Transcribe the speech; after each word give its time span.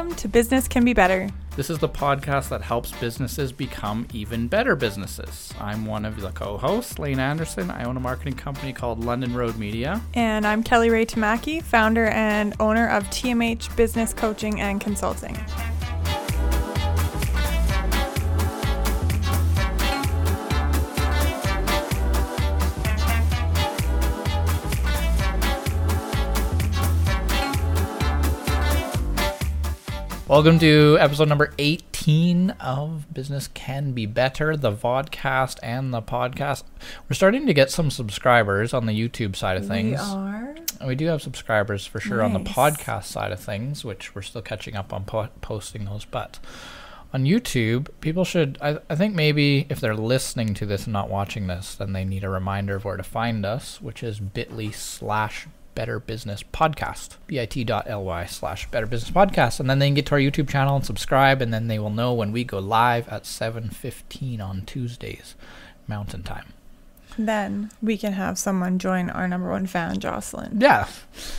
Welcome 0.00 0.16
to 0.16 0.28
Business 0.28 0.66
Can 0.66 0.82
Be 0.82 0.94
Better. 0.94 1.28
This 1.56 1.68
is 1.68 1.78
the 1.78 1.86
podcast 1.86 2.48
that 2.48 2.62
helps 2.62 2.90
businesses 2.90 3.52
become 3.52 4.08
even 4.14 4.48
better 4.48 4.74
businesses. 4.74 5.52
I'm 5.60 5.84
one 5.84 6.06
of 6.06 6.22
the 6.22 6.30
co 6.30 6.56
hosts, 6.56 6.98
Lane 6.98 7.18
Anderson. 7.18 7.70
I 7.70 7.84
own 7.84 7.98
a 7.98 8.00
marketing 8.00 8.32
company 8.32 8.72
called 8.72 9.04
London 9.04 9.34
Road 9.34 9.58
Media. 9.58 10.00
And 10.14 10.46
I'm 10.46 10.62
Kelly 10.62 10.88
Ray 10.88 11.04
Tamaki, 11.04 11.62
founder 11.62 12.06
and 12.06 12.54
owner 12.58 12.88
of 12.88 13.04
TMH 13.08 13.76
Business 13.76 14.14
Coaching 14.14 14.58
and 14.58 14.80
Consulting. 14.80 15.38
Welcome 30.30 30.60
to 30.60 30.96
episode 31.00 31.28
number 31.28 31.52
18 31.58 32.50
of 32.60 33.12
Business 33.12 33.48
Can 33.48 33.90
Be 33.90 34.06
Better, 34.06 34.56
the 34.56 34.70
vodcast 34.70 35.58
and 35.60 35.92
the 35.92 36.00
podcast. 36.00 36.62
We're 37.08 37.14
starting 37.14 37.48
to 37.48 37.52
get 37.52 37.68
some 37.68 37.90
subscribers 37.90 38.72
on 38.72 38.86
the 38.86 38.92
YouTube 38.92 39.34
side 39.34 39.56
of 39.56 39.66
things. 39.66 39.98
We 39.98 40.06
are. 40.06 40.54
We 40.86 40.94
do 40.94 41.06
have 41.06 41.20
subscribers 41.20 41.84
for 41.84 41.98
sure 41.98 42.22
on 42.22 42.32
the 42.32 42.38
podcast 42.38 43.06
side 43.06 43.32
of 43.32 43.40
things, 43.40 43.84
which 43.84 44.14
we're 44.14 44.22
still 44.22 44.40
catching 44.40 44.76
up 44.76 44.92
on 44.92 45.02
po- 45.02 45.30
posting 45.40 45.86
those. 45.86 46.04
But 46.04 46.38
on 47.12 47.24
YouTube, 47.24 47.88
people 48.00 48.24
should, 48.24 48.56
I, 48.62 48.78
I 48.88 48.94
think 48.94 49.16
maybe 49.16 49.66
if 49.68 49.80
they're 49.80 49.96
listening 49.96 50.54
to 50.54 50.64
this 50.64 50.84
and 50.84 50.92
not 50.92 51.10
watching 51.10 51.48
this, 51.48 51.74
then 51.74 51.92
they 51.92 52.04
need 52.04 52.22
a 52.22 52.30
reminder 52.30 52.76
of 52.76 52.84
where 52.84 52.96
to 52.96 53.02
find 53.02 53.44
us, 53.44 53.80
which 53.80 54.04
is 54.04 54.20
bit.ly 54.20 54.70
slash 54.70 55.48
Better 55.80 55.98
Business 55.98 56.42
Podcast, 56.42 57.16
bit.ly 57.26 58.26
slash 58.26 58.70
Better 58.70 58.86
Business 58.86 59.10
Podcast. 59.10 59.60
And 59.60 59.70
then 59.70 59.78
they 59.78 59.86
can 59.86 59.94
get 59.94 60.04
to 60.04 60.12
our 60.12 60.20
YouTube 60.20 60.50
channel 60.50 60.76
and 60.76 60.84
subscribe, 60.84 61.40
and 61.40 61.54
then 61.54 61.68
they 61.68 61.78
will 61.78 61.88
know 61.88 62.12
when 62.12 62.32
we 62.32 62.44
go 62.44 62.58
live 62.58 63.08
at 63.08 63.22
7.15 63.22 64.42
on 64.42 64.66
Tuesdays, 64.66 65.36
Mountain 65.88 66.22
Time. 66.22 66.52
Then 67.18 67.70
we 67.82 67.96
can 67.98 68.12
have 68.12 68.38
someone 68.38 68.78
join 68.78 69.10
our 69.10 69.28
number 69.28 69.50
one 69.50 69.66
fan, 69.66 69.98
Jocelyn. 70.00 70.58
Yeah, 70.60 70.88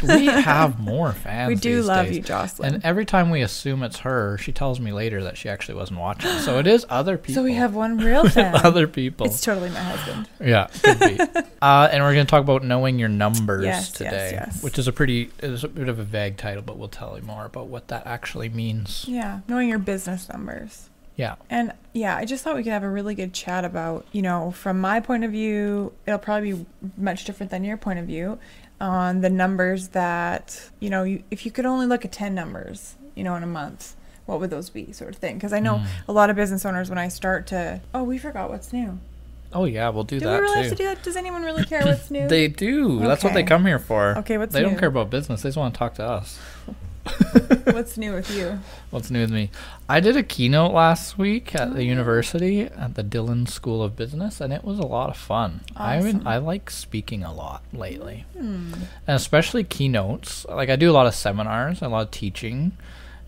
we 0.04 0.26
have 0.28 0.80
more 0.80 1.12
fans. 1.14 1.50
we 1.50 1.56
do 1.56 1.82
love 1.82 2.08
days. 2.08 2.18
you, 2.18 2.24
Jocelyn. 2.24 2.76
And 2.76 2.86
every 2.86 3.06
time 3.06 3.30
we 3.30 3.42
assume 3.42 3.82
it's 3.84 4.00
her, 4.00 4.38
she 4.38 4.52
tells 4.52 4.80
me 4.80 4.92
later 4.92 5.24
that 5.24 5.38
she 5.38 5.50
actually 5.50 5.76
wasn't 5.76 6.00
watching. 6.00 6.32
So 6.40 6.60
it 6.60 6.68
is 6.68 6.86
other 6.90 7.18
people. 7.18 7.36
so 7.42 7.44
we 7.44 7.54
have 7.54 7.74
one 7.74 7.98
real 7.98 8.28
fan. 8.30 8.56
other 8.64 8.88
people. 8.88 9.26
It's 9.28 9.42
totally 9.42 9.70
my 9.70 9.80
husband. 9.80 10.28
yeah, 10.40 10.68
could 10.84 11.00
be. 11.00 11.20
uh, 11.62 11.90
and 11.92 12.04
we're 12.04 12.14
going 12.14 12.26
to 12.26 12.30
talk 12.32 12.42
about 12.42 12.64
knowing 12.64 13.00
your 13.00 13.10
numbers 13.10 13.64
Yes, 13.66 13.88
yes, 13.90 13.92
today, 13.92 14.30
yes. 14.34 14.64
which 14.64 14.78
is 14.78 14.88
a 14.88 14.94
pretty 14.94 15.32
is 15.42 15.64
a 15.64 15.68
bit 15.68 15.90
of 15.90 16.00
a 16.00 16.04
vague 16.04 16.38
title, 16.38 16.62
but 16.64 16.78
we'll 16.78 16.88
tell 16.90 17.18
you 17.18 17.24
more 17.24 17.46
about 17.46 17.68
what 17.68 17.88
that 17.88 18.06
actually 18.06 18.50
means. 18.50 19.06
Yeah, 19.08 19.40
knowing 19.48 19.70
your 19.70 19.80
business 19.80 20.30
numbers. 20.30 20.90
Yeah. 21.22 21.36
And 21.52 21.72
yeah, 21.94 22.16
I 22.18 22.26
just 22.26 22.44
thought 22.44 22.56
we 22.56 22.64
could 22.64 22.72
have 22.74 22.82
a 22.84 22.90
really 22.90 23.14
good 23.14 23.32
chat 23.34 23.64
about, 23.64 24.08
you 24.12 24.24
know, 24.24 24.50
from 24.52 24.82
my 24.82 25.00
point 25.00 25.24
of 25.24 25.30
view, 25.32 25.94
it'll 26.08 26.18
probably 26.18 26.54
be 26.54 26.66
much 26.98 27.26
different 27.26 27.52
than 27.52 27.64
your 27.64 27.78
point 27.78 28.00
of 28.00 28.06
view 28.08 28.40
on 28.80 29.22
the 29.22 29.30
numbers 29.30 29.90
that, 29.90 30.72
you 30.80 30.90
know, 30.90 31.04
you, 31.04 31.22
if 31.30 31.46
you 31.46 31.52
could 31.52 31.68
only 31.68 31.86
look 31.86 32.04
at 32.04 32.12
10 32.12 32.34
numbers, 32.34 32.96
you 33.14 33.24
know, 33.24 33.36
in 33.36 33.44
a 33.44 33.48
month, 33.48 33.96
what 34.26 34.40
would 34.40 34.50
those 34.50 34.72
be, 34.72 34.92
sort 34.94 35.12
of 35.12 35.18
thing? 35.18 35.36
Because 35.36 35.54
I 35.54 35.60
know 35.60 35.76
Mm. 35.76 35.86
a 36.08 36.12
lot 36.12 36.32
of 36.32 36.36
business 36.36 36.66
owners, 36.66 36.90
when 36.90 36.98
I 36.98 37.08
start 37.08 37.46
to, 37.48 37.82
oh, 37.94 38.02
we 38.04 38.18
forgot 38.18 38.50
what's 38.50 38.74
new. 38.74 38.98
Oh 39.54 39.66
yeah, 39.66 39.90
we'll 39.90 40.06
do 40.06 40.20
Do 40.20 40.26
that 40.26 40.38
Do 40.38 40.42
we 40.42 40.42
really 40.42 40.56
too. 40.56 40.62
have 40.70 40.70
to 40.72 40.76
do 40.78 40.84
that? 40.86 41.04
Does 41.04 41.16
anyone 41.18 41.44
really 41.44 41.66
care 41.66 41.84
what's 41.86 42.10
new? 42.16 42.28
They 42.28 42.48
do. 42.48 43.00
That's 43.00 43.24
what 43.24 43.34
they 43.34 43.44
come 43.44 43.66
here 43.66 43.80
for. 43.80 44.18
Okay, 44.20 44.38
what's 44.40 44.54
new? 44.54 44.60
they 44.62 44.64
don't 44.68 44.80
care 44.80 44.88
about 44.88 45.10
business. 45.12 45.42
They 45.44 45.50
just 45.50 45.58
want 45.58 45.74
to 45.76 45.78
talk 45.78 45.94
to 45.96 46.04
us. 46.06 46.40
what's 47.66 47.98
new 47.98 48.14
with 48.14 48.30
you? 48.36 48.60
What's 48.92 49.10
new 49.10 49.22
with 49.22 49.32
me? 49.32 49.50
I 49.90 50.00
did 50.00 50.16
a 50.18 50.24
keynote 50.24 50.72
last 50.74 51.18
week 51.18 51.56
at 51.56 51.70
Oh, 51.70 51.74
the 51.74 51.84
university 51.84 52.62
at 52.62 52.96
the 52.96 53.04
Dhillon 53.04 53.48
School 53.50 53.82
of 53.84 53.96
Business, 53.96 54.40
and 54.42 54.54
it 54.54 54.64
was 54.64 54.78
a 54.80 54.86
lot 54.86 55.10
of 55.10 55.18
fun. 55.18 55.62
I 55.76 55.98
Awesome. 55.98 56.06
haven't, 56.08 56.28
I 56.28 56.38
like 56.38 56.70
speaking 56.70 57.24
a 57.24 57.34
lot 57.34 57.64
lately, 57.74 58.26
Hmm. 58.38 58.74
and 59.08 59.16
especially 59.16 59.64
keynotes. 59.64 60.46
Like 60.46 60.70
I 60.70 60.76
do 60.76 60.92
a 60.92 60.94
lot 60.94 61.08
of 61.08 61.16
seminars, 61.16 61.82
a 61.82 61.88
lot 61.88 62.04
of 62.04 62.12
teaching, 62.12 62.74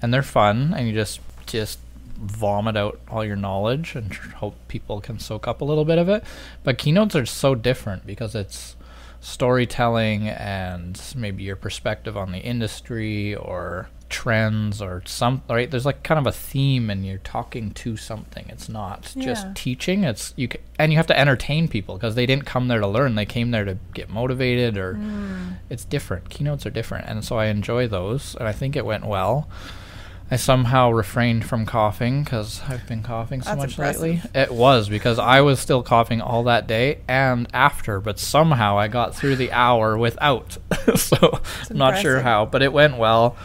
and 0.02 0.14
they're 0.14 0.22
fun, 0.24 0.74
and 0.76 0.88
you 0.88 0.94
just 0.94 1.20
just 1.46 1.80
vomit 2.16 2.78
out 2.78 3.00
all 3.10 3.26
your 3.26 3.36
knowledge 3.36 3.96
and 3.96 4.14
hope 4.14 4.56
people 4.70 5.02
can 5.02 5.20
soak 5.20 5.46
up 5.48 5.60
a 5.62 5.66
little 5.66 5.84
bit 5.84 5.98
of 5.98 6.08
it. 6.08 6.24
But 6.64 6.78
keynotes 6.78 7.16
are 7.16 7.26
so 7.26 7.54
different 7.56 8.06
because 8.06 8.34
it's 8.34 8.76
storytelling 9.24 10.28
and 10.28 11.00
maybe 11.16 11.44
your 11.44 11.56
perspective 11.56 12.16
on 12.18 12.32
the 12.32 12.40
industry 12.40 13.34
or 13.36 13.90
trends 14.10 14.80
or 14.82 15.02
some 15.06 15.42
right? 15.50 15.72
There's 15.72 15.86
like 15.88 16.04
kind 16.04 16.20
of 16.20 16.28
a 16.28 16.32
theme 16.32 16.90
and 16.92 17.06
you're 17.06 17.18
talking 17.20 17.72
to 17.72 17.98
something. 17.98 18.46
It's 18.50 18.70
not 18.70 19.12
Yeah. 19.16 19.24
just 19.26 19.48
teaching. 19.56 20.04
It's 20.04 20.34
you 20.36 20.48
ca 20.50 20.60
and 20.78 20.92
you 20.92 20.98
have 20.98 21.08
to 21.08 21.20
entertain 21.20 21.68
people 21.68 21.96
because 21.96 22.14
they 22.16 22.26
didn't 22.28 22.46
come 22.46 22.68
there 22.68 22.80
to 22.80 22.88
learn. 22.88 23.16
They 23.16 23.26
came 23.26 23.50
there 23.52 23.66
to 23.66 23.78
get 23.94 24.10
motivated 24.10 24.78
or 24.78 24.94
Hmm. 24.96 25.54
it's 25.70 25.86
different. 25.86 26.30
Keynotes 26.30 26.66
are 26.66 26.70
different. 26.70 27.08
And 27.08 27.24
so 27.26 27.38
i 27.40 27.46
enjoy 27.48 27.88
those 27.88 28.36
and 28.40 28.48
i 28.48 28.52
think 28.52 28.76
it 28.76 28.86
went 28.86 29.06
well 29.06 29.50
i 30.32 30.36
somehow 30.36 30.90
refrained 30.90 31.46
from 31.46 31.66
coughing 31.66 32.24
because 32.24 32.62
i've 32.70 32.88
been 32.88 33.04
coughing 33.04 33.42
so 33.42 33.50
That's 33.52 33.58
much 33.60 33.72
impressive. 33.72 34.02
lately 34.02 34.22
it 34.34 34.52
was 34.52 34.90
because 34.90 35.20
i 35.20 35.42
was 35.42 35.60
still 35.60 35.84
coughing 35.84 36.22
all 36.22 36.44
that 36.44 36.66
day 36.68 37.00
and 37.08 37.48
after 37.54 38.00
but 38.00 38.18
somehow 38.20 38.78
i 38.78 38.88
got 38.88 39.16
through 39.16 39.36
the 39.36 39.52
hour 39.52 39.98
without 39.98 40.58
so 40.96 41.40
i'm 41.70 41.78
not 41.78 42.00
sure 42.00 42.22
how 42.22 42.46
but 42.46 42.62
it 42.62 42.74
went 42.74 42.98
well 42.98 43.36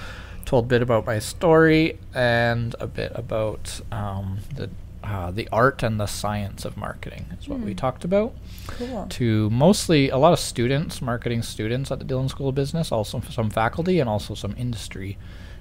told 0.44 0.64
a 0.64 0.68
bit 0.68 0.80
about 0.82 1.04
my 1.04 1.18
story 1.18 1.98
and 2.14 2.74
a 2.80 2.86
bit 2.86 3.12
about 3.14 3.80
um, 3.92 4.38
the 4.54 4.70
uh, 5.04 5.30
the 5.30 5.48
art 5.52 5.82
and 5.82 6.00
the 6.00 6.06
science 6.06 6.64
of 6.64 6.76
marketing 6.76 7.24
is 7.38 7.48
what 7.48 7.60
we 7.60 7.70
Hmm. 7.72 7.76
talked 7.76 8.04
about 8.04 8.34
Cool. 8.66 9.06
to 9.10 9.48
mostly 9.50 10.08
a 10.10 10.18
lot 10.18 10.32
of 10.32 10.38
students, 10.38 11.00
marketing 11.00 11.42
students 11.42 11.90
at 11.90 11.98
the 11.98 12.04
Dhillon 12.04 12.28
School 12.28 12.48
of 12.48 12.54
Business, 12.56 12.90
also 12.92 13.20
some 13.30 13.48
faculty 13.48 14.00
and 14.00 14.08
also 14.10 14.34
some 14.34 14.54
industry 14.58 15.16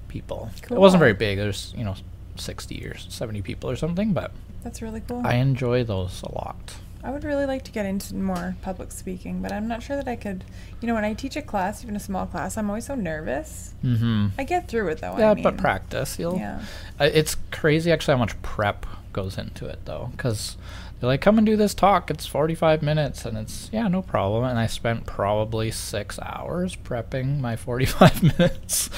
people. 0.08 0.50
It 0.64 0.72
wasn't 0.72 1.00
very 1.00 1.14
big. 1.14 1.38
There's, 1.38 1.74
you 1.78 1.84
know, 1.84 1.96
60 2.36 2.86
or 2.86 2.98
70 2.98 3.42
people 3.42 3.70
or 3.70 3.76
something, 3.76 4.14
but 4.14 4.32
That's 4.64 4.82
really 4.82 5.02
cool. 5.02 5.26
I 5.26 5.36
enjoy 5.36 5.84
those 5.84 6.22
a 6.24 6.32
lot. 6.34 6.76
I 7.04 7.12
would 7.12 7.24
really 7.24 7.46
like 7.46 7.64
to 7.64 7.72
get 7.72 7.86
into 7.86 8.16
more 8.16 8.56
public 8.62 8.92
speaking, 8.92 9.42
but 9.42 9.52
I'm 9.52 9.68
not 9.68 9.82
sure 9.84 9.96
that 9.96 10.08
I 10.08 10.16
could. 10.16 10.44
You 10.82 10.88
know, 10.88 10.94
when 10.94 11.06
I 11.06 11.14
teach 11.14 11.36
a 11.36 11.42
class, 11.42 11.84
even 11.84 11.96
a 11.96 12.00
small 12.00 12.26
class, 12.26 12.58
I'm 12.58 12.70
always 12.70 12.86
so 12.86 12.96
nervous. 12.96 13.74
Mm-hmm. 13.84 14.28
I 14.38 14.44
get 14.44 14.68
through 14.68 14.90
it 14.90 15.00
though. 15.00 15.18
yeah, 15.18 15.32
I 15.32 15.42
but 15.42 15.58
practice, 15.58 16.20
you'll 16.20 16.38
Yeah. 16.38 16.62
Uh, 17.00 17.10
it's 17.14 17.38
crazy 17.52 17.92
actually 17.92 18.16
how 18.16 18.20
much 18.20 18.42
prep 18.42 18.86
goes 19.14 19.38
into 19.38 19.66
it 19.68 19.80
though 19.86 20.10
because 20.12 20.58
they're 21.00 21.08
like 21.08 21.22
come 21.22 21.38
and 21.38 21.46
do 21.46 21.56
this 21.56 21.74
talk 21.74 22.10
it's 22.10 22.26
45 22.26 22.82
minutes 22.82 23.26
and 23.26 23.38
it's 23.38 23.70
yeah 23.72 23.88
no 23.88 24.02
problem 24.02 24.44
and 24.44 24.58
i 24.58 24.66
spent 24.68 25.06
probably 25.06 25.70
six 25.72 26.18
hours 26.20 26.76
prepping 26.76 27.40
my 27.40 27.56
45 27.56 28.24
minutes 28.40 28.90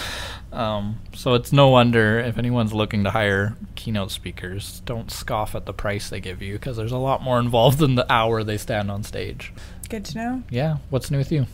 um, 0.52 1.00
so 1.14 1.36
it's 1.36 1.54
no 1.54 1.70
wonder 1.70 2.18
if 2.20 2.38
anyone's 2.40 2.74
looking 2.74 3.04
to 3.04 3.12
hire 3.12 3.56
keynote 3.76 4.10
speakers 4.12 4.82
don't 4.86 5.12
scoff 5.12 5.54
at 5.54 5.66
the 5.66 5.74
price 5.74 6.10
they 6.10 6.20
give 6.20 6.42
you 6.42 6.54
because 6.54 6.76
there's 6.78 6.92
a 6.92 6.98
lot 6.98 7.22
more 7.22 7.40
involved 7.40 7.78
than 7.80 7.96
the 7.96 8.12
hour 8.12 8.44
they 8.44 8.58
stand 8.58 8.90
on 8.90 9.04
stage 9.04 9.54
Good 9.90 10.06
to 10.06 10.18
know. 10.18 10.44
yeah 10.50 10.78
what's 10.90 11.12
new 11.12 11.18
with 11.18 11.31
you 11.31 11.46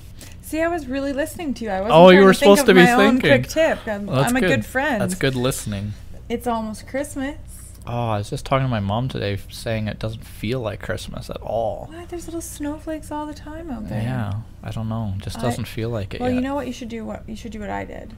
See, 0.42 0.62
I 0.62 0.68
was 0.68 0.86
really 0.86 1.12
listening 1.12 1.56
to 1.56 1.64
you. 1.66 1.72
I 1.72 1.82
wasn't 1.82 1.96
Oh, 1.96 2.10
you 2.10 2.24
were 2.24 2.32
to 2.32 2.38
supposed 2.38 2.68
to 2.68 2.74
be 2.76 2.84
my 2.84 2.92
own 2.94 3.20
thinking. 3.20 3.42
quick 3.42 3.48
tip. 3.50 3.80
I'm, 3.88 4.06
Well, 4.06 4.24
I'm 4.24 4.36
a 4.36 4.42
good 4.42 4.64
friend. 4.64 5.02
that's 5.02 5.16
good 5.16 5.34
listening 5.34 5.94
It's 6.30 6.46
almost 6.46 6.88
Christmas. 6.88 7.36
Oh 7.88 8.09
i 8.09 8.18
was 8.18 8.29
just 8.29 8.46
talking 8.46 8.66
to 8.66 8.69
my 8.69 8.79
mom 8.79 9.07
today 9.07 9.38
saying 9.50 9.88
it 9.88 10.00
doesn't 10.00 10.23
feel 10.25 10.59
like 10.59 10.81
christmas 10.81 11.29
at 11.29 11.38
all 11.38 11.88
What? 11.91 12.09
There's 12.09 12.25
little 12.28 12.41
snowflakes 12.41 13.12
all 13.12 13.26
the 13.26 13.34
time 13.34 13.70
out 13.72 13.87
there. 13.90 14.02
Yeah, 14.02 14.34
I 14.64 14.72
don't 14.72 14.90
know. 14.90 15.14
Just 15.20 15.40
I- 15.40 15.41
doesn't 15.41 15.66
feel 15.66 15.90
like 15.90 16.14
it 16.14 16.22
Well, 16.22 16.29
yet. 16.29 16.35
you 16.35 16.41
know 16.41 16.55
what 16.55 16.67
you 16.67 16.73
should 16.73 16.90
do. 16.90 17.03
What 17.05 17.28
you 17.28 17.35
should 17.35 17.52
do 17.52 17.59
what 17.59 17.70
I 17.70 17.84
did. 17.85 18.14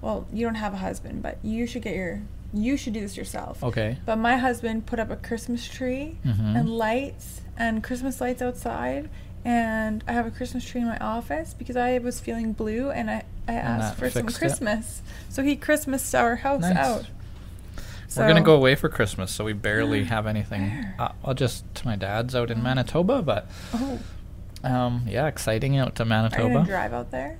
Well, 0.00 0.26
you 0.32 0.44
don't 0.46 0.56
have 0.56 0.72
a 0.74 0.78
husband, 0.78 1.22
but 1.22 1.38
you 1.42 1.66
should 1.66 1.82
get 1.82 1.94
your. 1.94 2.22
You 2.52 2.76
should 2.76 2.92
do 2.94 3.00
this 3.00 3.16
yourself. 3.16 3.62
Okay. 3.62 3.98
But 4.04 4.16
my 4.16 4.36
husband 4.36 4.86
put 4.86 4.98
up 4.98 5.10
a 5.10 5.16
Christmas 5.16 5.68
tree 5.68 6.18
Mhm. 6.26 6.58
and 6.58 6.68
lights 6.68 7.42
and 7.56 7.82
Christmas 7.84 8.20
lights 8.20 8.42
outside. 8.42 9.08
And 9.44 10.02
I 10.08 10.12
have 10.12 10.26
a 10.26 10.30
Christmas 10.32 10.64
tree 10.64 10.80
in 10.80 10.88
my 10.88 10.98
office 10.98 11.54
because 11.54 11.76
I 11.76 11.98
was 11.98 12.18
feeling 12.20 12.52
blue 12.52 12.90
and 12.90 13.08
I, 13.10 13.22
I 13.46 13.52
asked 13.54 13.96
that 13.96 14.04
for 14.04 14.10
some 14.10 14.22
fixed 14.24 14.36
it? 14.36 14.38
Christmas. 14.40 15.02
So 15.28 15.42
he 15.44 15.54
Christmased 15.56 16.14
our 16.18 16.36
house 16.36 16.62
Nice. 16.62 16.76
out. 16.76 17.06
We're 18.16 18.26
gonna 18.28 18.42
go 18.42 18.54
away 18.54 18.74
for 18.74 18.88
Christmas, 18.88 19.30
so 19.30 19.44
we 19.44 19.52
barely 19.52 20.04
have 20.04 20.26
anything. 20.26 20.86
Uh, 20.98 21.12
well, 21.24 21.34
just 21.34 21.64
to 21.76 21.86
my 21.86 21.96
dad's 21.96 22.34
out 22.34 22.50
in 22.50 22.62
Manitoba, 22.62 23.22
but 23.22 23.48
Oh, 23.74 23.98
um, 24.64 25.02
yeah, 25.08 25.26
exciting 25.26 25.76
out 25.78 25.94
to 25.96 26.04
Manitoba. 26.04 26.42
are 26.44 26.48
you 26.48 26.54
gonna 26.54 26.66
drive 26.66 26.92
out 26.92 27.10
there? 27.10 27.38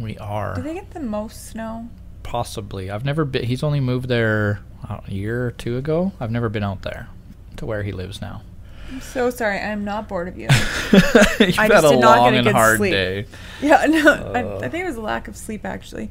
We 0.00 0.16
are 0.18 0.54
Do 0.54 0.62
they 0.62 0.74
get 0.74 0.90
the 0.92 1.00
most 1.00 1.46
snow? 1.50 1.88
possibly. 2.22 2.90
I've 2.90 3.04
never 3.04 3.24
been. 3.24 3.44
He's 3.44 3.62
only 3.62 3.80
moved 3.80 4.08
there 4.08 4.60
uh, 4.88 5.00
a 5.06 5.10
year 5.10 5.46
or 5.46 5.50
two 5.50 5.76
ago. 5.76 6.12
I've 6.20 6.30
never 6.30 6.48
been 6.48 6.64
out 6.64 6.82
there 6.82 7.08
to 7.56 7.66
where 7.66 7.82
he 7.82 7.92
lives 7.92 8.20
now. 8.20 8.42
I'm 8.90 9.00
so 9.00 9.30
sorry. 9.30 9.58
I'm 9.58 9.84
not 9.84 10.08
bored 10.08 10.28
of 10.28 10.36
you. 10.38 10.48
You've 10.92 11.58
I 11.58 11.62
had 11.64 11.70
just 11.70 11.86
a 11.86 11.90
did 11.90 12.00
not 12.00 12.16
get 12.16 12.20
long 12.20 12.34
a 12.34 12.36
and 12.38 12.46
good 12.46 12.54
hard 12.54 12.76
sleep. 12.78 12.92
day. 12.92 13.26
yeah, 13.60 13.84
no, 13.88 14.32
I, 14.34 14.42
Uh. 14.42 14.58
I 14.62 14.68
think 14.68 14.84
it 14.84 14.86
was 14.86 14.96
a 14.96 15.00
lack 15.02 15.26
of 15.28 15.36
sleep 15.36 15.64
actually. 15.64 16.10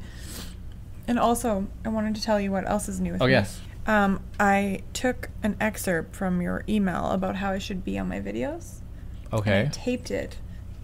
And 1.08 1.18
also, 1.18 1.66
I 1.84 1.88
wanted 1.88 2.14
to 2.16 2.22
tell 2.22 2.40
you 2.40 2.50
what 2.52 2.66
else 2.68 2.88
is 2.88 3.00
new 3.00 3.12
with 3.12 3.22
Oh 3.22 3.26
me. 3.26 3.32
yes. 3.32 3.60
Um, 3.86 4.20
I 4.40 4.80
took 4.92 5.28
an 5.42 5.56
excerpt 5.60 6.16
from 6.16 6.40
your 6.40 6.64
email 6.68 7.10
about 7.10 7.36
how 7.36 7.50
I 7.50 7.58
should 7.58 7.84
be 7.84 7.98
on 7.98 8.08
my 8.08 8.20
videos. 8.20 8.80
Okay. 9.32 9.62
I 9.62 9.64
taped 9.70 10.10
it 10.10 10.36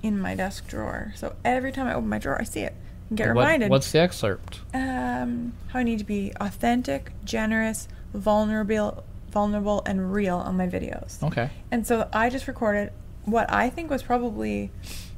in 0.03 0.19
my 0.19 0.35
desk 0.35 0.67
drawer. 0.67 1.13
So 1.17 1.35
every 1.45 1.73
time 1.73 1.87
I 1.87 1.95
open 1.95 2.09
my 2.09 2.19
drawer, 2.19 2.39
I 2.41 2.45
see 2.45 2.61
it 2.61 2.75
and 3.09 3.17
get 3.17 3.29
What- 3.35 3.43
reminded. 3.43 3.71
what's 3.71 3.91
the 3.93 4.01
excerpt? 4.01 4.61
um, 4.75 5.53
how 5.69 5.79
I 5.79 5.83
need 5.83 5.99
to 5.99 6.05
be 6.05 6.33
authentic, 6.41 7.13
generous, 7.25 7.89
vulnerable, 8.13 9.05
vulnerable, 9.31 9.83
and 9.87 10.13
real 10.13 10.37
on 10.37 10.57
my 10.57 10.67
videos. 10.67 11.23
Okay. 11.23 11.51
And 11.71 11.87
so 11.87 12.09
I 12.13 12.29
just 12.31 12.49
recorded 12.49 12.93
what 13.25 13.51
I 13.53 13.71
think 13.71 13.91
was 13.91 14.03
probably 14.03 14.71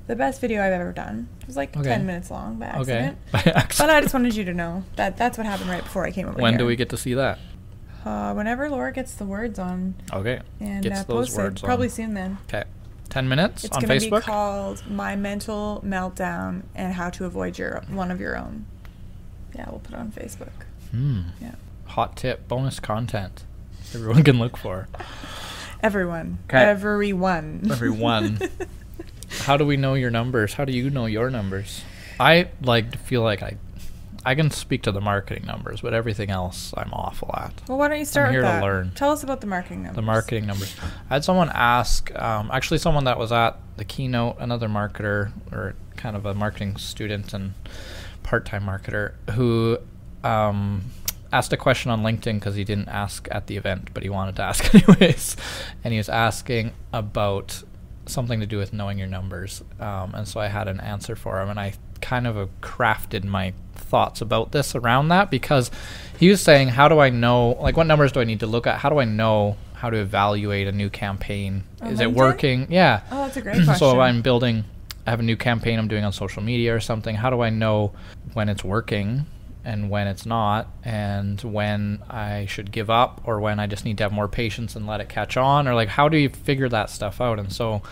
the 0.09 0.17
best 0.17 0.41
video 0.41 0.63
I've 0.63 0.73
ever 0.73 0.93
done. 0.93 1.29
It 1.41 1.47
was 1.47 1.57
like 1.57 1.77
Okay. 1.77 1.89
10 1.89 2.07
minutes 2.07 2.31
long 2.31 2.57
by 2.59 2.67
accident. 2.67 3.19
Okay. 3.35 3.51
accident. 3.53 3.75
But 3.79 3.91
I 3.91 4.01
just 4.01 4.13
wanted 4.13 4.35
you 4.35 4.45
to 4.45 4.53
know 4.55 4.85
that 4.97 5.17
that's 5.17 5.39
what 5.39 5.47
happened 5.47 5.71
right 5.71 5.83
before 5.83 6.05
I 6.05 6.11
came 6.11 6.27
over 6.27 6.35
when 6.35 6.53
here. 6.53 6.53
When 6.53 6.59
do 6.59 6.67
we 6.67 6.77
get 6.77 6.89
to 6.91 6.97
see 6.97 7.15
that? 7.15 7.39
Uh, 8.05 8.33
whenever 8.35 8.69
Laura 8.69 8.93
gets 8.93 9.15
the 9.15 9.25
words 9.25 9.59
on 9.59 9.95
Okay. 10.13 10.41
and 10.61 10.83
Gets 10.83 11.01
uh, 11.01 11.05
those 11.05 11.37
words 11.37 11.63
it, 11.63 11.65
probably 11.65 11.89
soon 11.89 12.15
then. 12.15 12.39
Okay. 12.49 12.65
Ten 13.09 13.29
minutes 13.29 13.65
It's 13.65 13.77
on 13.77 13.83
going 13.85 14.01
to 14.01 14.11
be 14.11 14.21
called 14.23 14.83
"My 14.91 15.15
Mental 15.17 15.83
Meltdown 15.87 16.63
and 16.75 16.95
How 16.95 17.11
to 17.11 17.25
Avoid 17.27 17.59
Your 17.59 17.83
One 17.91 18.11
of 18.11 18.21
Your 18.21 18.37
Own." 18.39 18.65
Yeah, 19.55 19.69
we'll 19.71 19.81
put 19.81 19.93
it 19.95 19.99
on 19.99 20.11
Facebook. 20.11 20.51
Hmm. 20.91 21.21
Yeah, 21.41 21.55
Hot 21.89 22.17
tip, 22.17 22.49
bonus 22.49 22.81
content. 22.81 23.45
Everyone 23.95 24.25
can 24.25 24.39
look 24.39 24.57
for. 24.57 24.89
everyone, 25.83 26.39
'Kay. 26.49 26.59
everyone, 26.59 27.69
Everyone. 27.71 28.39
How 29.41 29.57
do 29.57 29.65
we 29.67 29.77
know 29.77 29.95
your 29.95 30.11
numbers? 30.11 30.55
How 30.55 30.65
do 30.65 30.73
you 30.73 30.89
know 30.91 31.07
your 31.07 31.31
numbers? 31.31 31.83
I 32.21 32.49
like 32.63 32.93
to 32.93 32.99
feel 32.99 33.23
like 33.23 33.43
I, 33.43 33.57
I 34.25 34.35
can 34.35 34.51
speak 34.51 34.83
to 34.83 34.93
the 34.93 35.01
marketing 35.01 35.47
numbers, 35.47 35.81
but 35.81 35.95
everything 35.95 36.31
else 36.31 36.73
I'm 36.77 36.93
awful 36.93 37.31
at. 37.35 37.53
well, 37.69 37.79
why 37.79 37.89
don't 37.89 37.99
you 37.99 38.05
start 38.05 38.29
I'm 38.29 38.33
here 38.33 38.43
with 38.43 38.53
to 38.53 38.61
learn. 38.61 38.93
Tell 38.95 39.11
us 39.11 39.23
about 39.23 39.41
the 39.41 39.47
marketing 39.47 39.83
numbers. 39.83 39.97
The 39.97 40.03
marketing 40.03 40.47
numbers. 40.47 40.77
I 41.11 41.15
had 41.15 41.25
someone 41.25 41.51
ask, 41.53 42.15
um, 42.19 42.51
actually, 42.53 42.79
someone 42.79 43.05
that 43.05 43.19
was 43.19 43.33
at 43.33 43.59
the 43.77 43.85
keynote, 43.85 44.37
another 44.39 44.69
marketer 44.69 45.33
or 45.51 45.75
kind 45.97 46.17
of 46.17 46.25
a 46.27 46.35
marketing 46.35 46.77
student 46.77 47.33
and 47.35 47.55
part-time 48.23 48.65
marketer, 48.65 49.15
who 49.31 49.79
um, 50.23 50.85
asked 51.33 51.53
a 51.53 51.57
question 51.57 51.91
on 51.91 52.03
LinkedIn 52.03 52.35
because 52.35 52.55
he 52.55 52.65
didn't 52.65 52.89
ask 52.89 53.27
at 53.31 53.47
the 53.49 53.57
event, 53.57 53.91
but 53.95 54.03
he 54.03 54.09
wanted 54.09 54.37
to 54.37 54.43
ask 54.43 54.73
anyways, 54.89 55.37
and 55.83 55.93
he 55.93 55.99
was 55.99 56.09
asking 56.09 56.73
about 56.93 57.63
something 58.07 58.41
to 58.41 58.47
do 58.47 58.59
with 58.59 58.73
knowing 58.73 58.99
your 58.99 59.09
numbers, 59.09 59.63
um, 59.81 60.15
and 60.15 60.29
so 60.29 60.41
I 60.41 60.49
had 60.49 60.69
an 60.69 60.81
answer 60.81 61.17
for 61.17 61.41
him, 61.41 61.49
and 61.49 61.59
I 61.59 61.75
kind 62.01 62.27
of 62.27 62.49
crafted 62.61 63.25
my 63.25 63.55
thoughts 63.93 64.23
about 64.23 64.53
this 64.53 64.75
around 64.75 65.09
that 65.09 65.31
because 65.31 65.71
he 66.19 66.31
was 66.31 66.41
saying, 66.41 66.69
how 66.69 66.89
do 66.89 66.99
I 66.99 67.11
know, 67.11 67.51
like, 67.61 67.77
what 67.77 67.87
numbers 67.87 68.11
do 68.11 68.21
I 68.21 68.25
need 68.25 68.41
to 68.41 68.47
look 68.47 68.67
at? 68.67 68.79
How 68.79 68.89
do 68.89 68.99
I 68.99 69.05
know 69.05 69.59
how 69.75 69.91
to 69.91 69.99
evaluate 69.99 70.67
a 70.67 70.73
new 70.73 70.89
campaign? 70.89 71.63
On 71.83 71.93
Is 71.93 72.01
it 72.01 72.11
working? 72.11 72.67
Yeah. 72.73 73.03
Oh, 73.11 73.27
that's 73.27 73.37
a 73.37 73.43
great 73.43 73.57
question. 73.57 73.75
so 73.79 73.91
if 73.91 73.99
I'm 73.99 74.23
building, 74.23 74.65
I 75.07 75.11
have 75.11 75.21
a 75.21 75.23
new 75.23 75.37
campaign 75.37 75.79
I'm 75.79 75.89
doing 75.89 76.05
on 76.05 76.13
social 76.13 76.43
media 76.43 76.75
or 76.75 76.81
something. 76.81 77.15
How 77.15 77.29
do 77.29 77.43
I 77.43 77.51
know 77.51 77.93
when 78.33 78.49
it's 78.49 78.65
working 78.65 79.27
and 79.63 79.91
when 79.91 80.07
it's 80.07 80.25
not, 80.25 80.69
and 80.83 81.41
when 81.43 82.03
I 82.09 82.47
should 82.47 82.73
give 82.73 82.89
up, 82.89 83.21
or 83.25 83.41
when 83.41 83.61
I 83.61 83.67
just 83.67 83.85
need 83.85 83.99
to 83.99 84.05
have 84.05 84.13
more 84.13 84.27
patience 84.27 84.75
and 84.75 84.87
let 84.87 85.01
it 85.03 85.11
catch 85.11 85.37
on, 85.37 85.69
or 85.69 85.75
like 85.75 85.89
how 85.89 86.09
do 86.09 86.17
you 86.17 86.31
figure 86.31 86.69
that 86.71 86.89
stuff 86.89 87.21
out? 87.21 87.39
And 87.39 87.53
so, 87.53 87.83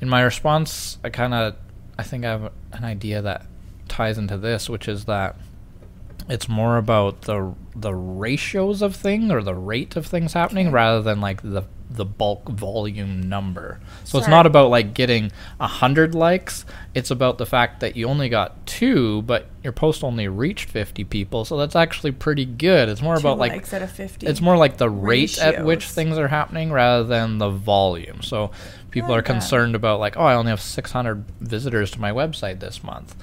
in 0.00 0.08
my 0.08 0.22
response, 0.22 0.98
I 1.04 1.10
kind 1.10 1.34
of, 1.34 1.56
I 1.98 2.04
think 2.04 2.24
I 2.24 2.30
have 2.30 2.52
an 2.72 2.84
idea 2.84 3.22
that 3.22 3.44
ties 3.88 4.18
into 4.18 4.36
this, 4.36 4.68
which 4.68 4.88
is 4.88 5.04
that 5.06 5.36
it's 6.28 6.48
more 6.48 6.76
about 6.76 7.22
the 7.22 7.54
the 7.74 7.94
ratios 7.94 8.82
of 8.82 8.96
thing 8.96 9.30
or 9.30 9.42
the 9.42 9.54
rate 9.54 9.96
of 9.96 10.06
things 10.06 10.32
happening 10.32 10.70
rather 10.72 11.02
than 11.02 11.20
like 11.20 11.42
the 11.42 11.64
the 11.88 12.04
bulk 12.04 12.48
volume 12.48 13.28
number. 13.28 13.78
So 14.04 14.18
it's 14.18 14.26
not 14.26 14.44
about 14.44 14.70
like 14.70 14.92
getting 14.92 15.30
a 15.60 15.68
hundred 15.68 16.14
likes. 16.16 16.64
It's 16.94 17.12
about 17.12 17.38
the 17.38 17.46
fact 17.46 17.78
that 17.80 17.94
you 17.96 18.08
only 18.08 18.28
got 18.28 18.66
two, 18.66 19.22
but 19.22 19.46
your 19.62 19.72
post 19.72 20.02
only 20.02 20.26
reached 20.26 20.68
fifty 20.68 21.04
people. 21.04 21.44
So 21.44 21.56
that's 21.56 21.76
actually 21.76 22.12
pretty 22.12 22.44
good. 22.44 22.88
It's 22.88 23.02
more 23.02 23.14
Two 23.14 23.20
about 23.20 23.38
like 23.38 23.72
out 23.72 23.82
of 23.82 23.90
50. 23.90 24.26
it's 24.26 24.40
more 24.40 24.56
like 24.56 24.78
the 24.78 24.90
rate 24.90 25.38
at 25.38 25.64
which 25.64 25.88
things 25.88 26.18
are 26.18 26.28
happening 26.28 26.72
rather 26.72 27.04
than 27.04 27.38
the 27.38 27.50
volume. 27.50 28.20
So 28.22 28.50
people 28.90 29.10
like 29.10 29.18
are 29.20 29.22
that. 29.22 29.32
concerned 29.32 29.74
about 29.76 30.00
like, 30.00 30.16
oh, 30.16 30.24
I 30.24 30.34
only 30.34 30.50
have 30.50 30.60
600 30.60 31.24
visitors 31.40 31.90
to 31.92 32.00
my 32.00 32.10
website 32.10 32.58
this 32.60 32.82
month, 32.82 33.14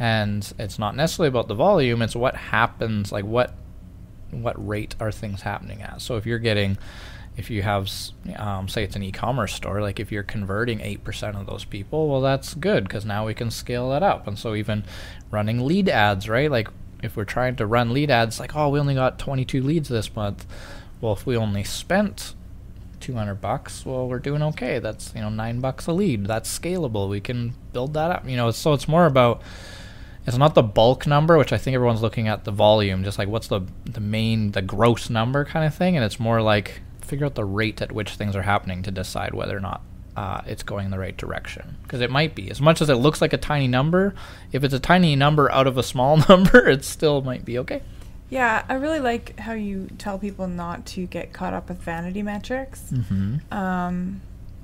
and 0.00 0.50
it's 0.58 0.78
not 0.78 0.96
necessarily 0.96 1.28
about 1.28 1.46
the 1.46 1.54
volume. 1.54 2.00
It's 2.00 2.16
what 2.16 2.34
happens, 2.34 3.12
like 3.12 3.26
what 3.26 3.54
what 4.30 4.66
rate 4.66 4.96
are 4.98 5.12
things 5.12 5.42
happening 5.42 5.82
at. 5.82 6.00
So 6.00 6.16
if 6.16 6.24
you're 6.24 6.38
getting 6.38 6.78
if 7.36 7.50
you 7.50 7.62
have 7.62 7.88
um, 8.36 8.68
say 8.68 8.82
it's 8.82 8.96
an 8.96 9.02
e-commerce 9.02 9.54
store 9.54 9.80
like 9.80 10.00
if 10.00 10.10
you're 10.10 10.22
converting 10.22 10.78
8% 10.78 11.40
of 11.40 11.46
those 11.46 11.64
people 11.64 12.08
well 12.08 12.20
that's 12.20 12.54
good 12.54 12.84
because 12.84 13.04
now 13.04 13.26
we 13.26 13.34
can 13.34 13.50
scale 13.50 13.90
that 13.90 14.02
up. 14.02 14.26
And 14.26 14.38
so 14.38 14.54
even 14.54 14.84
running 15.30 15.60
lead 15.60 15.88
ads 15.88 16.28
right? 16.28 16.50
Like 16.50 16.68
if 17.02 17.16
we're 17.16 17.24
trying 17.24 17.56
to 17.56 17.66
run 17.66 17.92
lead 17.92 18.10
ads 18.10 18.40
like 18.40 18.56
oh 18.56 18.70
we 18.70 18.80
only 18.80 18.94
got 18.94 19.18
22 19.18 19.62
leads 19.62 19.88
this 19.90 20.14
month. 20.16 20.46
Well 21.00 21.12
if 21.12 21.26
we 21.26 21.36
only 21.36 21.64
spent 21.64 22.34
200 23.00 23.34
bucks 23.36 23.84
well 23.84 24.08
we're 24.08 24.18
doing 24.18 24.42
okay. 24.42 24.78
That's 24.78 25.12
you 25.14 25.20
know 25.20 25.28
9 25.28 25.60
bucks 25.60 25.86
a 25.86 25.92
lead. 25.92 26.26
That's 26.26 26.58
scalable. 26.58 27.08
We 27.08 27.20
can 27.20 27.54
build 27.72 27.94
that 27.94 28.10
up 28.10 28.28
you 28.28 28.36
know? 28.36 28.50
So 28.50 28.72
it's 28.72 28.88
more 28.88 29.06
about 29.06 29.42
it's 30.34 30.38
not 30.38 30.54
the 30.54 30.62
bulk 30.62 31.06
number, 31.06 31.36
which 31.36 31.52
I 31.52 31.58
think 31.58 31.74
everyone's 31.74 32.02
looking 32.02 32.28
at 32.28 32.44
the 32.44 32.50
volume, 32.50 33.04
just 33.04 33.18
like 33.18 33.28
what's 33.28 33.48
the 33.48 33.60
the 33.84 34.00
main 34.00 34.52
the 34.52 34.62
gross 34.62 35.10
number 35.10 35.44
kind 35.44 35.66
of 35.66 35.74
thing, 35.74 35.96
and 35.96 36.04
it's 36.04 36.18
more 36.18 36.40
like 36.42 36.80
figure 37.02 37.26
out 37.26 37.34
the 37.34 37.44
rate 37.44 37.82
at 37.82 37.92
which 37.92 38.14
things 38.14 38.36
are 38.36 38.42
happening 38.42 38.82
to 38.84 38.90
decide 38.90 39.34
whether 39.34 39.56
or 39.56 39.60
not 39.60 39.82
uh, 40.16 40.42
it's 40.46 40.62
going 40.62 40.86
in 40.86 40.90
the 40.90 40.98
right 40.98 41.16
direction. 41.16 41.76
Because 41.82 42.00
it 42.00 42.10
might 42.10 42.34
be 42.34 42.50
as 42.50 42.60
much 42.60 42.80
as 42.80 42.88
it 42.88 42.94
looks 42.94 43.20
like 43.20 43.32
a 43.32 43.38
tiny 43.38 43.68
number. 43.68 44.14
If 44.52 44.64
it's 44.64 44.74
a 44.74 44.78
tiny 44.80 45.16
number 45.16 45.50
out 45.50 45.66
of 45.66 45.76
a 45.78 45.82
small 45.82 46.16
number, 46.28 46.68
it 46.68 46.84
still 46.84 47.22
might 47.22 47.44
be 47.44 47.58
okay. 47.58 47.82
yeah, 48.28 48.64
I 48.68 48.74
really 48.74 49.00
like 49.00 49.38
how 49.38 49.52
you 49.54 49.88
tell 49.98 50.18
people 50.18 50.46
not 50.46 50.86
to 50.86 51.06
get 51.06 51.32
caught 51.32 51.52
up 51.52 51.68
with 51.68 51.78
vanity 51.78 52.22
metrics. 52.22 52.80
Mm-hmm. 52.92 53.52
um, 53.52 54.20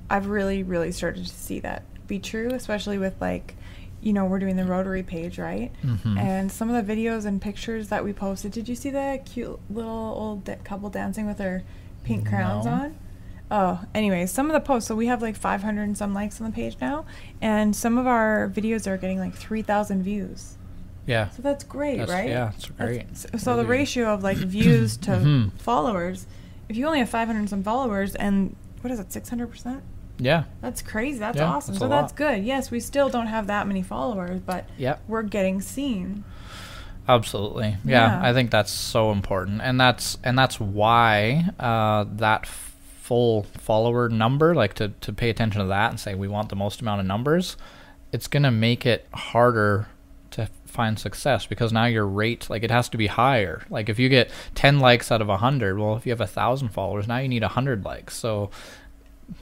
I've 0.09 0.27
really, 0.27 0.63
really 0.63 0.93
started 0.93 1.25
to 1.25 1.33
see 1.33 1.59
that 1.59 1.83
be 2.07 2.19
true, 2.19 2.51
especially 2.53 2.97
with 2.97 3.19
like, 3.19 3.55
you 4.01 4.13
know, 4.13 4.25
we're 4.25 4.39
doing 4.39 4.55
the 4.55 4.63
Rotary 4.65 5.03
page, 5.03 5.39
right? 5.39 5.71
Mhm. 5.83 6.17
And 6.19 6.51
some 6.51 6.69
of 6.69 6.85
the 6.85 6.93
videos 6.95 7.25
and 7.25 7.41
pictures 7.41 7.89
that 7.89 8.03
we 8.03 8.13
posted. 8.13 8.51
Did 8.51 8.69
you 8.69 8.75
see 8.75 8.89
the 8.91 9.19
cute 9.25 9.59
little 9.69 9.91
old 9.91 10.43
da- 10.45 10.55
couple 10.63 10.89
dancing 10.89 11.25
with 11.27 11.37
their 11.37 11.63
pink 12.03 12.27
crowns 12.27 12.65
No. 12.65 12.71
on? 12.71 12.95
Oh, 13.49 13.79
anyways, 13.95 14.29
some 14.31 14.47
of 14.47 14.53
the 14.53 14.59
posts. 14.59 14.87
So 14.87 14.95
we 14.95 15.07
have 15.07 15.21
like 15.21 15.35
500 15.35 15.83
and 15.83 15.97
some 15.97 16.13
likes 16.13 16.39
on 16.41 16.47
the 16.47 16.53
page 16.53 16.77
now, 16.81 17.05
and 17.41 17.75
some 17.75 17.97
of 17.97 18.05
our 18.05 18.49
videos 18.53 18.85
are 18.87 18.97
getting 18.97 19.19
like 19.19 19.33
3,000 19.33 20.03
views. 20.03 20.57
Yeah. 21.05 21.29
So 21.29 21.41
that's 21.41 21.63
great, 21.63 21.97
That's- 21.99 22.13
right? 22.13 22.29
yeah, 22.29 22.49
it's 22.55 22.67
That's- 22.67 22.97
great. 22.97 23.17
So, 23.17 23.29
so 23.37 23.57
the 23.57 23.65
ratio 23.65 24.13
of 24.13 24.21
like 24.23 24.37
views 24.37 24.97
to 24.97 25.11
Mhm. 25.11 25.51
followers, 25.57 26.27
if 26.69 26.75
you 26.75 26.85
only 26.85 26.99
have 26.99 27.09
500 27.09 27.39
and 27.39 27.49
some 27.49 27.63
followers, 27.63 28.13
and 28.15 28.55
what 28.81 28.91
is 28.91 28.99
it, 28.99 29.11
600 29.13 29.47
percent? 29.49 29.81
Yeah. 30.19 30.45
That's 30.61 30.81
crazy. 30.81 31.19
That's 31.19 31.37
Yeah, 31.37 31.45
awesome. 31.45 31.73
that's 31.75 31.79
so 31.79 31.87
that's 31.87 32.11
lot. 32.11 32.15
good. 32.17 32.43
Yes, 32.43 32.71
we 32.71 32.79
still 32.79 33.09
don't 33.09 33.27
have 33.27 33.47
that 33.47 33.67
many 33.67 33.83
followers, 33.83 34.39
but 34.39 34.65
Yep. 34.77 35.01
we're 35.07 35.23
getting 35.23 35.61
seen. 35.61 36.23
Absolutely. 37.07 37.77
Yeah, 37.85 38.19
Yeah. 38.21 38.21
I 38.29 38.33
think 38.33 38.51
that's 38.51 38.71
so 38.71 39.11
important. 39.11 39.61
And 39.61 39.79
that's 39.79 40.17
and 40.23 40.37
that's 40.37 40.59
why 40.59 41.49
uh, 41.59 42.05
that 42.17 42.45
full 42.45 43.43
follower 43.43 44.09
number, 44.09 44.53
like 44.53 44.73
to, 44.75 44.89
to 44.89 45.13
pay 45.13 45.29
attention 45.29 45.61
to 45.61 45.67
that 45.67 45.91
and 45.91 45.99
say 45.99 46.15
we 46.15 46.27
want 46.27 46.49
the 46.49 46.55
most 46.55 46.81
amount 46.81 46.99
of 46.99 47.05
numbers, 47.07 47.55
it's 48.11 48.27
gonna 48.27 48.51
make 48.51 48.85
it 48.85 49.07
harder 49.13 49.87
to 50.31 50.49
find 50.65 50.99
success 50.99 51.45
because 51.45 51.71
now 51.71 51.85
your 51.85 52.05
rate 52.05 52.49
like 52.49 52.63
it 52.63 52.71
has 52.71 52.89
to 52.89 52.97
be 52.97 53.07
higher. 53.07 53.61
Like 53.69 53.87
if 53.87 53.97
you 53.99 54.09
get 54.09 54.29
ten 54.53 54.79
likes 54.79 55.09
out 55.11 55.21
of 55.21 55.29
a 55.29 55.37
hundred, 55.37 55.77
well 55.79 55.95
if 55.95 56.05
you 56.05 56.11
have 56.11 56.19
a 56.21 56.27
thousand 56.27 56.69
followers, 56.69 57.07
now 57.07 57.17
you 57.19 57.29
need 57.29 57.43
a 57.43 57.47
hundred 57.49 57.85
likes. 57.85 58.15
So 58.17 58.49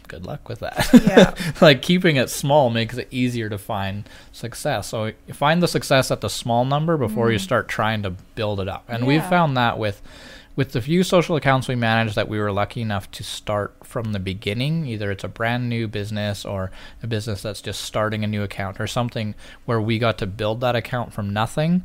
good 0.08 0.26
luck 0.26 0.48
with 0.50 0.60
that. 0.60 0.88
Yeah. 1.06 1.34
like 1.62 1.82
keeping 1.82 2.16
it 2.16 2.30
small 2.30 2.70
makes 2.70 2.98
it 2.98 3.08
easier 3.12 3.50
to 3.50 3.58
find 3.58 4.08
success. 4.32 4.88
So 4.88 5.12
find 5.34 5.62
the 5.62 5.68
success 5.68 6.12
at 6.12 6.22
the 6.22 6.30
small 6.30 6.66
number 6.66 6.98
before 6.98 7.32
you 7.32 7.38
Mhm. 7.40 7.42
start 7.44 7.68
trying 7.68 8.04
to 8.04 8.12
build 8.36 8.60
it 8.60 8.68
up. 8.68 8.86
And 8.88 9.06
we've 9.08 9.26
found 9.26 9.58
that 9.58 9.78
with 9.78 10.02
with 10.56 10.72
the 10.72 10.80
few 10.82 11.04
social 11.04 11.36
accounts 11.36 11.68
we 11.68 11.76
manage 11.76 12.16
that 12.16 12.30
we 12.30 12.40
were 12.40 12.50
lucky 12.50 12.82
enough 12.82 13.12
to 13.12 13.24
start 13.26 13.76
from 13.84 14.14
the 14.14 14.20
beginning, 14.20 14.86
either 14.86 15.12
it's 15.12 15.26
a 15.26 15.28
brand 15.28 15.68
new 15.68 15.86
business 15.86 16.46
or 16.46 16.72
a 17.04 17.08
business 17.08 17.42
that's 17.42 17.62
just 17.62 17.82
starting 17.82 18.24
a 18.24 18.28
new 18.28 18.42
account 18.42 18.80
or 18.80 18.88
something 18.88 19.36
where 19.66 19.82
we 19.82 20.00
got 20.00 20.18
to 20.20 20.26
build 20.26 20.62
that 20.62 20.74
account 20.74 21.12
from 21.12 21.34
nothing. 21.34 21.84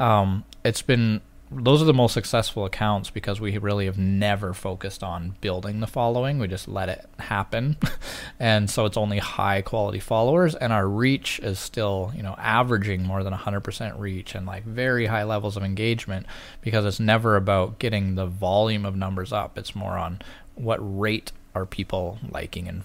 Um, 0.00 0.42
it's 0.64 0.82
been 0.82 1.20
those 1.50 1.80
are 1.80 1.86
the 1.86 1.94
most 1.94 2.12
successful 2.12 2.64
accounts 2.64 3.10
because 3.10 3.40
we 3.40 3.56
really 3.58 3.86
have 3.86 3.98
never 3.98 4.52
focused 4.52 5.02
on 5.02 5.36
building 5.40 5.80
the 5.80 5.86
following. 5.86 6.38
We 6.38 6.46
just 6.46 6.68
let 6.68 6.88
it 6.88 7.06
happen. 7.18 7.76
and 8.38 8.68
so 8.68 8.84
it's 8.84 8.96
only 8.96 9.18
high 9.18 9.62
quality 9.62 10.00
followers 10.00 10.54
and 10.54 10.72
our 10.72 10.86
reach 10.86 11.38
is 11.40 11.58
still, 11.58 12.12
you 12.14 12.22
know, 12.22 12.34
averaging 12.38 13.02
more 13.02 13.24
than 13.24 13.32
100% 13.32 13.98
reach 13.98 14.34
and 14.34 14.46
like 14.46 14.64
very 14.64 15.06
high 15.06 15.24
levels 15.24 15.56
of 15.56 15.62
engagement 15.62 16.26
because 16.60 16.84
it's 16.84 17.00
never 17.00 17.36
about 17.36 17.78
getting 17.78 18.14
the 18.14 18.26
volume 18.26 18.84
of 18.84 18.94
numbers 18.94 19.32
up. 19.32 19.56
It's 19.56 19.74
more 19.74 19.96
on 19.96 20.20
what 20.54 20.78
rate 20.80 21.32
are 21.54 21.64
people 21.64 22.18
liking 22.30 22.68
and 22.68 22.82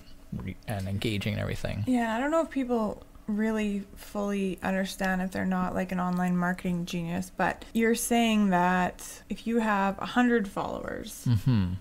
and 0.67 0.88
engaging 0.88 1.34
and 1.34 1.41
everything. 1.41 1.84
Yeah, 1.86 2.15
I 2.15 2.20
don't 2.20 2.32
know 2.32 2.41
if 2.41 2.50
people 2.50 3.03
really 3.27 3.84
fully 3.96 4.60
understand 4.62 5.22
if 5.22 5.32
they're 5.32 5.46
not 5.46 5.74
like 5.74 5.92
an 5.92 6.00
online 6.00 6.36
marketing 6.38 6.86
genius, 6.86 7.32
but 7.36 7.63
you're 7.74 7.96
saying 7.96 8.50
that 8.50 9.22
if 9.30 9.48
you 9.48 9.60
have 9.60 9.98
100 10.00 10.48
followers 10.48 11.25
Mhm. 11.27 11.75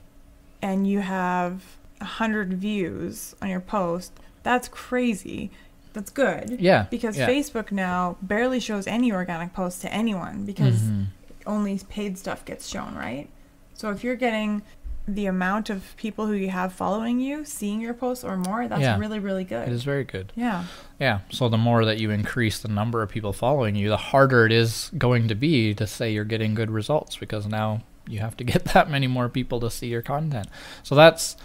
and 0.60 0.86
you 0.86 1.00
have 1.00 1.62
100 2.00 2.54
views 2.54 3.34
on 3.42 3.48
your 3.48 3.60
post, 3.60 4.12
that's 4.42 4.68
crazy. 4.68 5.50
That's 5.92 6.10
good. 6.10 6.58
Yeah. 6.60 6.86
Because 6.90 7.18
yeah. 7.18 7.28
Facebook 7.28 7.70
now 7.72 8.16
barely 8.22 8.60
shows 8.60 8.86
any 8.86 9.12
organic 9.12 9.52
posts 9.52 9.80
to 9.82 9.92
anyone 9.92 10.44
because 10.46 10.80
Mhm. 10.82 11.06
only 11.46 11.78
paid 11.88 12.16
stuff 12.18 12.44
gets 12.44 12.66
shown, 12.68 12.94
right? 12.94 13.28
So 13.74 13.90
if 13.90 14.02
you're 14.04 14.16
getting 14.16 14.62
the 15.08 15.26
amount 15.26 15.68
of 15.68 15.94
people 15.96 16.26
who 16.26 16.32
you 16.32 16.48
have 16.50 16.72
following 16.72 17.18
you 17.18 17.44
seeing 17.44 17.80
your 17.80 17.94
posts 17.94 18.22
or 18.24 18.36
more, 18.36 18.68
that's 18.68 18.80
Yeah. 18.80 18.98
really, 18.98 19.18
really 19.18 19.44
good. 19.44 19.66
It 19.68 19.72
is 19.74 19.82
very 19.84 20.04
good. 20.04 20.32
Yeah. 20.36 20.64
Yeah. 21.00 21.20
So 21.30 21.48
the 21.48 21.58
more 21.58 21.84
that 21.84 21.98
you 21.98 22.10
increase 22.10 22.58
the 22.60 22.68
number 22.68 23.02
of 23.02 23.08
people 23.08 23.32
following 23.32 23.74
you, 23.74 23.88
the 23.88 23.96
harder 23.96 24.46
it 24.46 24.52
is 24.52 24.90
going 24.96 25.28
to 25.28 25.34
be 25.34 25.74
to 25.74 25.86
say 25.86 26.12
you're 26.12 26.24
getting 26.24 26.54
good 26.54 26.70
results 26.70 27.16
because 27.16 27.46
now 27.46 27.82
you 28.06 28.20
have 28.20 28.36
to 28.36 28.44
get 28.52 28.64
that 28.66 28.88
many 28.90 29.06
more 29.08 29.28
people 29.28 29.58
to 29.60 29.70
see 29.70 29.88
your 29.88 30.02
content. 30.02 30.46
So 30.84 30.94
that's 30.94 31.36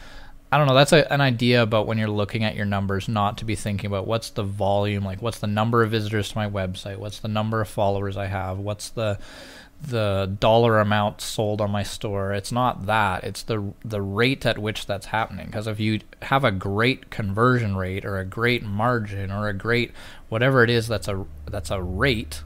I 0.49 0.57
don't 0.57 0.67
know, 0.67 0.75
that's 0.75 0.93
a, 0.93 1.11
an 1.11 1.19
idea 1.19 1.61
about 1.61 1.87
when 1.87 1.97
you're 1.97 2.07
looking 2.09 2.45
at 2.45 2.55
your 2.55 2.65
numbers 2.65 3.09
not 3.09 3.37
to 3.39 3.43
be 3.45 3.55
thinking 3.55 3.87
about 3.87 4.07
what's 4.07 4.29
the 4.29 4.43
volume, 4.43 5.03
like 5.03 5.21
what's 5.21 5.39
the 5.39 5.47
number 5.47 5.83
of 5.83 5.91
visitors 5.91 6.29
to 6.29 6.37
my 6.37 6.49
website, 6.49 6.99
what's 6.99 7.19
the 7.19 7.27
number 7.27 7.59
of 7.59 7.67
followers 7.67 8.15
I 8.15 8.27
have, 8.27 8.57
what's 8.57 8.87
the 8.89 9.19
the 9.81 10.35
dollar 10.39 10.79
amount 10.79 11.21
sold 11.21 11.61
on 11.61 11.71
my 11.71 11.83
store. 11.83 12.33
It's 12.33 12.51
not 12.51 12.87
that. 12.87 13.23
It's 13.23 13.43
the 13.43 13.73
the 13.85 14.01
rate 14.01 14.45
at 14.45 14.57
which 14.57 14.85
that's 14.85 15.07
happening. 15.07 15.47
Because 15.47 15.67
if 15.67 15.79
you 15.79 15.99
have 16.23 16.43
a 16.43 16.51
great 16.51 17.09
conversion 17.09 17.75
rate 17.75 18.03
or 18.03 18.17
a 18.17 18.25
great 18.25 18.63
margin 18.63 19.31
or 19.31 19.47
a 19.47 19.53
great 19.53 19.91
whatever 20.29 20.63
it 20.63 20.69
is 20.69 20.87
that's 20.87 21.07
a 21.07 21.25
that's 21.45 21.69
a 21.69 21.81
rate, 21.81 22.43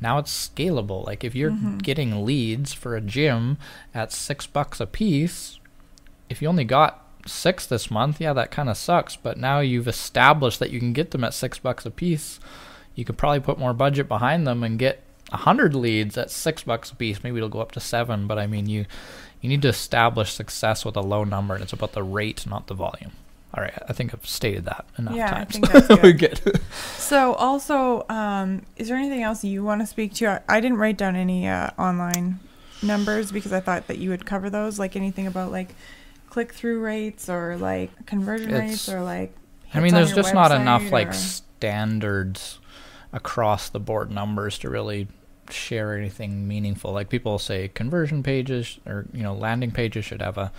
now 0.00 0.18
it's 0.18 0.48
scalable. 0.48 1.06
Like 1.06 1.24
if 1.24 1.34
you're 1.34 1.50
mm-hmm. 1.50 1.78
getting 1.78 2.24
leads 2.24 2.74
for 2.74 2.94
a 2.94 3.00
gym 3.00 3.56
at 3.94 4.12
six 4.12 4.46
bucks 4.46 4.78
a 4.78 4.86
piece, 4.86 5.58
if 6.28 6.42
you 6.42 6.48
only 6.48 6.64
got 6.64 7.04
six 7.26 7.66
this 7.66 7.90
month, 7.90 8.20
yeah, 8.20 8.34
that 8.34 8.50
kind 8.50 8.68
of 8.68 8.76
sucks. 8.76 9.16
But 9.16 9.38
now 9.38 9.60
you've 9.60 9.88
established 9.88 10.58
that 10.58 10.70
you 10.70 10.80
can 10.80 10.92
get 10.92 11.12
them 11.12 11.24
at 11.24 11.34
six 11.34 11.58
bucks 11.58 11.86
a 11.86 11.90
piece. 11.90 12.38
You 12.94 13.04
could 13.04 13.16
probably 13.16 13.40
put 13.40 13.58
more 13.58 13.72
budget 13.72 14.06
behind 14.06 14.46
them 14.46 14.62
and 14.62 14.78
get 14.78 15.02
a 15.30 15.36
hundred 15.36 15.74
leads 15.74 16.16
at 16.16 16.30
six 16.30 16.62
bucks 16.62 16.90
a 16.90 16.94
piece. 16.96 17.22
Maybe 17.22 17.36
it'll 17.36 17.48
go 17.48 17.60
up 17.60 17.72
to 17.72 17.80
seven, 17.80 18.26
but 18.26 18.38
I 18.38 18.46
mean, 18.46 18.68
you 18.68 18.86
you 19.40 19.48
need 19.48 19.62
to 19.62 19.68
establish 19.68 20.32
success 20.32 20.84
with 20.84 20.96
a 20.96 21.00
low 21.00 21.24
number, 21.24 21.54
and 21.54 21.62
it's 21.62 21.72
about 21.72 21.92
the 21.92 22.02
rate, 22.02 22.46
not 22.46 22.66
the 22.66 22.74
volume. 22.74 23.12
All 23.54 23.62
right, 23.62 23.72
I 23.88 23.92
think 23.94 24.12
I've 24.12 24.26
stated 24.26 24.66
that 24.66 24.84
enough 24.98 25.14
Yeah, 25.14 25.26
I 25.30 25.30
times. 25.44 25.52
think 25.52 25.70
that's 25.70 25.88
We're 26.02 26.12
good. 26.12 26.40
good. 26.44 26.60
So, 26.98 27.32
also, 27.34 28.04
um, 28.10 28.62
is 28.76 28.88
there 28.88 28.96
anything 28.98 29.22
else 29.22 29.42
you 29.42 29.64
want 29.64 29.80
to 29.80 29.86
speak 29.86 30.12
to? 30.14 30.26
I, 30.28 30.40
I 30.56 30.60
didn't 30.60 30.76
write 30.76 30.98
down 30.98 31.16
any 31.16 31.48
uh, 31.48 31.70
online 31.78 32.40
numbers 32.82 33.32
because 33.32 33.52
I 33.54 33.60
thought 33.60 33.86
that 33.86 33.96
you 33.98 34.10
would 34.10 34.26
cover 34.26 34.50
those. 34.50 34.78
Like 34.78 34.96
anything 34.96 35.26
about 35.26 35.50
like 35.50 35.74
click 36.28 36.52
through 36.52 36.80
rates 36.80 37.30
or 37.30 37.56
like 37.56 38.06
conversion 38.06 38.52
rates 38.52 38.86
or 38.88 39.02
like. 39.02 39.34
I 39.72 39.80
mean, 39.80 39.94
there's 39.94 40.14
just 40.14 40.34
not 40.34 40.52
enough 40.52 40.82
website 40.82 40.92
like 40.92 41.14
standards 41.14 42.58
across 43.12 43.70
the 43.70 43.80
board 43.80 44.10
numbers 44.10 44.58
to 44.58 44.68
really 44.70 45.08
share 45.50 45.96
anything 45.96 46.46
meaningful. 46.46 46.92
Like 46.92 47.08
people 47.08 47.38
say 47.38 47.68
conversion 47.68 48.22
pages 48.22 48.78
or 48.86 49.06
you 49.12 49.22
know 49.22 49.34
landing 49.34 49.70
pages 49.70 50.04
should 50.04 50.22
have 50.22 50.38
a 50.38 50.52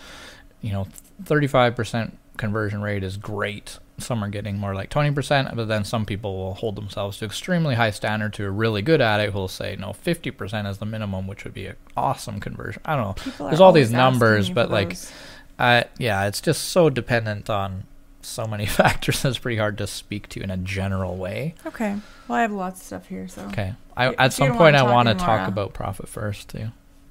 you 0.62 0.72
know 0.72 0.88
35% 1.24 2.12
conversion 2.38 2.82
rate 2.82 3.04
is 3.04 3.18
great. 3.18 3.78
Some 3.98 4.24
are 4.24 4.30
getting 4.30 4.58
more 4.58 4.74
like 4.74 4.90
20%, 4.90 5.56
but 5.58 5.68
then 5.68 5.84
some 5.84 6.06
people 6.06 6.38
will 6.38 6.54
hold 6.54 6.78
themselves 6.78 7.18
to 7.18 7.26
extremely 7.26 7.76
high 7.76 7.92
standard 7.92 8.34
to 8.36 8.46
are 8.46 8.52
really 8.52 8.82
good 8.82 9.02
at 9.02 9.20
it 9.20 9.32
who 9.34 9.40
will 9.40 9.48
say 9.50 9.76
no 9.76 9.90
50% 9.90 10.70
is 10.70 10.78
the 10.78 10.86
minimum, 10.86 11.28
which 11.28 11.44
would 11.44 11.54
be 11.54 11.68
an 11.68 11.76
awesome 11.98 12.40
conversion. 12.40 12.82
I 12.86 12.96
don't 12.96 13.06
know. 13.06 13.14
People 13.14 13.48
there's 13.48 13.60
all 13.60 13.74
these 13.74 13.92
numbers, 13.92 14.50
but, 14.50 14.68
for 14.68 14.74
like, 14.74 14.90
those. 14.90 15.12
Uh, 15.60 15.84
yeah, 15.98 16.28
it's 16.28 16.40
just 16.40 16.70
so 16.70 16.90
dependent 16.90 17.50
on 17.50 17.84
so 18.30 18.46
many 18.46 18.66
factors. 18.80 19.24
It's 19.26 19.38
pretty 19.38 19.58
hard 19.58 19.78
to 19.80 19.88
speak 19.88 20.30
to 20.30 20.42
in 20.42 20.50
a 20.52 20.58
general 20.58 21.16
way. 21.18 21.56
Okay. 21.66 21.98
Well, 22.28 22.38
I 22.38 22.42
have 22.42 22.52
lots 22.52 22.80
of 22.82 22.86
stuff 22.86 23.08
here, 23.08 23.28
so 23.28 23.42
Okay. 23.48 23.74
I, 23.98 24.14
at 24.14 24.34
some 24.34 24.56
point, 24.56 24.76
I 24.76 24.84
want 24.84 25.10
to 25.10 25.16
talk 25.16 25.48
about 25.48 25.74
profit 25.74 26.08
first, 26.08 26.50
too. 26.50 26.70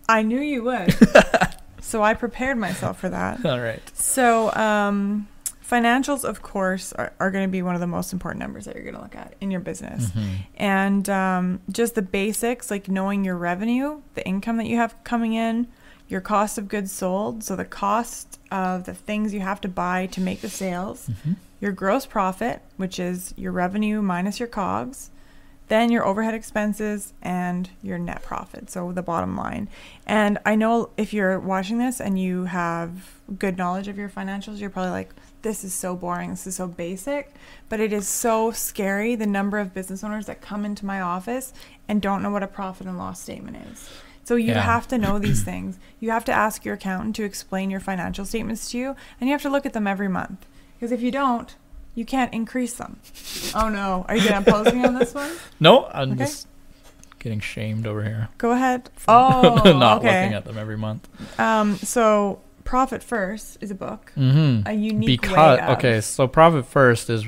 I 0.08 0.22
knew 0.22 0.40
you 0.40 0.62
would. 0.62 0.94
so 1.80 2.02
I 2.02 2.14
prepared 2.14 2.56
myself 2.56 2.98
for 2.98 3.08
that. 3.10 3.44
All 3.44 3.60
right. 3.60 3.82
So, 3.94 4.50
um, 4.54 5.28
financials, 5.62 6.24
of 6.24 6.40
course, 6.40 6.94
are, 6.94 7.12
are 7.20 7.30
going 7.30 7.46
to 7.46 7.50
be 7.52 7.60
one 7.60 7.74
of 7.74 7.82
the 7.82 7.86
most 7.86 8.14
important 8.14 8.40
numbers 8.40 8.64
that 8.64 8.74
you're 8.74 8.84
going 8.84 8.94
to 8.96 9.02
look 9.02 9.16
at 9.16 9.34
in 9.40 9.50
your 9.50 9.60
business. 9.60 10.06
Mhm. 10.12 10.28
And 10.56 11.10
um, 11.10 11.60
just 11.70 11.94
the 11.94 12.00
basics, 12.00 12.70
like 12.70 12.88
knowing 12.88 13.22
your 13.22 13.36
revenue, 13.36 14.00
the 14.14 14.26
income 14.26 14.56
that 14.56 14.66
you 14.66 14.76
have 14.76 14.94
coming 15.04 15.34
in, 15.34 15.68
your 16.08 16.20
cost 16.20 16.58
of 16.58 16.68
goods 16.68 16.90
sold, 16.90 17.44
so 17.44 17.54
the 17.54 17.64
cost 17.64 18.38
of 18.50 18.84
the 18.84 18.94
things 18.94 19.34
you 19.34 19.40
have 19.40 19.60
to 19.60 19.68
buy 19.68 20.06
to 20.06 20.20
make 20.20 20.40
the 20.40 20.48
sales, 20.48 21.08
Mhm. 21.08 21.36
your 21.60 21.72
gross 21.72 22.06
profit, 22.06 22.62
which 22.76 22.98
is 22.98 23.34
your 23.36 23.52
revenue 23.52 24.00
minus 24.00 24.38
your 24.38 24.48
COGS, 24.48 25.10
then 25.68 25.90
your 25.90 26.06
overhead 26.06 26.32
expenses 26.32 27.12
and 27.20 27.68
your 27.82 27.98
net 27.98 28.22
profit, 28.22 28.70
so 28.70 28.90
the 28.90 29.02
bottom 29.02 29.36
line. 29.36 29.68
And 30.06 30.38
I 30.46 30.54
know 30.54 30.88
if 30.96 31.12
you're 31.12 31.38
watching 31.38 31.76
this 31.76 32.00
and 32.00 32.18
you 32.18 32.44
have 32.44 32.90
good 33.38 33.58
knowledge 33.58 33.86
of 33.86 33.98
your 33.98 34.08
financials, 34.08 34.60
you're 34.60 34.70
probably 34.70 34.92
like, 34.92 35.10
this 35.42 35.62
is 35.64 35.74
so 35.74 35.94
boring, 35.94 36.30
this 36.30 36.46
is 36.46 36.56
so 36.56 36.66
basic. 36.66 37.34
But 37.68 37.80
it 37.80 37.92
is 37.92 38.08
so 38.08 38.50
scary 38.50 39.14
the 39.14 39.26
number 39.26 39.58
of 39.58 39.74
business 39.74 40.02
owners 40.02 40.24
that 40.24 40.40
come 40.40 40.64
into 40.64 40.86
my 40.86 41.02
office 41.02 41.52
and 41.86 42.00
don't 42.00 42.22
know 42.22 42.30
what 42.30 42.42
a 42.42 42.46
profit 42.46 42.86
and 42.86 42.96
loss 42.96 43.20
statement 43.20 43.58
is. 43.70 43.90
So 44.28 44.36
you 44.36 44.48
Yeah. 44.52 44.60
have 44.60 44.86
to 44.88 44.98
know 44.98 45.18
these 45.26 45.42
things. 45.42 45.78
You 46.00 46.10
have 46.10 46.24
to 46.26 46.32
ask 46.32 46.62
your 46.66 46.74
accountant 46.74 47.16
to 47.16 47.24
explain 47.24 47.70
your 47.70 47.80
financial 47.80 48.26
statements 48.26 48.70
to 48.72 48.78
you, 48.78 48.88
and 49.18 49.28
you 49.28 49.32
have 49.32 49.40
to 49.42 49.48
look 49.48 49.64
at 49.64 49.72
them 49.72 49.86
every 49.86 50.08
month. 50.08 50.44
Because 50.74 50.92
if 50.92 51.00
you 51.00 51.10
don't, 51.10 51.56
you 51.94 52.04
can't 52.04 52.32
increase 52.34 52.74
them. 52.74 53.00
Oh 53.54 53.70
no. 53.70 54.04
Are 54.06 54.14
you 54.16 54.20
to 54.28 54.36
oppose 54.38 54.72
me 54.74 54.84
on 54.84 54.92
this 54.94 55.14
one? 55.14 55.32
No, 55.60 55.86
I'm 55.94 56.12
Okay. 56.12 56.24
just 56.26 56.46
getting 57.18 57.40
shamed 57.40 57.86
over 57.86 58.02
here. 58.04 58.28
Go 58.36 58.50
ahead. 58.52 58.90
Oh, 59.08 59.62
not 59.64 59.98
okay. 59.98 60.20
looking 60.24 60.34
at 60.34 60.44
them 60.44 60.58
every 60.58 60.76
month. 60.76 61.08
Um, 61.40 61.76
so 61.78 62.40
Profit 62.64 63.02
First 63.02 63.56
is 63.62 63.70
a 63.70 63.74
book, 63.74 64.12
Mm-hmm. 64.14 64.68
a 64.68 64.72
unique 64.74 65.22
because 65.22 65.58
way 65.58 65.64
of. 65.64 65.78
okay 65.78 66.00
so 66.02 66.28
profit 66.28 66.66
first 66.66 67.08
is 67.08 67.24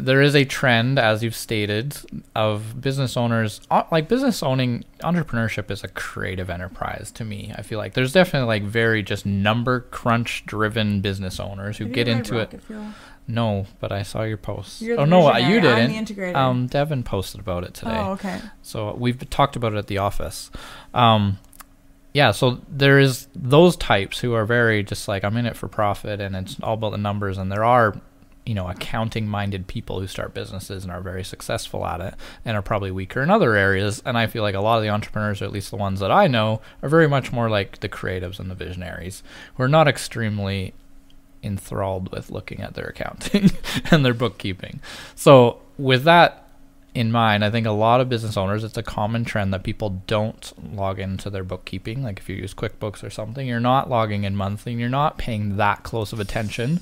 there 0.00 0.22
is 0.22 0.34
a 0.34 0.44
trend 0.44 0.98
as 0.98 1.22
you've 1.22 1.34
stated 1.34 1.96
of 2.34 2.80
business 2.80 3.16
owners 3.16 3.60
uh, 3.70 3.82
like 3.92 4.08
business 4.08 4.42
owning 4.42 4.84
entrepreneurship 5.00 5.70
is 5.70 5.82
a 5.84 5.88
creative 5.88 6.48
enterprise 6.50 7.10
to 7.10 7.24
me 7.24 7.52
i 7.56 7.62
feel 7.62 7.78
like 7.78 7.94
there's 7.94 8.12
definitely 8.12 8.46
like 8.46 8.62
very 8.62 9.02
just 9.02 9.26
number 9.26 9.80
crunch 9.80 10.44
driven 10.46 11.00
business 11.00 11.38
owners 11.40 11.78
who 11.78 11.84
Have 11.84 11.92
get 11.92 12.08
into 12.08 12.38
it 12.38 12.60
Fuel? 12.62 12.86
no 13.26 13.66
but 13.80 13.92
i 13.92 14.02
saw 14.02 14.22
your 14.22 14.36
post 14.38 14.82
oh 14.82 15.04
no 15.04 15.30
visionary, 15.32 15.52
you 15.62 15.68
I'm 15.68 15.90
didn't 15.90 16.06
integrator. 16.06 16.36
um 16.36 16.66
devin 16.66 17.02
posted 17.02 17.40
about 17.40 17.64
it 17.64 17.74
today 17.74 17.92
Oh, 17.98 18.12
okay. 18.12 18.40
so 18.62 18.94
we've 18.94 19.28
talked 19.30 19.56
about 19.56 19.74
it 19.74 19.78
at 19.78 19.86
the 19.88 19.98
office. 19.98 20.50
Um, 20.94 21.38
yeah, 22.14 22.30
so 22.32 22.60
there 22.68 22.98
is 22.98 23.28
those 23.34 23.76
types 23.76 24.18
who 24.20 24.32
are 24.32 24.46
very 24.46 24.82
just 24.82 25.06
like 25.08 25.24
I'm 25.24 25.36
in 25.36 25.44
it 25.46 25.56
for 25.56 25.68
profit 25.68 26.20
and 26.20 26.34
it's 26.34 26.56
all 26.62 26.74
about 26.74 26.90
the 26.92 26.98
numbers. 26.98 27.36
And 27.38 27.52
there 27.52 27.64
are, 27.64 28.00
you 28.48 28.54
know, 28.54 28.66
accounting-minded 28.66 29.66
people 29.66 30.00
who 30.00 30.06
start 30.06 30.32
businesses 30.32 30.82
and 30.82 30.90
are 30.90 31.02
very 31.02 31.22
successful 31.22 31.84
at 31.84 32.00
it 32.00 32.14
and 32.46 32.56
are 32.56 32.62
probably 32.62 32.90
weaker 32.90 33.22
in 33.22 33.28
other 33.28 33.54
areas. 33.54 34.02
And 34.06 34.16
I 34.16 34.26
feel 34.26 34.42
like 34.42 34.54
a 34.54 34.60
lot 34.60 34.78
of 34.78 34.82
the 34.82 34.88
entrepreneurs, 34.88 35.42
or 35.42 35.44
at 35.44 35.52
least 35.52 35.68
the 35.68 35.76
ones 35.76 36.00
that 36.00 36.10
I 36.10 36.28
know, 36.28 36.62
are 36.82 36.88
very 36.88 37.06
much 37.06 37.30
more 37.30 37.50
like 37.50 37.80
the 37.80 37.90
creatives 37.90 38.40
and 38.40 38.50
the 38.50 38.54
visionaries 38.54 39.22
who 39.54 39.64
are 39.64 39.68
not 39.68 39.86
extremely 39.86 40.72
enthralled 41.42 42.10
with 42.10 42.30
looking 42.30 42.62
at 42.62 42.72
their 42.72 42.86
accounting 42.86 43.50
and 43.90 44.02
their 44.02 44.14
bookkeeping. 44.14 44.80
So 45.14 45.60
with 45.76 46.04
that 46.04 46.48
in 46.94 47.12
mind, 47.12 47.44
I 47.44 47.50
think 47.50 47.66
a 47.66 47.70
lot 47.70 48.00
of 48.00 48.08
business 48.08 48.38
owners, 48.38 48.64
it's 48.64 48.78
a 48.78 48.82
common 48.82 49.26
trend 49.26 49.52
that 49.52 49.62
people 49.62 50.02
don't 50.06 50.74
log 50.74 50.98
into 50.98 51.28
their 51.28 51.44
bookkeeping. 51.44 52.02
Like 52.02 52.18
if 52.18 52.30
you 52.30 52.36
use 52.36 52.54
QuickBooks 52.54 53.04
or 53.04 53.10
something, 53.10 53.46
you're 53.46 53.60
not 53.60 53.90
logging 53.90 54.24
in 54.24 54.34
monthly 54.34 54.72
and 54.72 54.80
you're 54.80 54.88
not 54.88 55.18
paying 55.18 55.58
that 55.58 55.82
close 55.82 56.14
of 56.14 56.18
attention. 56.18 56.80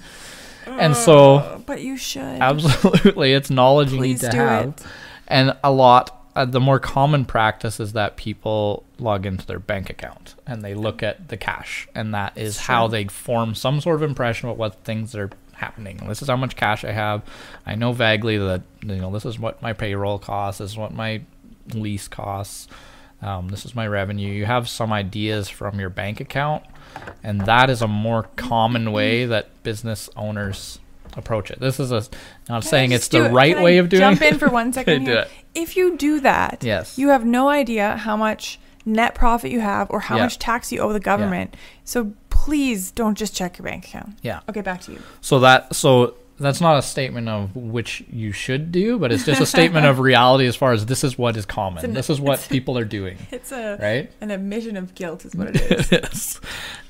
And 0.67 0.97
so, 0.97 1.37
Uh, 1.37 1.59
but 1.59 1.83
you 1.83 1.97
should. 1.97 2.23
absolutely, 2.23 3.33
it's 3.33 3.51
knowledge 3.51 3.93
you 3.93 4.01
need 4.01 4.21
to 4.21 4.31
have. 4.35 4.69
it. 4.69 4.83
And 5.29 5.57
a 5.65 5.71
lot 5.73 6.13
uh, 6.37 6.45
the 6.45 6.61
more 6.61 6.79
common 6.79 7.25
practice 7.25 7.81
is 7.81 7.95
that 7.95 8.17
people 8.17 8.85
log 8.99 9.25
into 9.25 9.47
their 9.47 9.59
bank 9.59 9.89
account 9.89 10.35
and 10.47 10.63
they 10.63 10.75
look 10.75 11.03
at 11.03 11.29
the 11.29 11.37
cash, 11.37 11.89
and 11.95 12.13
that 12.13 12.37
is 12.37 12.57
It's 12.57 12.67
how 12.67 12.89
they 12.89 13.05
form 13.07 13.55
some 13.55 13.81
sort 13.81 13.97
of 13.97 14.03
impression 14.03 14.49
about 14.49 14.59
what 14.59 14.75
things 14.85 15.15
are 15.15 15.31
happening. 15.55 15.97
This 16.07 16.21
is 16.21 16.29
how 16.29 16.37
much 16.37 16.55
cash 16.55 16.85
I 16.85 16.93
have. 16.93 17.23
I 17.65 17.75
know 17.75 17.93
vaguely 17.93 18.37
that 18.37 18.61
you 18.85 18.97
know 18.97 19.11
this 19.11 19.25
is 19.25 19.39
what 19.39 19.63
my 19.63 19.73
payroll 19.73 20.19
costs. 20.19 20.59
This 20.59 20.73
is 20.73 20.77
what 20.77 20.93
my 20.93 21.23
lease 21.73 22.07
costs. 22.07 22.69
Um, 23.23 23.49
this 23.49 23.65
is 23.65 23.75
my 23.75 23.87
revenue. 23.87 24.31
You 24.33 24.45
have 24.47 24.69
some 24.69 24.93
ideas 24.93 25.49
from 25.49 25.81
your 25.81 25.89
bank 25.91 26.21
account, 26.21 26.65
and 27.23 27.41
that 27.43 27.71
is 27.71 27.83
a 27.83 27.89
more 27.89 28.25
common 28.37 28.93
way 28.93 29.25
that 29.27 29.63
business 29.63 30.09
owners 30.17 30.79
approach 31.17 31.51
it. 31.51 31.59
This 31.61 31.81
is 31.81 31.91
a 31.93 32.03
not 32.49 32.63
Can 32.63 32.63
saying 32.63 32.93
it's 32.93 33.09
the 33.09 33.25
it? 33.25 33.33
right 33.33 33.55
Can 33.55 33.63
I 33.63 33.65
way 33.65 33.79
of 33.79 33.89
doing 33.89 34.01
Jump 34.01 34.21
it. 34.23 34.35
in 34.35 34.39
for 34.39 34.51
one 34.51 34.73
second 34.75 35.07
here. 35.07 35.27
If 35.55 35.77
you 35.77 35.97
do 35.97 36.21
that, 36.21 36.63
Yes. 36.63 36.99
you 36.99 37.09
have 37.09 37.25
no 37.25 37.49
idea 37.49 37.97
how 37.97 38.17
much 38.19 38.59
net 38.85 39.15
profit 39.15 39.51
you 39.51 39.61
have 39.61 39.91
or 39.91 40.01
how 40.01 40.17
Yeah. 40.17 40.25
much 40.25 40.39
tax 40.39 40.71
you 40.71 40.81
owe 40.81 40.93
the 40.93 41.01
government. 41.01 41.57
So 41.85 42.13
please 42.29 42.91
don't 42.91 43.17
just 43.17 43.35
check 43.35 43.57
your 43.59 43.65
bank 43.65 43.87
account. 43.87 44.19
Yeah. 44.23 44.41
Okay, 44.49 44.61
back 44.61 44.83
to 44.83 44.93
you. 44.93 45.01
So 45.23 45.39
that 45.41 45.75
so 45.75 46.15
that's 46.39 46.61
not 46.61 46.77
a 46.79 46.83
statement 46.83 47.29
of 47.29 47.57
which 47.57 48.05
you 48.11 48.31
should 48.33 48.71
do, 48.73 48.99
but 48.99 49.11
it's 49.13 49.25
just 49.25 49.41
a 49.41 49.47
statement 49.57 49.87
of 49.87 49.99
reality 49.99 50.47
as 50.47 50.55
far 50.57 50.73
as 50.73 50.87
this 50.87 51.03
is 51.05 51.17
what 51.17 51.37
is 51.37 51.47
common. 51.47 51.85
an- 51.85 51.95
this 51.95 52.11
is 52.11 52.21
what 52.21 52.47
people 52.51 52.77
are 52.79 52.85
doing, 52.85 53.17
It's 53.33 53.53
a 53.53 53.79
right? 53.81 54.11
an 54.21 54.31
admission 54.31 54.77
of 54.77 54.95
guilt, 54.95 55.25
is 55.25 55.35
what 55.35 55.49
it 55.49 55.57
is. 55.73 55.93
yes. 55.93 56.41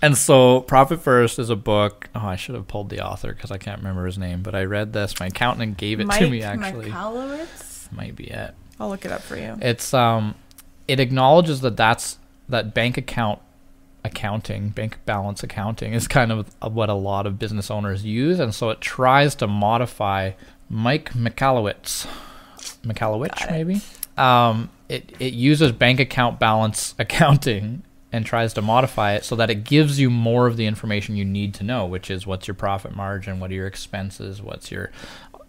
And 0.03 0.17
so 0.17 0.61
Profit 0.63 1.01
First 1.01 1.39
is 1.39 1.49
a 1.51 1.57
book. 1.57 2.09
Oh, 2.15 2.21
I 2.27 2.37
should 2.37 2.55
have 2.55 2.67
pulled 2.69 2.91
the 2.91 3.01
author 3.07 3.33
because 3.33 3.51
I 3.51 3.59
can't 3.59 3.79
remember 3.79 4.05
his 4.07 4.19
name, 4.19 4.43
but 4.43 4.55
I 4.55 4.65
read 4.65 4.93
this. 4.93 5.19
My 5.21 5.27
accountant 5.27 5.77
gave 5.77 6.01
it 6.01 6.07
Mike 6.07 6.19
to 6.19 6.29
me 6.31 6.43
actually. 6.43 6.91
Michalowicz? 6.91 7.93
Might 7.93 8.17
be 8.17 8.25
it. 8.25 8.55
I'll 8.81 8.89
look 8.89 9.05
it 9.05 9.13
up 9.13 9.23
for 9.23 9.37
you. 9.37 9.57
It's 9.63 9.95
um, 9.95 10.35
it 10.89 11.01
acknowledges 11.01 11.61
that 11.63 11.77
that's 11.77 12.19
that 12.49 12.75
bank 12.75 12.97
account 12.99 13.41
accounting, 14.07 14.71
bank 14.71 14.99
balance 15.05 15.43
accounting 15.43 15.93
is 15.93 16.09
kind 16.09 16.33
of 16.33 16.55
what 16.61 16.89
a 16.89 16.95
lot 16.95 17.27
of 17.27 17.39
business 17.39 17.71
owners 17.71 18.05
use, 18.05 18.39
and 18.39 18.55
so 18.55 18.71
it 18.71 18.81
tries 18.81 19.35
to 19.37 19.47
modify 19.47 20.33
Mike 20.69 21.13
Michalowicz 21.13 22.07
it. 23.45 23.51
maybe. 23.51 23.81
Um, 24.17 24.71
it 24.89 25.13
it 25.19 25.35
uses 25.35 25.73
bank 25.73 26.01
account 26.01 26.39
balance 26.39 26.95
accounting 26.99 27.83
and 28.13 28.25
tries 28.25 28.55
to 28.55 28.63
modify 28.63 29.15
it 29.15 29.25
so 29.25 29.37
that 29.37 29.51
it 29.51 29.65
gives 29.65 29.99
you 30.01 30.09
more 30.09 30.47
of 30.47 30.57
the 30.57 30.67
information 30.67 31.17
you 31.17 31.25
need 31.25 31.53
to 31.55 31.65
know, 31.65 31.85
which 31.85 32.11
is 32.11 32.27
what's 32.27 32.47
your 32.49 32.55
profit 32.55 32.95
margin, 32.95 33.41
what 33.41 33.51
are 33.51 33.55
your 33.55 33.67
expenses, 33.67 34.41
what's 34.41 34.71
your 34.71 34.91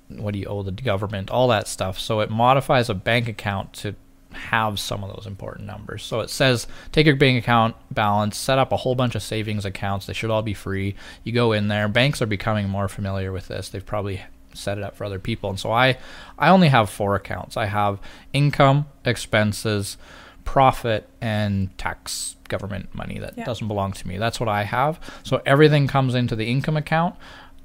what 0.09 0.33
do 0.33 0.39
you 0.39 0.45
owe 0.45 0.63
the 0.63 0.71
government, 0.71 1.29
all 1.29 1.47
that 1.49 1.67
stuff. 1.67 1.99
So 1.99 2.21
it 2.21 2.29
modifies 2.29 2.89
a 2.89 2.93
bank 2.93 3.27
account 3.27 3.73
to 3.73 3.95
have 4.38 4.79
some 4.79 5.03
of 5.03 5.13
those 5.15 5.25
important 5.27 5.67
numbers. 5.67 6.03
So 6.03 6.22
it 6.22 6.29
says 6.29 6.67
take 6.91 7.06
your 7.06 7.15
bank 7.15 7.44
account 7.44 7.75
balance, 7.91 8.38
set 8.38 8.58
up 8.58 8.72
a 8.72 8.77
whole 8.77 8.96
bunch 8.96 9.15
of 9.15 9.22
savings 9.24 9.65
accounts. 9.65 10.06
They 10.06 10.13
should 10.13 10.29
all 10.32 10.41
be 10.41 10.53
free. 10.53 10.96
You 11.24 11.34
go 11.34 11.51
in 11.51 11.67
there. 11.67 11.88
Banks 11.88 12.22
are 12.22 12.25
becoming 12.27 12.70
more 12.70 12.88
familiar 12.88 13.32
with 13.32 13.48
this. 13.48 13.70
They've 13.70 13.86
probably 13.86 14.22
set 14.53 14.77
it 14.77 14.84
up 14.84 14.96
for 14.96 15.03
other 15.06 15.20
people. 15.20 15.50
And 15.50 15.60
so 15.60 15.72
I 15.72 15.98
I 16.39 16.50
only 16.50 16.70
have 16.70 16.89
four 16.89 17.15
accounts. 17.15 17.58
I 17.58 17.65
have 17.65 18.00
income, 18.34 18.86
expenses, 19.06 19.98
profit 20.46 21.10
and 21.20 21.77
tax 21.77 22.36
government 22.48 22.88
money 22.96 23.20
that 23.20 23.34
Yeah. 23.38 23.44
doesn't 23.44 23.67
belong 23.67 23.91
to 23.91 24.08
me. 24.08 24.17
That's 24.17 24.39
what 24.39 24.48
I 24.48 24.63
have. 24.63 24.98
So 25.24 25.41
everything 25.46 25.88
comes 25.88 26.15
into 26.15 26.36
the 26.38 26.50
income 26.50 26.77
account 26.77 27.15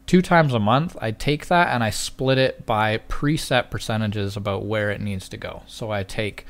two 0.07 0.23
times 0.23 0.53
a 0.53 0.59
month 0.59 0.97
i 1.01 1.11
take 1.11 1.47
that 1.47 1.69
and 1.69 1.83
i 1.85 1.91
split 1.91 2.39
it 2.39 2.67
by 2.67 2.99
preset 3.09 3.71
percentages 3.71 4.37
about 4.37 4.65
where 4.65 4.91
it 4.91 5.01
needs 5.01 5.29
to 5.29 5.37
go. 5.37 5.63
So 5.67 5.91
i 5.91 6.03
take 6.03 6.47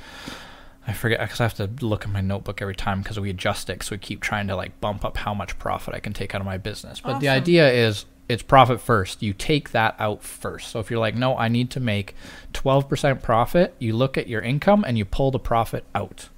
i 0.86 0.92
forget 0.92 1.20
because 1.20 1.40
i 1.40 1.44
have 1.44 1.54
to 1.54 1.70
look 1.84 2.04
at 2.04 2.10
my 2.10 2.20
notebook 2.20 2.60
every 2.60 2.74
time 2.74 3.02
because 3.02 3.20
we 3.20 3.30
adjust 3.30 3.70
it 3.70 3.82
so 3.82 3.94
we 3.94 3.98
keep 3.98 4.20
trying 4.20 4.48
to 4.48 4.56
like 4.56 4.80
bump 4.80 5.04
up 5.04 5.16
how 5.18 5.34
much 5.34 5.58
profit 5.58 5.94
i 5.94 6.00
can 6.00 6.12
take 6.12 6.34
out 6.34 6.40
of 6.40 6.46
my 6.46 6.58
business. 6.58 7.00
But 7.00 7.20
the 7.20 7.28
idea 7.28 7.70
is 7.70 8.06
it's 8.28 8.42
profit 8.42 8.80
first. 8.80 9.20
You 9.20 9.34
take 9.34 9.72
that 9.72 9.94
out 9.98 10.22
first. 10.22 10.68
So 10.70 10.80
if 10.80 10.90
you're 10.90 11.00
like 11.00 11.14
no 11.14 11.36
i 11.36 11.48
need 11.48 11.70
to 11.70 11.80
make 11.80 12.14
12% 12.54 13.22
profit 13.22 13.74
you 13.78 13.94
look 13.94 14.16
at 14.16 14.28
your 14.28 14.40
income 14.40 14.84
and 14.86 14.96
you 14.98 15.04
pull 15.04 15.30
the 15.30 15.38
profit 15.38 15.84
out. 15.94 16.28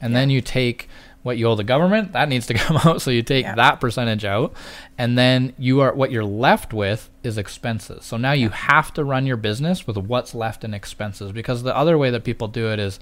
And 0.00 0.14
then 0.14 0.28
you 0.28 0.42
take 0.42 0.88
what 1.24 1.36
you 1.36 1.48
owe 1.48 1.56
the 1.56 1.64
government 1.64 2.12
that 2.12 2.28
needs 2.28 2.46
to 2.46 2.54
come 2.64 2.76
out 2.84 3.02
so 3.02 3.10
you 3.10 3.22
take 3.22 3.44
Yeah. 3.44 3.56
that 3.56 3.80
percentage 3.80 4.24
out. 4.24 4.52
And 4.96 5.18
then 5.18 5.52
you 5.58 5.80
are 5.80 5.92
what 5.92 6.12
you're 6.12 6.24
left 6.24 6.72
with 6.72 7.10
is 7.24 7.36
expenses. 7.38 8.04
So 8.04 8.16
now 8.16 8.32
you 8.32 8.50
have 8.50 8.92
to 8.94 9.02
run 9.04 9.26
your 9.26 9.36
business 9.36 9.86
with 9.86 9.96
what's 9.96 10.34
left 10.34 10.62
in 10.64 10.72
expenses 10.74 11.32
because 11.32 11.62
the 11.64 11.76
other 11.76 11.98
way 11.98 12.10
that 12.10 12.22
people 12.22 12.46
do 12.46 12.70
it 12.72 12.78
is 12.78 13.00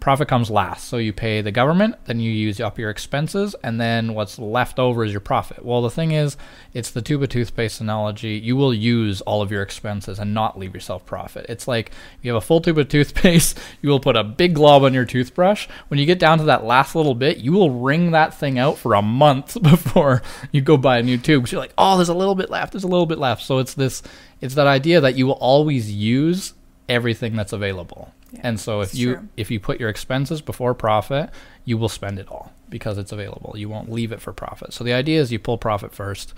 profit 0.00 0.28
comes 0.28 0.50
last. 0.50 0.88
So 0.88 0.98
you 0.98 1.12
pay 1.12 1.40
the 1.40 1.50
government 1.50 1.96
then 2.04 2.20
you 2.20 2.30
use 2.30 2.60
up 2.60 2.78
your 2.78 2.90
expenses 2.90 3.56
and 3.64 3.80
then 3.80 4.14
what's 4.14 4.38
left 4.38 4.78
over 4.78 5.04
is 5.04 5.10
your 5.12 5.20
profit. 5.20 5.64
Well 5.64 5.82
the 5.82 5.90
thing 5.90 6.12
is 6.12 6.36
it's 6.74 6.90
the 6.90 7.02
tube 7.02 7.22
of 7.22 7.28
toothpaste 7.28 7.80
analogy. 7.80 8.34
You 8.34 8.56
will 8.56 8.74
use 8.74 9.20
all 9.22 9.42
of 9.42 9.50
your 9.50 9.62
expenses 9.62 10.18
and 10.18 10.32
not 10.34 10.58
leave 10.58 10.74
yourself 10.74 11.04
profit. 11.06 11.46
It's 11.48 11.66
like 11.66 11.90
you 12.22 12.32
have 12.32 12.42
a 12.42 12.46
full 12.46 12.60
tube 12.60 12.78
of 12.78 12.88
toothpaste 12.90 13.58
you 13.82 13.88
will 13.88 14.00
put 14.00 14.16
a 14.16 14.24
big 14.24 14.54
glob 14.54 14.82
on 14.84 14.94
your 14.94 15.04
toothbrush. 15.06 15.66
When 15.88 15.98
you 15.98 16.06
get 16.06 16.18
down 16.18 16.38
to 16.38 16.44
that 16.44 16.64
last 16.64 16.94
little 16.94 17.14
bit 17.14 17.38
you 17.38 17.52
will 17.52 17.70
wring 17.70 18.10
that 18.12 18.34
thing 18.34 18.58
out 18.58 18.78
for 18.78 18.94
a 18.94 19.02
month 19.02 19.60
before 19.62 20.22
you 20.52 20.60
go 20.60 20.76
buy 20.76 20.98
a 20.98 21.02
new 21.02 21.18
tube 21.18 21.44
'Cause 21.44 21.52
you're 21.52 21.60
like 21.60 21.74
oh 21.78 21.96
there's 21.96 22.08
a 22.08 22.14
little 22.14 22.34
bit 22.34 22.50
left 22.50 22.72
there's 22.72 22.84
a 22.84 22.88
little 22.88 23.06
bit 23.06 23.18
left. 23.18 23.42
So 23.42 23.58
it's 23.58 23.74
this 23.74 24.02
it's 24.40 24.54
that 24.54 24.66
idea 24.66 25.00
that 25.00 25.16
you 25.16 25.26
will 25.26 25.34
always 25.34 25.90
use 25.90 26.52
everything 26.88 27.34
that's 27.34 27.52
available 27.52 28.12
Yeah, 28.32 28.40
and 28.42 28.60
so 28.60 28.80
if 28.80 28.94
you 28.94 29.14
true. 29.14 29.28
if 29.36 29.50
you 29.50 29.60
put 29.60 29.80
your 29.80 29.88
expenses 29.88 30.40
before 30.40 30.74
profit, 30.74 31.30
you 31.64 31.78
will 31.78 31.88
spend 31.88 32.18
it 32.18 32.28
all 32.28 32.52
because 32.68 32.98
it's 32.98 33.12
available. 33.12 33.54
You 33.56 33.68
won't 33.68 33.90
leave 33.90 34.12
it 34.12 34.20
for 34.20 34.32
profit. 34.32 34.72
So 34.72 34.84
the 34.84 34.92
idea 34.92 35.20
is 35.20 35.30
you 35.30 35.38
pull 35.38 35.58
profit 35.58 35.94
first, 35.94 36.34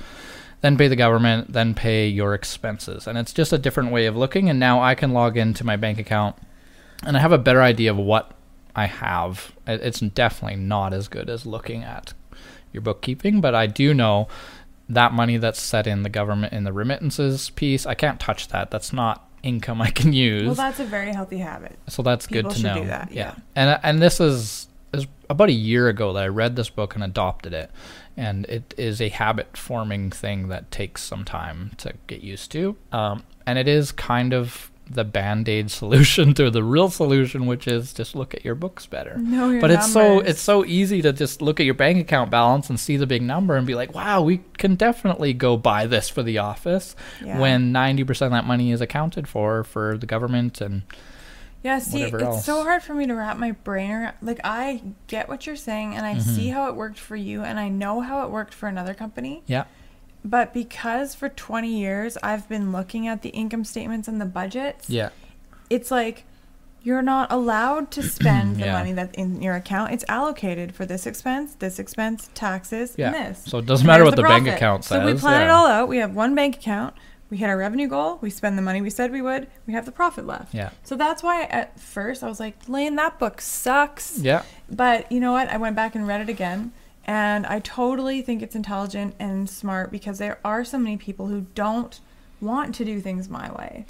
then 0.61 0.77
pay 0.77 0.88
the 0.88 0.96
government, 0.96 1.53
then 1.53 1.74
pay 1.74 2.07
your 2.07 2.35
expenses. 2.35 3.07
And 3.07 3.16
it's 3.16 3.33
just 3.33 3.53
a 3.53 3.59
different 3.59 3.90
way 3.90 4.07
of 4.07 4.16
looking 4.16 4.51
and 4.51 4.61
now 4.61 4.83
I 4.83 4.94
can 4.94 5.12
log 5.12 5.37
into 5.37 5.64
my 5.64 5.77
bank 5.77 5.98
account 5.98 6.37
and 7.05 7.16
I 7.16 7.20
have 7.20 7.33
a 7.33 7.38
better 7.38 7.62
idea 7.62 7.90
of 7.90 7.96
what 7.96 8.33
I 8.77 8.87
have. 8.87 9.53
It's 9.66 10.01
definitely 10.01 10.59
not 10.59 10.92
as 10.92 11.09
good 11.09 11.31
as 11.31 11.46
looking 11.46 11.83
at 11.85 12.12
your 12.72 12.83
bookkeeping, 12.83 13.40
but 13.40 13.55
I 13.55 13.66
do 13.66 13.94
know 13.94 14.29
that 14.88 15.12
money 15.12 15.37
that's 15.37 15.61
set 15.61 15.87
in 15.87 16.03
the 16.03 16.09
government 16.09 16.53
in 16.53 16.64
the 16.64 16.72
remittances 16.72 17.51
piece, 17.51 17.87
I 17.87 17.94
can't 17.94 18.18
touch 18.18 18.48
that. 18.48 18.70
That's 18.70 18.92
not 18.92 19.27
income 19.42 19.81
I 19.81 19.90
can 19.90 20.12
use. 20.12 20.46
Well, 20.46 20.55
that's 20.55 20.81
a 20.81 20.85
very 20.85 21.12
healthy 21.12 21.38
habit. 21.38 21.79
So 21.88 22.03
that's 22.03 22.27
People 22.27 22.51
good 22.51 22.57
to 22.59 22.62
know. 22.62 22.74
do 22.83 22.87
that, 22.87 23.12
yeah. 23.12 23.35
And 23.55 23.79
and 23.83 24.03
this 24.03 24.20
is 24.20 24.68
is 24.92 25.07
about 25.29 25.48
a 25.48 25.53
year 25.53 25.88
ago 25.88 26.12
that 26.12 26.22
I 26.24 26.29
read 26.29 26.57
this 26.57 26.70
book 26.70 26.94
and 26.94 27.05
adopted 27.05 27.53
it. 27.53 27.70
And 28.16 28.46
it 28.46 28.74
is 28.77 29.01
a 29.01 29.09
habit 29.09 29.57
forming 29.57 30.11
thing 30.11 30.48
that 30.48 30.70
takes 30.70 31.03
some 31.03 31.24
time 31.24 31.72
to 31.79 31.94
get 32.07 32.22
used 32.22 32.51
to. 32.53 32.77
Um, 32.90 33.22
and 33.46 33.59
it 33.59 33.68
is 33.68 33.92
kind 33.92 34.35
of 34.35 34.70
the 34.90 35.05
band 35.05 35.48
aid 35.48 35.70
solution 35.70 36.35
to 36.40 36.51
the 36.51 36.62
real 36.62 36.88
solution, 36.90 37.46
which 37.46 37.66
is 37.68 37.92
just 37.92 38.16
look 38.16 38.35
at 38.35 38.44
your 38.44 38.55
books 38.55 38.87
better. 38.87 39.18
Your 39.20 39.61
But 39.61 39.70
it's 39.70 39.92
so 39.92 40.20
it's 40.20 40.40
so 40.40 40.64
easy 40.64 41.03
to 41.03 41.12
just 41.12 41.42
look 41.42 41.61
at 41.61 41.64
your 41.66 41.74
bank 41.74 41.98
account 42.01 42.31
balance 42.31 42.68
and 42.70 42.79
see 42.81 42.96
the 42.96 43.07
big 43.07 43.22
number 43.22 43.57
and 43.57 43.66
be 43.66 43.74
like, 43.74 43.94
wow, 43.94 44.22
we 44.22 44.40
can 44.57 44.74
definitely 44.74 45.33
go 45.33 45.57
buy 45.57 45.87
this 45.87 46.09
for 46.09 46.22
the 46.22 46.38
office 46.38 46.96
Yeah. 47.24 47.38
when 47.38 47.72
ninety 47.72 48.05
percent 48.05 48.33
of 48.33 48.37
that 48.38 48.46
money 48.46 48.72
is 48.72 48.81
accounted 48.81 49.29
for 49.29 49.64
for 49.64 49.96
the 49.98 50.07
government 50.07 50.61
and 50.61 50.83
Yeah, 51.62 51.81
see, 51.81 52.03
it's 52.05 52.22
else. 52.22 52.44
so 52.44 52.62
hard 52.62 52.83
for 52.85 52.94
me 52.94 53.07
to 53.09 53.14
wrap 53.14 53.37
my 53.37 53.51
brain 53.53 53.90
around. 53.90 54.14
Like, 54.22 54.40
I 54.44 54.81
get 55.09 55.29
what 55.29 55.44
you're 55.44 55.57
saying, 55.57 55.96
and 55.96 56.07
I 56.07 56.14
Mm-hmm. 56.14 56.35
see 56.37 56.48
how 56.48 56.68
it 56.68 56.77
worked 56.77 57.01
for 57.01 57.16
you, 57.16 57.42
and 57.42 57.59
I 57.59 57.68
know 57.68 58.01
how 58.01 58.24
it 58.24 58.31
worked 58.31 58.55
for 58.55 58.68
another 58.68 58.94
company. 58.94 59.42
yeah. 59.46 59.64
But 60.24 60.52
because 60.52 61.14
for 61.14 61.28
20 61.28 61.68
years 61.68 62.16
I've 62.22 62.48
been 62.48 62.72
looking 62.72 63.07
at 63.09 63.22
the 63.22 63.31
income 63.31 63.64
statements 63.64 64.09
and 64.09 64.20
the 64.20 64.24
budgets, 64.26 64.90
Yeah. 64.90 65.11
it's 65.70 65.90
like 65.90 66.24
you're 66.83 67.02
not 67.02 67.31
allowed 67.33 67.90
to 67.92 68.02
spend 68.18 68.57
the 68.57 68.66
Yeah. 68.66 68.72
money 68.72 68.92
that's 68.92 69.14
in 69.16 69.40
your 69.42 69.54
account. 69.54 69.92
It's 69.92 70.04
allocated 70.09 70.74
for 70.74 70.87
this 70.87 71.07
expense, 71.07 71.54
this 71.59 71.78
expense, 71.78 72.31
taxes, 72.35 72.94
Yeah. 72.96 73.09
and 73.12 73.14
this. 73.37 73.44
So 73.46 73.59
it 73.59 73.66
doesn't 73.66 73.85
And 73.85 73.92
matter 73.92 74.04
what 74.04 74.16
the, 74.16 74.22
the 74.22 74.28
bank 74.28 74.48
account 74.48 74.85
says. 74.85 75.00
So 75.02 75.07
we 75.07 75.14
plan 75.18 75.42
it 75.42 75.50
all 75.50 75.66
out. 75.66 75.88
We 75.88 75.98
have 75.98 76.14
one 76.14 76.35
bank 76.35 76.57
account. 76.57 76.94
We 77.31 77.37
hit 77.37 77.48
our 77.50 77.59
revenue 77.59 77.88
goal. 77.88 78.18
We 78.22 78.31
spend 78.31 78.57
the 78.57 78.62
money 78.62 78.81
we 78.81 78.88
said 78.88 79.12
we 79.12 79.20
would. 79.20 79.48
We 79.66 79.74
have 79.74 79.85
the 79.85 79.92
profit 79.92 80.26
left. 80.26 80.54
Yeah. 80.54 80.70
So 80.83 80.96
that's 80.96 81.22
why 81.22 81.42
at 81.44 81.78
first 81.78 82.22
I 82.24 82.28
was 82.28 82.40
like, 82.40 82.57
Lane, 82.68 82.96
that 82.96 83.18
book 83.18 83.40
sucks. 83.42 84.18
Yeah. 84.18 84.42
But 84.70 85.12
you 85.12 85.20
know 85.20 85.33
what? 85.33 85.48
I 85.50 85.59
went 85.59 85.76
back 85.76 85.94
and 85.94 86.09
read 86.09 86.22
it 86.22 86.31
again. 86.31 86.72
And 87.09 87.47
I 87.47 87.61
totally 87.61 88.21
think 88.21 88.42
it's 88.42 88.55
intelligent 88.55 89.14
and 89.18 89.49
smart 89.49 89.90
because 89.90 90.18
there 90.18 90.38
are 90.44 90.62
so 90.62 90.77
many 90.79 90.99
people 90.99 91.29
who 91.29 91.47
don't 91.55 91.99
want 92.40 92.75
to 92.77 92.85
do 92.85 93.01
things 93.01 93.29
my 93.31 93.51
way. 93.51 93.87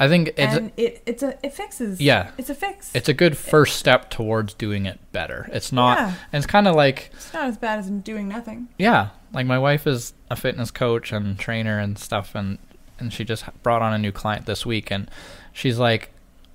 I 0.00 0.08
think 0.08 0.28
it's 0.36 0.54
and 0.56 0.72
it, 0.76 1.00
it's 1.06 1.22
a 1.22 1.38
it 1.42 1.54
fixes. 1.54 2.00
Yeah. 2.00 2.32
It's 2.36 2.50
a 2.50 2.54
fix. 2.56 2.90
it's 2.94 3.08
a 3.08 3.14
good 3.14 3.38
first 3.38 3.76
step 3.76 4.10
towards 4.10 4.52
doing 4.52 4.84
it 4.84 4.98
better. 5.12 5.48
It's 5.52 5.70
not 5.72 5.96
Yeah. 5.98 6.06
and 6.32 6.42
it's 6.44 6.46
kind 6.46 6.66
of 6.68 6.74
like 6.74 7.10
It's 7.14 7.32
not 7.32 7.46
as 7.46 7.56
bad 7.56 7.78
as 7.78 7.88
doing 7.88 8.28
nothing. 8.28 8.68
yeah, 8.78 9.10
like 9.32 9.46
my 9.46 9.58
wife 9.58 9.86
is 9.86 10.12
a 10.28 10.34
fitness 10.36 10.70
coach 10.72 11.12
and 11.12 11.38
trainer 11.38 11.78
and 11.78 11.96
stuff 11.98 12.34
and 12.34 12.58
and 12.98 13.12
she 13.12 13.24
just 13.24 13.44
brought 13.62 13.80
on 13.80 13.92
a 13.94 13.98
new 13.98 14.10
client 14.12 14.44
this 14.46 14.66
week 14.66 14.90
and 14.90 15.08
she's 15.52 15.78
like 15.78 16.10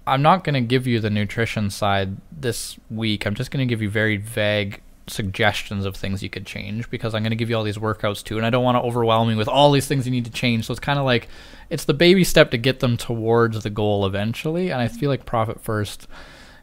I'm 0.05 0.21
not 0.21 0.43
going 0.43 0.55
to 0.55 0.61
give 0.61 0.85
you 0.87 0.99
the 0.99 1.09
nutrition 1.11 1.69
side 1.69 2.17
this 2.31 2.77
week. 2.89 3.25
I'm 3.25 3.35
just 3.35 3.49
going 3.49 3.65
to 3.65 3.69
give 3.71 3.81
you 3.81 3.89
very 3.89 4.17
vague 4.17 4.81
suggestions 5.07 5.85
of 5.85 5.95
things 5.95 6.23
you 6.23 6.29
could 6.29 6.45
change 6.45 6.89
because 6.89 7.13
I'm 7.13 7.23
going 7.23 7.31
to 7.31 7.35
give 7.35 7.49
you 7.49 7.57
all 7.57 7.63
these 7.63 7.77
workouts 7.77 8.23
too 8.23 8.37
and 8.37 8.45
I 8.45 8.49
don't 8.49 8.63
want 8.63 8.75
to 8.75 8.81
overwhelm 8.81 9.29
you 9.29 9.37
with 9.37 9.47
all 9.47 9.71
these 9.71 9.87
things 9.87 10.05
you 10.05 10.11
need 10.11 10.25
to 10.25 10.31
change. 10.31 10.65
So 10.65 10.71
it's 10.71 10.79
kind 10.79 10.99
of 10.99 11.05
like 11.05 11.27
it's 11.69 11.85
the 11.85 11.93
baby 11.93 12.23
step 12.23 12.51
to 12.51 12.57
get 12.57 12.79
them 12.79 12.97
towards 12.97 13.63
the 13.63 13.69
goal 13.69 14.05
eventually 14.05 14.71
and 14.71 14.81
I 14.81 14.87
feel 14.87 15.09
like 15.09 15.25
profit 15.25 15.61
first 15.61 16.07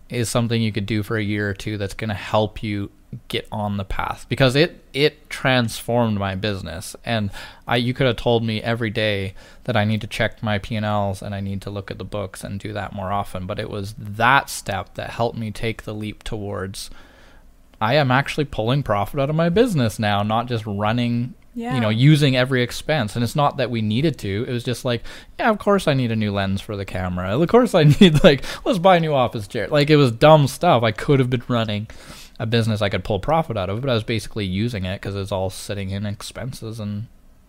is 0.09 0.29
something 0.29 0.61
you 0.61 0.73
could 0.73 0.87
do 0.87 1.03
for 1.03 1.17
a 1.17 1.23
year 1.23 1.51
or 1.51 1.55
two 1.55 1.77
that's 1.77 1.95
going 1.95 2.09
to 2.09 2.15
help 2.15 2.63
you 2.63 2.91
get 3.29 3.49
on 3.51 3.79
the 3.79 3.85
path 3.85 4.27
because 4.29 4.55
it 4.55 4.85
it 4.93 5.31
transformed 5.31 6.19
my 6.19 6.35
business 6.35 6.95
and 7.07 7.31
I 7.67 7.77
you 7.77 7.95
could 7.95 8.07
have 8.07 8.17
told 8.17 8.45
me 8.45 8.63
every 8.63 8.91
day 8.91 9.35
that 9.65 9.79
I 9.79 9.85
need 9.85 10.03
to 10.03 10.07
check 10.07 10.43
my 10.43 10.59
P&Ls 10.59 11.23
and 11.23 11.35
I 11.35 11.41
need 11.41 11.63
to 11.63 11.71
look 11.71 11.91
at 11.91 11.97
the 11.97 12.05
books 12.05 12.45
and 12.45 12.61
do 12.61 12.75
that 12.75 12.93
more 12.93 13.11
often 13.11 13.47
but 13.47 13.59
it 13.59 13.71
was 13.71 13.95
that 13.95 14.51
step 14.51 14.95
that 14.95 15.11
helped 15.11 15.39
me 15.39 15.51
take 15.51 15.85
the 15.85 15.95
leap 15.95 16.23
towards 16.23 16.91
I 17.81 17.95
am 17.95 18.11
actually 18.11 18.45
pulling 18.47 18.83
profit 18.83 19.21
out 19.21 19.31
of 19.31 19.37
my 19.37 19.49
business 19.49 19.99
now 19.99 20.23
not 20.23 20.47
just 20.47 20.65
running 20.67 21.35
Yeah. 21.55 21.75
you 21.75 21.81
know 21.81 21.89
using 21.89 22.37
every 22.37 22.63
expense 22.63 23.15
and 23.17 23.23
it's 23.25 23.35
not 23.37 23.57
that 23.57 23.71
we 23.71 23.83
needed 23.83 24.19
to 24.19 24.45
it 24.49 24.53
was 24.53 24.65
just 24.65 24.85
like 24.85 25.03
yeah 25.39 25.51
of 25.51 25.59
course 25.59 25.89
i 25.89 25.95
need 25.95 26.11
a 26.13 26.17
new 26.17 26.33
lens 26.33 26.61
for 26.61 26.77
the 26.77 26.85
camera 26.85 27.37
of 27.39 27.49
course 27.49 27.75
i 27.75 27.83
need 28.01 28.23
like 28.25 28.45
let's 28.65 28.79
buy 28.79 28.97
a 28.97 29.01
new 29.01 29.13
office 29.15 29.47
chair 29.49 29.67
like 29.69 29.91
it 29.91 29.97
was 29.97 30.13
dumb 30.13 30.47
stuff 30.49 30.83
i 30.83 30.93
could 30.93 31.19
have 31.21 31.31
been 31.31 31.43
running 31.49 31.87
a 32.39 32.47
business 32.47 32.81
i 32.83 32.89
could 32.89 33.03
pull 33.05 33.19
profit 33.19 33.57
out 33.57 33.69
of 33.71 33.81
but 33.81 33.91
i 33.91 33.95
was 33.95 34.05
basically 34.05 34.45
using 34.45 34.85
it 34.85 35.01
because 35.01 35.17
it's 35.17 35.33
all 35.33 35.51
sitting 35.51 35.91
in 35.91 36.07
expenses 36.07 36.79
and 36.81 37.07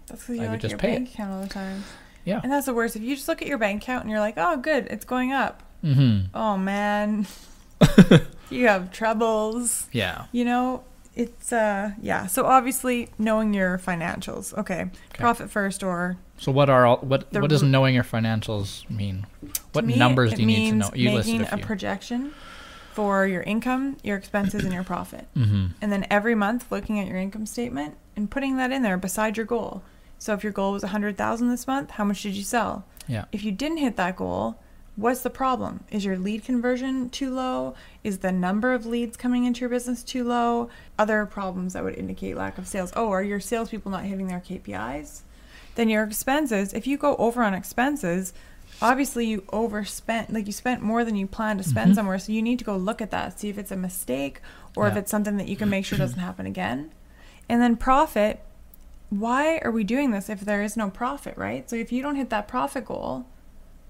That's 0.08 0.28
I 0.30 0.34
would 0.34 0.52
look 0.52 0.60
just 0.62 0.66
at 0.66 0.72
your 0.72 0.80
pay 0.80 0.92
it. 0.94 0.96
bank 1.00 1.10
account 1.14 1.32
all 1.34 1.42
the 1.44 1.50
time. 1.50 1.84
yeah 2.26 2.40
And 2.44 2.52
that's 2.52 2.66
the 2.66 2.74
worst. 2.74 2.96
If 2.96 3.02
you 3.04 3.16
just 3.16 3.28
look 3.28 3.42
at 3.44 3.48
your 3.48 3.58
bank 3.60 3.84
account 3.84 4.04
and 4.04 4.10
you're 4.12 4.20
like, 4.20 4.36
oh, 4.38 4.58
good, 4.58 4.88
it's 4.90 5.06
going 5.06 5.32
up. 5.32 5.62
Mm-hmm. 5.84 6.36
Oh, 6.36 6.58
man. 6.58 7.28
you 8.50 8.68
have 8.68 8.92
troubles. 8.92 9.88
yeah 9.92 10.26
You 10.32 10.46
know, 10.46 10.84
it's, 11.16 11.52
uh, 11.52 11.92
yeah. 12.02 12.28
So 12.28 12.46
obviously, 12.46 13.10
knowing 13.18 13.54
your 13.54 13.78
financials. 13.78 14.58
Okay. 14.58 14.90
Profit 15.14 15.50
first 15.50 15.84
or. 15.84 16.18
so 16.38 16.52
what 16.52 16.70
are 16.70 16.86
all 16.86 16.98
what 16.98 17.32
The 17.32 17.42
what 17.42 17.50
does 17.50 17.64
knowing 17.64 17.94
your 17.96 18.04
financials 18.04 18.90
mean 18.90 19.26
what 19.74 19.86
me, 19.86 19.96
numbers 19.96 20.34
do 20.34 20.42
you 20.42 20.48
need 20.48 20.70
to 20.70 20.76
know 20.76 20.92
you 20.94 21.12
listed 21.12 21.40
making 21.40 21.54
a 21.54 21.58
few 21.58 21.66
projection 21.66 22.34
for 22.94 23.26
your 23.28 23.44
income, 23.44 23.98
your 24.04 24.18
expenses, 24.18 24.64
and 24.64 24.74
your 24.74 24.84
profit. 24.84 25.28
mm-hmm. 25.36 25.68
And 25.82 25.92
then 25.92 26.06
every 26.10 26.36
month 26.36 26.72
looking 26.72 27.00
at 27.00 27.08
your 27.08 27.18
income 27.18 27.46
statement 27.46 27.96
and 28.16 28.30
putting 28.30 28.58
that 28.58 28.72
in 28.72 28.82
there 28.82 28.98
beside 28.98 29.38
your 29.38 29.46
goal. 29.46 29.84
So 30.18 30.34
if 30.34 30.44
your 30.44 30.52
goal 30.52 30.74
was 30.74 30.84
100,000 30.84 31.50
this 31.50 31.66
month, 31.66 31.92
how 31.92 32.04
much 32.04 32.24
did 32.24 32.36
you 32.36 32.44
sell? 32.44 32.86
yeah 33.08 33.26
If 33.32 33.44
you 33.44 33.52
didn't 33.52 33.78
hit 33.78 33.96
that 33.96 34.16
goal, 34.16 34.60
what's 35.00 35.22
the 35.22 35.30
problem? 35.30 35.84
Is 35.92 36.04
your 36.04 36.18
lead 36.18 36.44
conversion 36.44 37.10
too 37.10 37.34
low? 37.34 37.74
Is 38.04 38.20
the 38.20 38.32
number 38.32 38.74
of 38.74 38.86
leads 38.86 39.16
coming 39.16 39.46
into 39.46 39.62
your 39.62 39.70
business 39.70 40.04
too 40.04 40.24
low? 40.24 40.70
Other 40.98 41.26
problems 41.26 41.74
that 41.74 41.84
would 41.84 41.96
indicate 41.96 42.36
lack 42.36 42.58
of 42.58 42.68
sales. 42.68 42.92
Oh, 42.96 43.10
are 43.12 43.24
your 43.24 43.40
salespeople 43.40 43.92
not 43.92 44.04
hitting 44.04 44.28
their 44.28 44.42
KPIs? 44.42 45.22
Then 45.76 45.88
your 45.90 46.04
expenses, 46.04 46.74
if 46.74 46.86
you 46.86 46.98
go 46.98 47.16
over 47.16 47.44
on 47.44 47.54
expenses, 47.54 48.34
obviously 48.82 49.26
you 49.26 49.44
overspent, 49.54 50.34
like 50.34 50.46
you 50.48 50.52
spent 50.52 50.82
more 50.82 51.06
than 51.06 51.16
you 51.16 51.28
planned 51.28 51.60
to 51.64 51.68
spend 51.68 51.92
Mhm. 51.92 51.96
somewhere. 51.96 52.20
So 52.20 52.34
you 52.34 52.42
need 52.42 52.60
to 52.60 52.66
go 52.66 52.76
look 52.76 53.02
at 53.02 53.12
that, 53.12 53.40
see 53.40 53.50
if 53.50 53.58
it's 53.58 53.72
a 53.72 53.78
mistake 53.78 54.42
or 54.76 54.88
if 54.88 54.96
it's 54.98 55.12
something 55.12 55.38
that 55.38 55.48
you 55.48 55.56
can 55.56 55.70
make 55.70 55.86
sure 55.86 55.98
doesn't 55.98 56.20
happen 56.20 56.46
again. 56.46 56.92
And 57.48 57.62
then 57.62 57.78
profit, 57.78 58.42
why 59.10 59.58
are 59.60 59.72
we 59.72 59.84
doing 59.84 60.12
this 60.12 60.30
if 60.30 60.42
there 60.42 60.62
is 60.62 60.76
no 60.78 60.90
profit, 60.90 61.38
right? 61.38 61.70
So 61.70 61.76
if 61.76 61.92
you 61.92 62.02
don't 62.02 62.16
hit 62.16 62.30
that 62.30 62.48
profit 62.48 62.86
goal, 62.86 63.26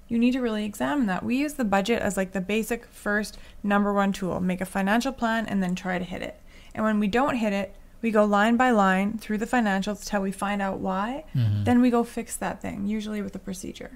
you 0.10 0.20
need 0.20 0.32
to 0.34 0.42
really 0.42 0.66
examine 0.66 1.06
that. 1.08 1.24
We 1.24 1.38
use 1.38 1.54
the 1.54 1.64
budget 1.64 2.02
as 2.02 2.18
like 2.18 2.34
the 2.34 2.42
basic 2.42 2.86
first 2.88 3.38
number 3.64 3.94
one 3.94 4.12
tool. 4.12 4.40
Make 4.42 4.60
a 4.60 4.66
financial 4.66 5.14
plan 5.14 5.46
and 5.46 5.64
then 5.64 5.76
try 5.76 5.98
to 5.98 6.04
hit 6.04 6.22
it. 6.22 6.40
And 6.76 6.84
when 6.84 7.00
we 7.00 7.08
don't 7.08 7.36
hit 7.38 7.54
it, 7.54 7.76
we 8.02 8.12
go 8.12 8.26
line 8.26 8.58
by 8.58 8.72
line 8.72 9.18
through 9.18 9.38
the 9.38 9.46
financials 9.46 10.06
till 10.06 10.22
we 10.22 10.32
find 10.32 10.62
out 10.62 10.80
why. 10.80 11.26
Mhm. 11.36 11.66
Then 11.66 11.80
we 11.82 11.90
go 11.90 12.04
fix 12.04 12.36
that 12.38 12.62
thing, 12.62 12.88
usually 12.88 13.22
with 13.22 13.36
a 13.36 13.40
procedure. 13.40 13.92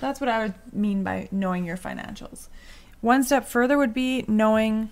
So 0.00 0.06
that's 0.06 0.20
what 0.20 0.28
I 0.28 0.42
would 0.44 0.54
mean 0.72 1.02
by 1.02 1.28
knowing 1.32 1.64
your 1.64 1.76
financials. 1.76 2.48
One 3.00 3.22
step 3.24 3.44
further 3.46 3.76
would 3.76 3.92
be 3.94 4.24
knowing 4.28 4.90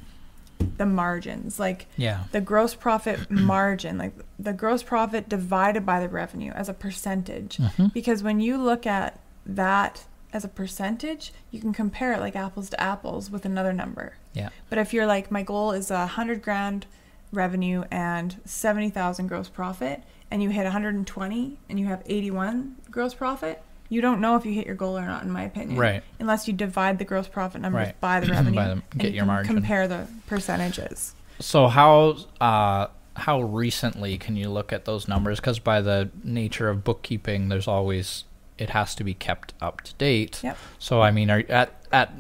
the 0.78 0.86
margins, 0.86 1.60
like 1.60 1.86
yeah 1.96 2.24
the 2.32 2.40
gross 2.40 2.74
profit 2.74 3.30
margin, 3.30 3.98
like 3.98 4.12
the 4.38 4.52
gross 4.52 4.82
profit 4.82 5.28
divided 5.28 5.84
by 5.86 6.00
the 6.00 6.08
revenue 6.08 6.50
as 6.52 6.68
a 6.68 6.74
percentage. 6.74 7.58
Mhm. 7.58 7.92
Because 7.92 8.22
when 8.22 8.40
you 8.40 8.56
look 8.56 8.86
at 8.86 9.20
that 9.44 10.04
as 10.32 10.44
a 10.44 10.48
percentage, 10.48 11.32
you 11.50 11.60
can 11.60 11.72
compare 11.72 12.12
it 12.12 12.20
like 12.20 12.36
apples 12.36 12.68
to 12.70 12.80
apples 12.80 13.30
with 13.30 13.44
another 13.44 13.72
number. 13.72 14.14
yeah 14.34 14.48
But 14.68 14.78
if 14.78 14.92
you're 14.92 15.06
like, 15.06 15.30
my 15.30 15.42
goal 15.42 15.72
is 15.72 15.90
a 15.90 16.06
hundred 16.06 16.42
grand 16.42 16.86
revenue 17.32 17.84
and 17.90 18.36
seventy 18.44 18.90
thousand 18.90 19.26
gross 19.28 19.48
profit, 19.48 20.02
and 20.30 20.42
you 20.42 20.50
hit 20.50 20.64
120 20.64 21.58
and 21.68 21.80
you 21.80 21.86
have 21.86 22.02
81 22.06 22.76
gross 22.90 23.14
profit, 23.14 23.62
you 23.88 24.00
don't 24.00 24.20
know 24.20 24.34
if 24.36 24.44
you 24.44 24.52
hit 24.52 24.66
your 24.66 24.74
goal 24.74 24.98
or 24.98 25.06
not, 25.06 25.22
in 25.22 25.30
my 25.30 25.44
opinion. 25.44 25.78
Right. 25.78 26.02
Unless 26.18 26.48
you 26.48 26.52
divide 26.54 26.98
the 26.98 27.04
gross 27.04 27.28
profit 27.28 27.60
numbers 27.60 27.86
Right. 27.86 28.00
by 28.00 28.20
the 28.20 28.26
revenue 28.32 28.56
By 28.56 28.68
the- 28.74 28.82
get 28.96 29.10
you 29.12 29.16
your 29.18 29.26
margin. 29.26 29.54
compare 29.54 29.86
the 29.88 30.06
percentages. 30.26 31.14
So 31.40 31.68
how 31.68 32.16
uh, 32.40 32.88
how 33.14 33.42
recently 33.42 34.18
can 34.18 34.36
you 34.36 34.48
look 34.50 34.72
at 34.72 34.84
those 34.84 35.06
numbers? 35.08 35.38
Because 35.40 35.58
by 35.58 35.80
the 35.80 36.10
nature 36.24 36.68
of 36.68 36.84
bookkeeping, 36.84 37.48
there's 37.48 37.68
always 37.68 38.24
it 38.58 38.70
has 38.70 38.94
to 38.96 39.04
be 39.04 39.14
kept 39.14 39.54
up 39.60 39.80
to 39.82 39.94
date. 39.94 40.40
Yep. 40.42 40.56
So 40.78 41.02
I 41.02 41.10
mean, 41.10 41.30
are 41.30 41.44
at 41.48 41.72
at 41.92 42.12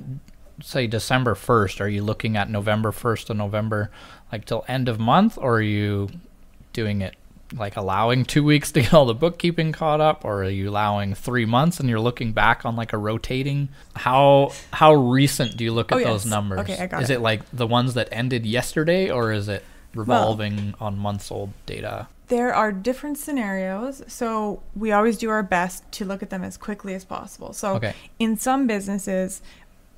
say 0.62 0.86
December 0.86 1.34
first? 1.34 1.80
Are 1.80 1.88
you 1.88 2.02
looking 2.02 2.36
at 2.36 2.48
November 2.50 2.92
first 2.92 3.26
to 3.28 3.34
November, 3.34 3.90
like 4.32 4.44
till 4.44 4.64
end 4.68 4.88
of 4.88 4.98
month, 4.98 5.36
or 5.38 5.56
are 5.56 5.62
you 5.62 6.08
doing 6.72 7.00
it 7.00 7.14
like 7.54 7.76
allowing 7.76 8.24
two 8.24 8.42
weeks 8.42 8.72
to 8.72 8.80
get 8.80 8.92
all 8.92 9.06
the 9.06 9.14
bookkeeping 9.14 9.70
caught 9.72 10.00
up, 10.00 10.24
or 10.24 10.42
are 10.44 10.50
you 10.50 10.68
allowing 10.68 11.14
three 11.14 11.46
months 11.46 11.78
and 11.78 11.88
you're 11.88 12.00
looking 12.00 12.32
back 12.32 12.64
on 12.66 12.74
like 12.74 12.92
a 12.92 12.98
rotating? 12.98 13.68
How 13.94 14.52
how 14.72 14.94
recent 14.94 15.56
do 15.56 15.64
you 15.64 15.72
look 15.72 15.92
at 15.92 15.98
Oh, 15.98 16.04
those 16.04 16.24
yes. 16.24 16.30
numbers? 16.30 16.60
Okay, 16.60 16.76
I 16.82 16.86
got 16.86 17.02
is 17.02 17.10
it. 17.10 17.14
it 17.14 17.20
like 17.20 17.42
the 17.52 17.66
ones 17.66 17.94
that 17.94 18.08
ended 18.10 18.44
yesterday, 18.46 19.10
or 19.10 19.32
is 19.32 19.48
it 19.48 19.64
revolving 19.94 20.74
on 20.80 20.98
months 20.98 21.30
old 21.30 21.52
data? 21.66 22.08
There 22.28 22.52
are 22.54 22.72
different 22.72 23.18
scenarios, 23.18 24.02
so 24.08 24.62
we 24.74 24.90
always 24.92 25.16
do 25.16 25.30
our 25.30 25.42
best 25.42 25.90
to 25.92 26.04
look 26.04 26.22
at 26.22 26.30
them 26.30 26.42
as 26.42 26.56
quickly 26.56 26.94
as 26.94 27.04
possible. 27.04 27.52
So 27.52 27.74
Okay. 27.76 27.94
in 28.18 28.36
some 28.36 28.66
businesses, 28.66 29.40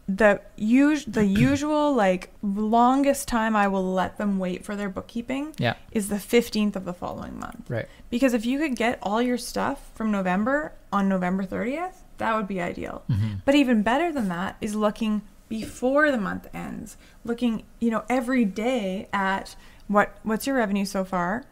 the 0.07 0.41
us- 0.59 1.05
the 1.05 1.25
usual 1.51 1.93
like 1.95 2.31
longest 2.43 3.29
time 3.29 3.55
I 3.57 3.69
will 3.69 3.93
let 3.93 4.17
them 4.19 4.39
wait 4.39 4.65
for 4.65 4.75
their 4.77 4.89
bookkeeping 4.89 5.55
Yeah. 5.59 5.75
is 5.93 6.09
the 6.09 6.17
15th 6.19 6.77
of 6.77 6.85
the 6.85 6.93
following 6.95 7.39
month. 7.39 7.69
Right. 7.69 7.87
Because 8.11 8.35
if 8.35 8.45
you 8.47 8.59
could 8.59 8.75
get 8.77 8.99
all 9.03 9.21
your 9.23 9.39
stuff 9.39 9.91
from 9.95 10.11
November 10.11 10.73
on 10.93 11.09
November 11.09 11.45
30th, 11.45 12.05
that 12.19 12.35
would 12.37 12.49
be 12.49 12.61
ideal. 12.61 13.03
Mhm. 13.11 13.43
But 13.45 13.55
even 13.55 13.83
better 13.83 14.11
than 14.13 14.29
that 14.29 14.57
is 14.61 14.75
looking 14.75 15.23
before 15.49 16.11
the 16.11 16.19
month 16.19 16.47
ends, 16.55 16.97
looking, 17.25 17.63
you 17.81 17.91
know, 17.91 18.03
every 18.09 18.45
day 18.45 19.09
at 19.13 19.57
what 19.89 20.19
what's 20.23 20.47
your 20.47 20.57
revenue 20.57 20.85
so 20.85 21.05
far 21.05 21.45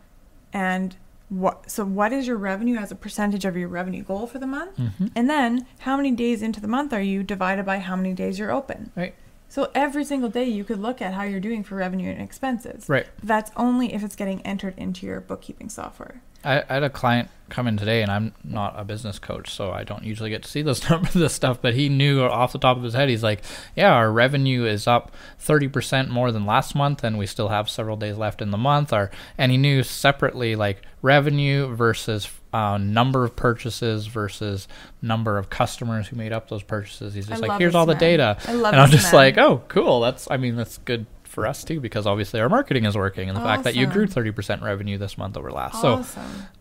and 0.56 0.96
what 1.28 1.68
so 1.70 1.84
what 1.84 2.12
is 2.12 2.26
your 2.26 2.36
revenue 2.36 2.76
as 2.78 2.90
a 2.90 2.94
percentage 2.94 3.44
of 3.44 3.56
your 3.56 3.68
revenue 3.68 4.02
goal 4.02 4.26
for 4.26 4.38
the 4.38 4.46
month? 4.46 4.76
Mhm. 4.78 5.10
And 5.14 5.28
then 5.28 5.66
how 5.80 5.96
many 5.96 6.12
days 6.12 6.40
into 6.40 6.60
the 6.60 6.68
month 6.68 6.92
are 6.92 7.02
you 7.02 7.22
divided 7.22 7.66
by 7.66 7.78
how 7.80 7.96
many 7.96 8.14
days 8.14 8.38
you're 8.38 8.52
open? 8.52 8.90
Right. 8.96 9.14
So 9.48 9.70
every 9.74 10.04
single 10.04 10.28
day 10.28 10.44
you 10.44 10.64
could 10.64 10.80
look 10.80 11.02
at 11.02 11.14
how 11.14 11.24
you're 11.24 11.40
doing 11.40 11.62
for 11.62 11.74
revenue 11.76 12.10
and 12.10 12.22
expenses. 12.22 12.88
Right. 12.88 13.06
That's 13.22 13.50
only 13.56 13.92
if 13.92 14.02
it's 14.02 14.16
getting 14.16 14.40
entered 14.42 14.74
into 14.76 15.04
your 15.06 15.20
bookkeeping 15.20 15.68
software. 15.68 16.20
I, 16.46 16.64
I 16.68 16.74
had 16.74 16.82
a 16.84 16.90
client 16.90 17.28
come 17.48 17.66
in 17.66 17.76
today, 17.76 18.02
and 18.02 18.10
I'm 18.10 18.32
not 18.42 18.74
a 18.76 18.84
business 18.84 19.18
coach, 19.18 19.50
so 19.50 19.70
I 19.70 19.84
don't 19.84 20.04
usually 20.04 20.30
get 20.30 20.42
to 20.42 20.48
see 20.48 20.62
this 20.62 20.88
number, 20.90 21.08
this 21.10 21.32
stuff. 21.32 21.60
But 21.60 21.74
he 21.74 21.88
knew 21.88 22.22
off 22.22 22.52
the 22.52 22.58
top 22.58 22.76
of 22.76 22.82
his 22.82 22.94
head, 22.94 23.08
he's 23.08 23.22
like, 23.22 23.42
"Yeah, 23.74 23.92
our 23.92 24.10
revenue 24.10 24.64
is 24.64 24.86
up 24.86 25.12
30% 25.40 26.08
more 26.08 26.32
than 26.32 26.46
last 26.46 26.74
month, 26.74 27.04
and 27.04 27.18
we 27.18 27.26
still 27.26 27.48
have 27.48 27.68
several 27.68 27.96
days 27.96 28.16
left 28.16 28.40
in 28.40 28.50
the 28.50 28.58
month." 28.58 28.92
Or, 28.92 29.10
and 29.36 29.52
he 29.52 29.58
knew 29.58 29.82
separately, 29.82 30.56
like 30.56 30.82
revenue 31.02 31.74
versus 31.74 32.28
uh, 32.52 32.78
number 32.78 33.24
of 33.24 33.36
purchases 33.36 34.06
versus 34.06 34.66
number 35.02 35.38
of 35.38 35.50
customers 35.50 36.08
who 36.08 36.16
made 36.16 36.32
up 36.32 36.48
those 36.48 36.62
purchases. 36.62 37.14
He's 37.14 37.28
I 37.28 37.32
just 37.32 37.42
like, 37.42 37.60
"Here's 37.60 37.74
all 37.74 37.86
the 37.86 37.94
data," 37.94 38.38
I 38.46 38.52
love 38.52 38.72
and 38.72 38.80
I'm 38.80 38.90
just 38.90 39.12
man. 39.12 39.14
like, 39.14 39.38
"Oh, 39.38 39.62
cool. 39.68 40.00
That's, 40.00 40.28
I 40.30 40.36
mean, 40.36 40.56
that's 40.56 40.78
good." 40.78 41.06
For 41.36 41.46
us 41.46 41.64
too, 41.64 41.80
because 41.80 42.06
obviously 42.06 42.40
our 42.40 42.48
marketing 42.48 42.86
is 42.86 42.96
working, 42.96 43.28
and 43.28 43.36
the 43.36 43.42
fact 43.42 43.64
that 43.64 43.74
you 43.74 43.86
grew 43.86 44.06
thirty 44.06 44.32
percent 44.32 44.62
revenue 44.62 44.96
this 44.96 45.18
month 45.18 45.36
over 45.36 45.52
last. 45.52 45.82
So 45.82 46.02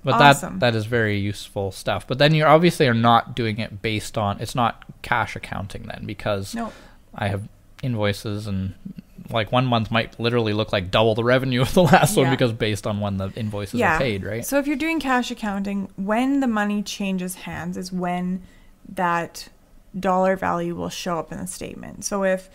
but 0.03 0.15
awesome. 0.15 0.59
that 0.59 0.73
that 0.73 0.77
is 0.77 0.85
very 0.85 1.17
useful 1.17 1.71
stuff. 1.71 2.05
But 2.05 2.17
then 2.17 2.33
you 2.33 2.43
obviously 2.43 2.85
are 2.89 2.93
not 2.93 3.37
doing 3.37 3.59
it 3.59 3.81
based 3.81 4.17
on 4.17 4.41
it's 4.41 4.53
not 4.53 4.83
cash 5.01 5.37
accounting 5.37 5.83
then 5.83 6.03
because 6.05 6.53
no. 6.53 6.73
I 7.13 7.29
have 7.29 7.47
invoices 7.83 8.47
and 8.47 8.73
like 9.29 9.53
one 9.53 9.65
month 9.65 9.91
might 9.91 10.19
literally 10.19 10.51
look 10.51 10.73
like 10.73 10.91
double 10.91 11.15
the 11.15 11.23
revenue 11.23 11.61
of 11.61 11.73
the 11.73 11.83
last 11.83 12.17
one 12.17 12.29
because 12.29 12.51
based 12.51 12.85
on 12.85 12.99
when 12.99 13.15
the 13.15 13.31
invoices 13.37 13.79
are 13.79 13.97
paid, 13.97 14.25
right? 14.25 14.45
So 14.45 14.59
if 14.59 14.67
you're 14.67 14.75
doing 14.75 14.99
cash 14.99 15.31
accounting, 15.31 15.89
when 15.95 16.41
the 16.41 16.47
money 16.47 16.83
changes 16.83 17.35
hands 17.35 17.77
is 17.77 17.93
when 17.93 18.41
that 18.89 19.47
dollar 19.97 20.35
value 20.35 20.75
will 20.75 20.89
show 20.89 21.17
up 21.17 21.31
in 21.31 21.37
the 21.37 21.47
statement. 21.47 22.03
So 22.03 22.25
if 22.25 22.49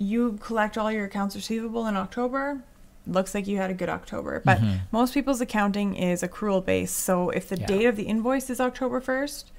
you 0.00 0.38
collect 0.40 0.78
all 0.78 0.90
your 0.90 1.04
accounts 1.04 1.36
receivable 1.36 1.86
in 1.86 1.94
October, 1.94 2.62
looks 3.06 3.34
like 3.34 3.46
you 3.46 3.58
had 3.58 3.70
a 3.70 3.74
good 3.74 3.88
October. 3.90 4.40
But 4.44 4.58
Mhm. 4.58 4.80
most 4.90 5.12
people's 5.12 5.40
accounting 5.42 5.94
is 5.94 6.22
accrual 6.22 6.64
based. 6.64 6.96
So 6.96 7.28
if 7.30 7.48
the 7.48 7.58
Yeah. 7.58 7.66
date 7.66 7.84
of 7.86 7.96
the 7.96 8.04
invoice 8.04 8.48
is 8.48 8.60
October 8.60 9.00
1st, 9.00 9.50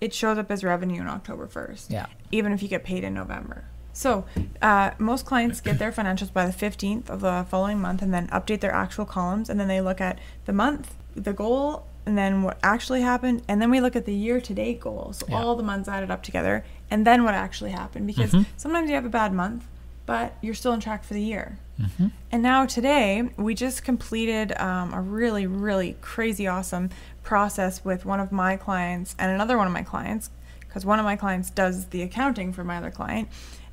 it 0.00 0.12
shows 0.12 0.38
up 0.38 0.50
as 0.50 0.64
revenue 0.64 1.00
on 1.00 1.08
October 1.08 1.46
1st 1.46 1.90
Yeah. 1.90 2.06
even 2.32 2.52
if 2.52 2.62
you 2.62 2.68
get 2.68 2.82
paid 2.84 3.04
in 3.04 3.14
November. 3.14 3.64
So, 3.92 4.24
uh, 4.60 4.90
most 4.98 5.24
clients 5.24 5.60
get 5.62 5.78
their 5.78 5.90
financials 5.92 6.30
by 6.32 6.44
the 6.46 6.52
15th 6.52 7.08
of 7.08 7.20
the 7.20 7.46
following 7.48 7.80
month 7.80 8.02
and 8.02 8.12
then 8.12 8.26
update 8.28 8.60
their 8.60 8.74
actual 8.74 9.06
columns. 9.06 9.48
And 9.48 9.58
then 9.58 9.68
they 9.68 9.80
look 9.80 10.00
at 10.02 10.18
the 10.44 10.52
month, 10.52 10.94
the 11.14 11.32
goal, 11.32 11.86
and 12.04 12.18
then 12.18 12.42
what 12.42 12.58
actually 12.62 13.00
happened. 13.02 13.42
And 13.48 13.62
then 13.62 13.70
we 13.70 13.80
look 13.80 13.96
at 13.96 14.04
the 14.04 14.12
year 14.14 14.38
to 14.40 14.52
date 14.52 14.80
goal. 14.80 15.12
So, 15.14 15.26
Yeah. 15.28 15.36
all 15.36 15.54
the 15.56 15.62
months 15.62 15.88
added 15.88 16.10
up 16.10 16.22
together. 16.22 16.62
And 16.90 17.06
then 17.06 17.24
what 17.24 17.34
actually 17.34 17.70
happened. 17.70 18.06
Because 18.06 18.32
Mhm. 18.32 18.44
sometimes 18.58 18.90
you 18.90 18.96
have 18.96 19.06
a 19.06 19.08
bad 19.08 19.32
month, 19.32 19.64
but 20.06 20.34
you're 20.40 20.54
still 20.54 20.72
on 20.72 20.80
track 20.80 21.04
for 21.04 21.14
the 21.14 21.22
year. 21.22 21.58
hmm 21.96 22.06
And 22.32 22.42
now 22.42 22.64
today, 22.66 23.28
we 23.36 23.54
just 23.54 23.84
completed 23.84 24.56
um, 24.58 24.94
a 24.94 25.00
really, 25.00 25.46
really 25.46 25.96
crazy 26.00 26.46
awesome 26.46 26.90
process 27.22 27.84
with 27.84 28.04
one 28.06 28.20
of 28.20 28.30
my 28.32 28.56
clients 28.56 29.14
and 29.18 29.30
another 29.32 29.58
one 29.58 29.66
of 29.66 29.72
my 29.72 29.82
clients, 29.82 30.30
because 30.60 30.86
one 30.86 30.98
of 30.98 31.04
my 31.04 31.16
clients 31.16 31.50
does 31.50 31.86
the 31.86 32.02
accounting 32.02 32.52
for 32.52 32.64
my 32.64 32.78
other 32.78 32.90
client. 32.90 33.28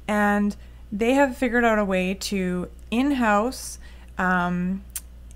And 0.07 0.55
they 0.91 1.13
have 1.13 1.37
figured 1.37 1.63
out 1.63 1.79
a 1.79 1.85
way 1.85 2.13
to 2.15 2.67
in 2.91 3.11
house 3.11 3.79
um, 4.17 4.83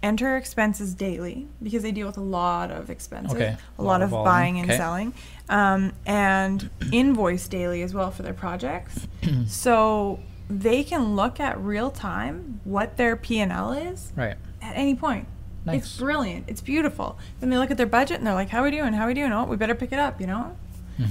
enter 0.03 0.38
expenses 0.38 0.93
daily 0.93 1.47
because 1.63 1.81
they 1.83 1.91
deal 1.91 2.05
with 2.05 2.17
a 2.17 2.21
lot 2.21 2.69
of 2.71 2.89
expenses, 2.89 3.33
Okay. 3.36 3.55
a 3.79 3.83
lot, 3.83 4.01
of 4.01 4.10
volume. 4.10 4.23
buying 4.25 4.60
and 4.60 4.69
Okay. 4.69 4.77
selling, 4.77 5.13
um, 5.49 5.93
and 6.05 6.69
invoice 6.91 7.47
daily 7.47 7.81
as 7.81 7.93
well 7.93 8.12
for 8.12 8.23
their 8.23 8.33
projects. 8.33 9.07
so 9.47 10.19
they 10.49 10.83
can 10.83 11.15
look 11.15 11.39
at 11.39 11.60
real 11.60 11.89
time 11.91 12.60
what 12.63 12.97
their 12.97 13.15
P&L 13.15 13.71
is 13.73 14.12
Right. 14.15 14.36
at 14.62 14.75
any 14.75 14.95
point. 14.95 15.27
Nice. 15.65 15.79
It's 15.83 15.97
brilliant. 15.97 16.45
It's 16.47 16.62
beautiful. 16.62 17.17
Then 17.39 17.49
they 17.49 17.57
look 17.57 17.71
at 17.71 17.77
their 17.77 17.86
budget 17.86 18.17
and 18.19 18.25
they're 18.27 18.33
like, 18.33 18.49
"How 18.49 18.62
are 18.62 18.63
we 18.65 18.71
doing? 18.71 18.93
How 18.93 19.03
are 19.03 19.07
we 19.07 19.13
doing? 19.13 19.33
Oh, 19.33 19.43
we 19.43 19.57
better 19.57 19.75
pick 19.75 19.91
it 19.91 19.99
up," 19.99 20.21
you 20.21 20.27
know. 20.27 20.55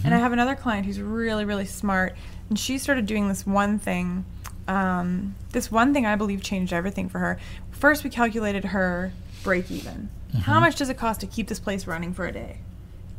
And 0.04 0.14
I 0.14 0.18
Mhm. 0.18 0.20
have 0.20 0.32
another 0.32 0.54
client 0.54 0.86
who's 0.86 1.00
really, 1.00 1.44
really 1.44 1.66
smart, 1.66 2.16
and 2.48 2.58
she 2.58 2.78
started 2.78 3.04
doing 3.06 3.28
this 3.28 3.46
one 3.46 3.78
thing. 3.78 4.24
Um, 4.66 5.34
this 5.52 5.70
one 5.70 5.92
thing 5.92 6.06
I 6.06 6.16
believe 6.16 6.42
changed 6.42 6.72
everything 6.72 7.08
for 7.08 7.18
her. 7.20 7.38
First, 7.70 8.02
we 8.02 8.10
calculated 8.10 8.64
her 8.66 9.12
break 9.44 9.70
even. 9.70 10.08
How 10.42 10.56
Mhm. 10.56 10.60
much 10.62 10.76
does 10.76 10.88
it 10.88 10.96
cost 10.96 11.20
to 11.20 11.26
keep 11.26 11.46
this 11.48 11.60
place 11.60 11.86
running 11.86 12.12
for 12.14 12.26
a 12.26 12.32
day? 12.32 12.56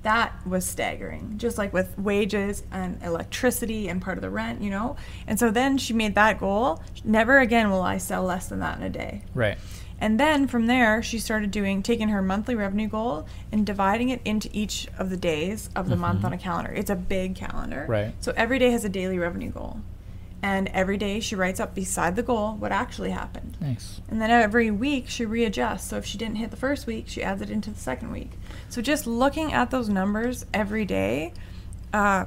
That 0.07 0.31
was 0.47 0.65
staggering, 0.65 1.33
just 1.35 1.57
like 1.57 1.73
with 1.73 1.99
wages 1.99 2.63
and 2.71 2.97
electricity 3.03 3.89
and 3.89 4.01
part 4.01 4.17
of 4.17 4.21
the 4.21 4.29
rent, 4.29 4.61
you 4.61 4.69
know? 4.69 4.95
And 5.27 5.37
so 5.37 5.51
then 5.51 5.77
she 5.77 5.91
made 5.91 6.15
that 6.15 6.39
goal. 6.39 6.81
Never 7.03 7.39
again 7.39 7.69
will 7.71 7.81
I 7.81 7.97
sell 7.97 8.23
less 8.23 8.47
than 8.47 8.59
that 8.59 8.77
in 8.77 8.83
a 8.85 8.89
day. 8.89 9.23
Right. 9.35 9.57
And 9.99 10.17
then 10.17 10.47
from 10.47 10.67
there, 10.67 11.03
she 11.03 11.19
started 11.19 11.51
doing 11.51 11.83
taking 11.83 12.07
her 12.07 12.21
monthly 12.21 12.55
revenue 12.55 12.87
goal 12.87 13.27
and 13.51 13.65
dividing 13.65 14.07
it 14.07 14.21
into 14.23 14.47
each 14.53 14.87
of 14.97 15.09
the 15.09 15.17
days 15.17 15.69
of 15.75 15.89
the 15.89 15.97
month 15.97 16.21
Mhm. 16.21 16.25
on 16.27 16.31
a 16.33 16.37
calendar. 16.37 16.71
It's 16.71 16.89
a 16.89 16.95
big 16.95 17.35
calendar. 17.35 17.83
Right. 17.89 18.13
So 18.21 18.31
every 18.37 18.59
day 18.59 18.71
has 18.71 18.85
a 18.85 18.89
daily 18.89 19.19
revenue 19.19 19.51
goal. 19.51 19.81
And 20.41 20.69
every 20.69 20.97
day 20.97 21.19
she 21.19 21.35
writes 21.35 21.59
up 21.59 21.75
beside 21.75 22.15
the 22.15 22.23
goal 22.23 22.53
what 22.57 22.71
actually 22.71 23.09
happened. 23.09 23.57
Nice. 23.59 23.99
And 24.07 24.21
then 24.21 24.29
every 24.29 24.69
week 24.71 25.09
she 25.09 25.25
readjusts. 25.25 25.89
So 25.89 25.97
if 25.97 26.05
she 26.05 26.17
didn't 26.17 26.35
hit 26.37 26.51
the 26.51 26.57
first 26.57 26.87
week, 26.87 27.05
she 27.07 27.23
adds 27.23 27.41
it 27.41 27.49
into 27.49 27.71
the 27.71 27.79
second 27.79 28.11
week. 28.11 28.31
So 28.69 28.81
just 28.81 29.07
looking 29.07 29.53
at 29.53 29.71
those 29.71 29.89
numbers 29.89 30.45
every 30.53 30.85
day, 30.85 31.33
uh, 31.93 32.25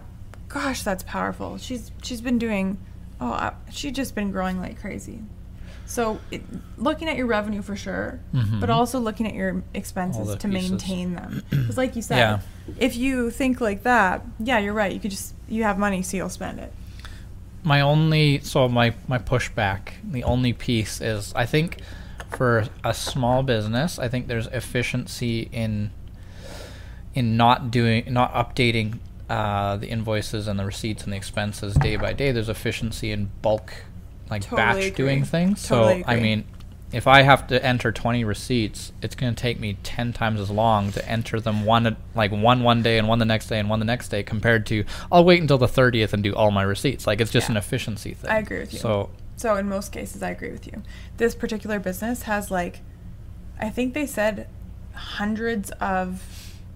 gosh, 0.48 0.82
that's 0.82 1.02
powerful. 1.02 1.58
She's 1.58 1.90
she's 2.02 2.20
been 2.20 2.38
doing, 2.38 2.78
oh, 3.20 3.32
uh, 3.32 3.54
she's 3.70 3.92
just 3.92 4.14
been 4.14 4.30
growing 4.32 4.58
like 4.60 4.80
crazy. 4.80 5.20
So 5.86 6.20
it, 6.30 6.42
looking 6.78 7.08
at 7.08 7.16
your 7.16 7.26
revenue 7.26 7.62
for 7.62 7.74
sure, 7.74 8.20
Mhm. 8.32 8.60
but 8.60 8.70
also 8.70 9.00
looking 9.00 9.26
at 9.26 9.34
your 9.34 9.62
expenses 9.74 10.36
to 10.36 10.48
pieces. 10.48 10.70
maintain 10.70 11.14
them. 11.14 11.42
Because 11.50 11.76
like 11.76 11.96
you 11.96 12.02
said, 12.02 12.18
Yeah. 12.18 12.38
if 12.78 12.96
you 12.96 13.30
think 13.30 13.60
like 13.60 13.82
that, 13.82 14.24
yeah, 14.38 14.58
you're 14.58 14.72
right. 14.72 14.92
You 14.92 15.00
could 15.00 15.10
just 15.10 15.34
you 15.48 15.64
have 15.64 15.78
money, 15.78 16.02
so 16.02 16.16
you'll 16.16 16.28
spend 16.28 16.58
it. 16.60 16.72
my 17.62 17.82
only 17.82 18.40
so 18.40 18.66
my 18.68 18.94
my 19.06 19.18
pushback 19.18 19.92
the 20.02 20.24
only 20.24 20.50
piece 20.50 20.98
is 21.02 21.30
i 21.36 21.44
think 21.44 21.76
for 22.30 22.64
a 22.82 22.94
small 22.94 23.42
business 23.42 23.98
i 23.98 24.08
think 24.08 24.28
there's 24.28 24.46
efficiency 24.46 25.46
in 25.52 25.90
in 27.14 27.36
not 27.36 27.70
doing 27.70 28.04
not 28.12 28.32
updating 28.34 28.98
uh, 29.28 29.76
the 29.76 29.88
invoices 29.88 30.48
and 30.48 30.58
the 30.58 30.64
receipts 30.64 31.04
and 31.04 31.12
the 31.12 31.16
expenses 31.16 31.74
day 31.74 31.96
by 31.96 32.12
day 32.12 32.32
there's 32.32 32.48
efficiency 32.48 33.10
in 33.12 33.30
bulk 33.42 33.72
like 34.30 34.42
Totally 34.42 34.56
batch 34.56 34.76
agree. 34.86 34.90
doing 34.90 35.24
things 35.24 35.66
Totally 35.66 36.02
so 36.02 36.08
i 36.08 36.16
mean 36.16 36.44
if 36.92 37.06
i 37.06 37.22
have 37.22 37.46
to 37.46 37.64
enter 37.64 37.92
20 37.92 38.24
receipts 38.24 38.90
it's 39.02 39.14
going 39.14 39.32
to 39.34 39.40
take 39.40 39.60
me 39.60 39.76
10 39.84 40.12
times 40.12 40.40
as 40.40 40.50
long 40.50 40.90
to 40.92 41.08
enter 41.08 41.38
them 41.40 41.64
one 41.64 41.96
like 42.14 42.32
one 42.32 42.62
one 42.64 42.82
day 42.82 42.98
and 42.98 43.06
one 43.06 43.18
the 43.20 43.24
next 43.24 43.46
day 43.48 43.60
and 43.60 43.68
one 43.70 43.78
the 43.78 43.84
next 43.84 44.08
day 44.08 44.22
compared 44.24 44.66
to 44.66 44.84
i'll 45.12 45.24
wait 45.24 45.40
until 45.40 45.58
the 45.58 45.66
30th 45.68 46.12
and 46.12 46.22
do 46.24 46.34
all 46.34 46.50
my 46.50 46.62
receipts 46.62 47.06
like 47.06 47.20
it's 47.20 47.30
just 47.30 47.48
Yeah. 47.48 47.52
an 47.52 47.56
efficiency 47.58 48.14
thing 48.14 48.30
I 48.30 48.38
agree 48.38 48.58
with 48.60 48.72
you. 48.72 48.78
so 48.80 49.10
So 49.36 49.56
in 49.56 49.68
most 49.68 49.90
cases, 49.92 50.22
I 50.22 50.30
agree 50.30 50.50
with 50.50 50.66
you. 50.66 50.82
This 51.16 51.34
particular 51.34 51.78
business 51.80 52.22
has 52.24 52.50
like, 52.50 52.80
I 53.58 53.70
think 53.70 53.94
they 53.94 54.04
said 54.06 54.48
hundreds 54.94 55.70
of 55.80 56.22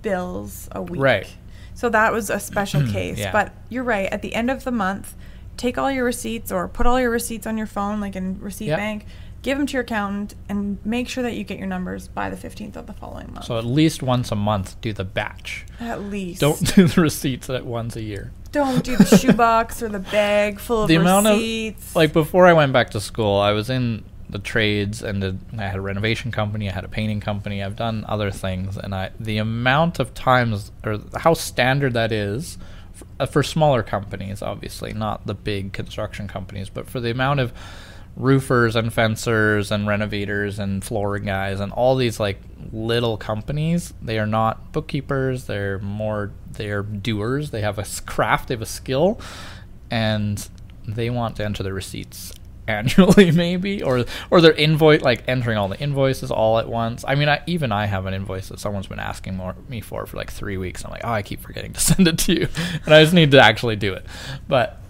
bills 0.05 0.69
a 0.73 0.81
week. 0.83 1.01
Right. 1.01 1.27
So 1.75 1.89
that 1.89 2.13
was 2.13 2.31
a 2.31 2.39
special 2.39 2.87
case. 2.93 3.19
Yeah. 3.19 3.33
But 3.33 3.53
you're 3.69 3.83
right. 3.83 4.09
At 4.13 4.23
the 4.23 4.35
end 4.35 4.51
of 4.51 4.63
the 4.63 4.71
month, 4.71 5.17
take 5.57 5.77
all 5.79 5.91
your 5.91 6.05
receipts 6.05 6.53
or 6.53 6.69
put 6.69 6.87
all 6.87 7.01
your 7.01 7.11
receipts 7.11 7.47
on 7.47 7.59
your 7.59 7.67
phone, 7.67 8.01
like 8.01 8.15
in 8.15 8.39
Receipt 8.41 8.67
Yep. 8.67 8.79
Bank. 8.79 9.07
Give 9.43 9.59
them 9.59 9.67
to 9.67 9.73
your 9.75 9.83
accountant 9.83 10.35
and 10.49 10.79
make 10.87 11.07
sure 11.07 11.23
that 11.23 11.35
you 11.35 11.45
get 11.45 11.59
your 11.59 11.67
numbers 11.67 12.09
by 12.09 12.31
the 12.31 12.37
15th 12.37 12.77
of 12.77 12.87
the 12.87 12.95
following 12.95 13.31
month. 13.35 13.45
So 13.45 13.59
at 13.59 13.67
least 13.67 14.03
once 14.03 14.33
a 14.33 14.37
month, 14.37 14.81
do 14.81 14.95
the 14.95 15.05
batch. 15.05 15.67
at 15.81 16.01
least. 16.01 16.41
Don't 16.41 16.75
do 16.75 16.87
the 16.87 17.01
receipts 17.03 17.51
at 17.51 17.67
once 17.67 17.95
a 17.97 18.03
year. 18.03 18.31
Don't 18.53 18.83
do 18.83 18.97
the 18.97 19.05
shoebox 19.19 19.83
or 19.83 19.89
the 19.91 19.99
bag 19.99 20.61
full 20.61 20.83
of 20.85 20.89
The 20.89 20.95
amount 20.95 21.27
of- 21.27 21.33
receipts. 21.35 21.95
Like 21.95 22.13
before 22.15 22.47
I 22.47 22.55
went 22.55 22.73
back 22.73 22.91
to 22.91 23.01
school, 23.01 23.37
I 23.39 23.51
was 23.53 23.69
in 23.69 24.03
the 24.29 24.39
trades 24.39 25.03
and 25.03 25.23
the, 25.23 25.37
I 25.57 25.63
had 25.63 25.77
a 25.77 25.81
renovation 25.81 26.31
company, 26.31 26.69
I 26.69 26.73
had 26.73 26.85
a 26.85 26.89
painting 26.89 27.21
company, 27.21 27.63
I've 27.63 27.77
done 27.77 28.05
other 28.09 28.31
things, 28.31 28.77
and 28.77 28.95
I 28.95 29.11
the 29.21 29.39
amount 29.39 29.99
of 29.99 30.15
times 30.15 30.73
or 30.85 30.99
how 31.17 31.35
standard 31.35 31.93
that 31.95 32.13
is 32.13 32.59
for, 32.93 33.07
uh, 33.21 33.27
for 33.27 33.43
smaller 33.43 33.83
companies, 33.83 34.43
obviously 34.43 34.93
not 34.93 35.27
the 35.27 35.35
big 35.35 35.73
construction 35.73 36.29
companies, 36.29 36.69
but 36.69 36.89
for 36.89 37.01
the 37.01 37.11
amount 37.11 37.41
of 37.41 37.53
roofers 38.17 38.77
and 38.77 38.93
fencers 38.93 39.73
and 39.73 39.87
renovators 39.87 40.59
and 40.59 40.85
flooring 40.85 41.25
guys 41.25 41.59
and 41.59 41.73
all 41.73 41.97
these 41.97 42.21
like 42.21 42.41
little 42.73 43.17
companies 43.17 43.93
they 44.01 44.21
are 44.21 44.27
not 44.27 44.71
bookkeepers 44.71 45.47
they're 45.47 45.81
more 45.81 46.31
they're 46.53 46.85
doers 46.85 47.51
they 47.51 47.61
have 47.61 47.77
a 47.77 47.85
craft 48.07 48.49
they 48.49 48.55
have 48.55 48.63
a 48.63 48.67
skill 48.67 49.21
and 49.91 50.49
they 50.87 51.11
want 51.11 51.35
to 51.35 51.45
enter 51.45 51.65
their 51.65 51.75
receipts 51.75 52.33
annually 52.67 53.31
maybe 53.33 53.83
or 53.83 54.05
or 54.31 54.41
they're 54.41 54.53
invoice 54.53 55.03
like 55.03 55.23
entering 55.29 55.59
all 55.59 55.69
the 55.69 55.79
invoices 55.79 56.31
all 56.31 56.59
at 56.59 56.69
once 56.69 57.05
i 57.07 57.15
mean 57.15 57.29
I, 57.29 57.43
even 57.47 57.73
i 57.73 57.87
have 57.87 58.07
an 58.07 58.15
invoice 58.15 58.49
that 58.49 58.59
someone's 58.59 58.87
been 58.87 58.99
asking 58.99 59.37
more, 59.37 59.55
me 59.69 59.81
for 59.81 60.07
for 60.07 60.17
like 60.17 60.31
three 60.31 60.57
weeks 60.57 60.85
i'm 60.85 60.91
like 60.91 61.03
oh 61.05 61.13
i 61.13 61.23
keep 61.23 61.41
forgetting 61.41 61.73
to 61.73 61.81
send 61.95 62.09
it 62.09 62.19
to 62.19 62.33
you 62.33 62.49
and 62.85 62.95
i 62.95 63.03
just 63.03 63.15
need 63.15 63.31
to 63.33 63.41
actually 63.41 63.77
do 63.77 63.93
it 63.93 64.07
but 64.49 64.81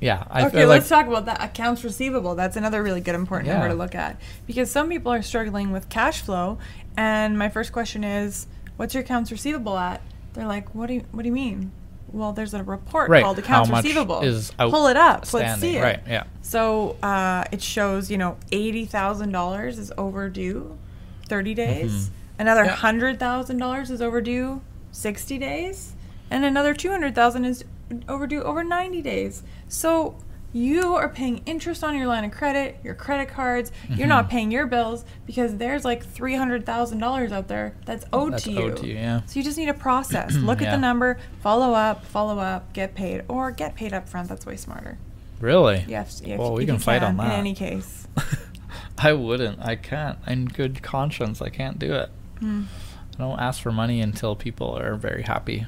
yeah 0.00 0.24
i 0.30 0.46
okay, 0.46 0.58
feel 0.58 0.68
like 0.68 0.80
let's 0.80 0.88
talk 0.88 1.06
about 1.06 1.26
that. 1.26 1.42
Accounts 1.42 1.84
receivable. 1.84 2.34
That's 2.34 2.56
another 2.56 2.82
really 2.82 3.00
good 3.00 3.14
important 3.14 3.48
number 3.52 3.68
to 3.68 3.74
look 3.74 3.94
at 3.94 4.20
because 4.46 4.70
some 4.70 4.88
people 4.88 5.12
are 5.12 5.22
struggling 5.22 5.72
with 5.72 5.88
cash 5.88 6.22
flow. 6.22 6.58
And 6.96 7.38
my 7.38 7.48
first 7.48 7.72
question 7.72 8.04
is, 8.04 8.46
what's 8.76 8.94
your 8.94 9.02
accounts 9.02 9.30
receivable 9.30 9.76
at? 9.78 10.00
They're 10.32 10.46
like, 10.46 10.74
what 10.74 10.86
do 10.86 10.94
you, 10.94 11.04
what 11.12 11.22
do 11.22 11.28
you 11.28 11.32
mean? 11.32 11.72
Well, 12.12 12.32
there's 12.32 12.54
a 12.54 12.62
report 12.64 13.08
Right, 13.08 13.22
called 13.22 13.38
accounts 13.38 13.70
receivable. 13.70 14.20
Pull 14.58 14.86
it 14.88 14.96
up. 14.96 15.32
Let's 15.32 15.60
see 15.60 15.76
it. 15.76 15.82
right, 15.82 16.00
yeah. 16.08 16.24
So 16.42 16.96
uh, 17.02 17.44
it 17.52 17.62
shows, 17.62 18.10
you 18.10 18.18
know, 18.18 18.36
eighty 18.52 18.84
thousand 18.84 19.32
dollars 19.32 19.78
is 19.78 19.92
overdue, 19.96 20.76
thirty 21.26 21.54
days. 21.54 21.92
Mhm. 21.92 22.10
Another 22.40 22.64
Yeah. 22.64 22.74
hundred 22.76 23.18
thousand 23.20 23.58
dollars 23.58 23.90
is 23.90 24.00
overdue, 24.02 24.60
sixty 24.90 25.38
days, 25.38 25.92
and 26.30 26.44
another 26.44 26.74
two 26.74 26.90
hundred 26.90 27.14
thousand 27.14 27.44
is 27.44 27.64
overdue 28.08 28.42
over 28.42 28.64
ninety 28.64 29.02
days. 29.02 29.42
So 29.68 30.16
you 30.52 30.94
are 30.96 31.08
paying 31.08 31.42
interest 31.46 31.84
on 31.84 31.96
your 31.96 32.06
line 32.06 32.24
of 32.24 32.32
credit, 32.32 32.76
your 32.82 32.94
credit 32.94 33.28
cards. 33.28 33.70
You're 33.88 34.08
not 34.08 34.28
paying 34.28 34.50
your 34.50 34.66
bills 34.66 35.04
because 35.26 35.56
there's 35.56 35.84
like 35.84 36.04
three 36.04 36.34
hundred 36.34 36.66
thousand 36.66 36.98
dollars 36.98 37.30
out 37.32 37.46
there 37.48 37.76
that's 37.86 38.04
owed 38.12 38.32
That's 38.32 38.44
to 38.44 38.50
you. 38.52 38.58
owed 38.62 38.76
to 38.78 38.86
you, 38.86 38.94
yeah. 38.94 39.20
So 39.26 39.38
you 39.38 39.44
just 39.44 39.56
need 39.58 39.68
a 39.68 39.74
process. 39.74 40.34
Look 40.36 40.60
at 40.62 40.70
the 40.70 40.78
number, 40.78 41.18
follow 41.40 41.72
up, 41.72 42.04
follow 42.04 42.38
up, 42.38 42.72
get 42.72 42.94
paid, 42.94 43.22
or 43.28 43.50
get 43.52 43.74
paid 43.76 43.92
up 43.92 44.08
front. 44.08 44.28
That's 44.28 44.44
way 44.44 44.56
smarter. 44.56 44.98
really 45.40 45.84
Yes. 45.88 46.20
well 46.26 46.52
we 46.54 46.66
can 46.66 46.78
fight 46.78 47.02
on 47.02 47.16
that 47.18 47.26
In 47.26 47.38
any 47.40 47.54
case. 47.66 48.06
i 48.98 49.12
wouldn't 49.12 49.58
i 49.64 49.76
can't 49.76 50.18
in 50.26 50.44
good 50.44 50.82
conscience 50.82 51.40
i 51.40 51.48
can't 51.48 51.78
do 51.78 51.94
it 51.94 52.10
Hmm. 52.40 52.64
i 53.14 53.18
don't 53.18 53.38
ask 53.40 53.62
for 53.62 53.72
money 53.72 54.00
until 54.02 54.34
people 54.36 54.76
are 54.78 54.94
very 54.96 55.22
happy 55.22 55.66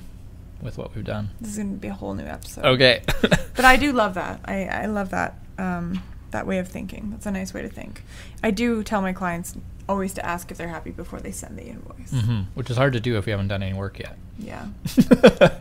with 0.62 0.78
what 0.78 0.94
we've 0.94 1.04
done. 1.04 1.30
This 1.40 1.50
is 1.52 1.56
going 1.58 1.74
to 1.74 1.78
be 1.80 1.88
a 1.88 1.92
whole 1.94 2.14
new 2.14 2.24
episode. 2.24 2.64
Okay. 2.64 3.02
But 3.54 3.66
I 3.66 3.76
do 3.76 3.92
love 3.92 4.14
that. 4.14 4.40
I, 4.46 4.64
I 4.64 4.86
love 4.86 5.10
that 5.10 5.38
um, 5.58 6.02
that 6.30 6.46
way 6.46 6.58
of 6.58 6.68
thinking. 6.68 7.10
That's 7.10 7.26
a 7.26 7.30
nice 7.30 7.52
way 7.52 7.60
to 7.60 7.68
think. 7.68 8.02
I 8.42 8.50
do 8.50 8.82
tell 8.82 9.02
my 9.02 9.12
clients 9.12 9.54
always 9.86 10.14
to 10.14 10.24
ask 10.24 10.50
if 10.50 10.56
they're 10.56 10.68
happy 10.68 10.90
before 10.90 11.20
they 11.20 11.32
send 11.32 11.58
the 11.58 11.64
invoice. 11.66 12.12
hmm 12.12 12.40
Which 12.54 12.70
is 12.70 12.78
hard 12.78 12.94
to 12.94 13.00
do 13.00 13.18
if 13.18 13.26
you 13.26 13.32
haven't 13.32 13.48
done 13.48 13.62
any 13.62 13.76
work 13.76 13.98
yet. 13.98 14.16
Yeah. 14.38 14.68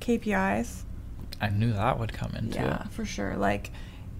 KPIs. 0.00 0.82
I 1.40 1.48
knew 1.50 1.72
that 1.72 1.98
would 1.98 2.12
come 2.12 2.34
into 2.34 2.56
Yeah, 2.58 2.64
it. 2.64 2.68
Yeah, 2.68 2.82
for 2.88 3.04
sure. 3.04 3.36
Like 3.36 3.70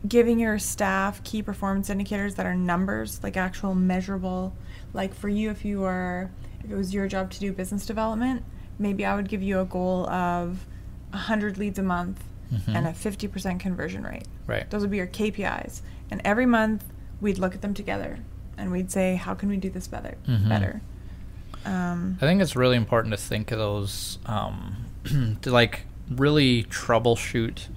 giving 0.06 0.38
your 0.38 0.58
staff 0.58 1.22
key 1.24 1.42
performance 1.42 1.88
indicators 1.88 2.34
that 2.34 2.46
are 2.46 2.54
numbers, 2.54 3.22
like 3.22 3.36
actual 3.36 3.74
measurable. 3.74 4.54
Like 4.92 5.14
for 5.14 5.28
you, 5.28 5.50
if 5.50 5.64
you 5.64 5.84
are, 5.84 6.30
if 6.62 6.70
it 6.70 6.74
was 6.76 6.92
your 6.92 7.08
job 7.08 7.30
to 7.32 7.40
do 7.40 7.52
business 7.52 7.86
development, 7.86 8.44
maybe 8.78 9.04
I 9.04 9.14
would 9.16 9.28
give 9.28 9.42
you 9.42 9.60
a 9.60 9.64
goal 9.64 10.08
of 10.10 10.66
100 11.12 11.58
leads 11.58 11.78
a 11.78 11.82
month 11.82 12.22
Mhm. 12.52 12.74
and 12.76 12.86
a 12.86 12.92
50% 12.92 13.58
conversion 13.60 14.02
rate. 14.04 14.24
Right. 14.46 14.68
Those 14.70 14.82
would 14.82 14.90
be 14.90 14.98
your 14.98 15.06
KPIs. 15.06 15.80
And 16.10 16.20
every 16.24 16.46
month 16.46 16.84
we'd 17.20 17.38
look 17.38 17.54
at 17.54 17.62
them 17.62 17.74
together 17.74 18.18
and 18.58 18.70
we'd 18.70 18.90
say, 18.90 19.16
how 19.16 19.34
can 19.34 19.48
we 19.48 19.56
do 19.56 19.70
this 19.70 19.86
better? 19.88 20.16
Mhm. 20.28 20.48
Better. 20.48 20.80
Um, 21.64 22.18
I 22.20 22.26
think 22.26 22.42
it's 22.42 22.54
really 22.54 22.76
important 22.76 23.12
to 23.12 23.20
think 23.20 23.50
of 23.50 23.58
those, 23.58 24.18
um, 24.26 24.84
to 25.42 25.50
like 25.50 25.86
really 26.10 26.64
troubleshoot 26.64 27.68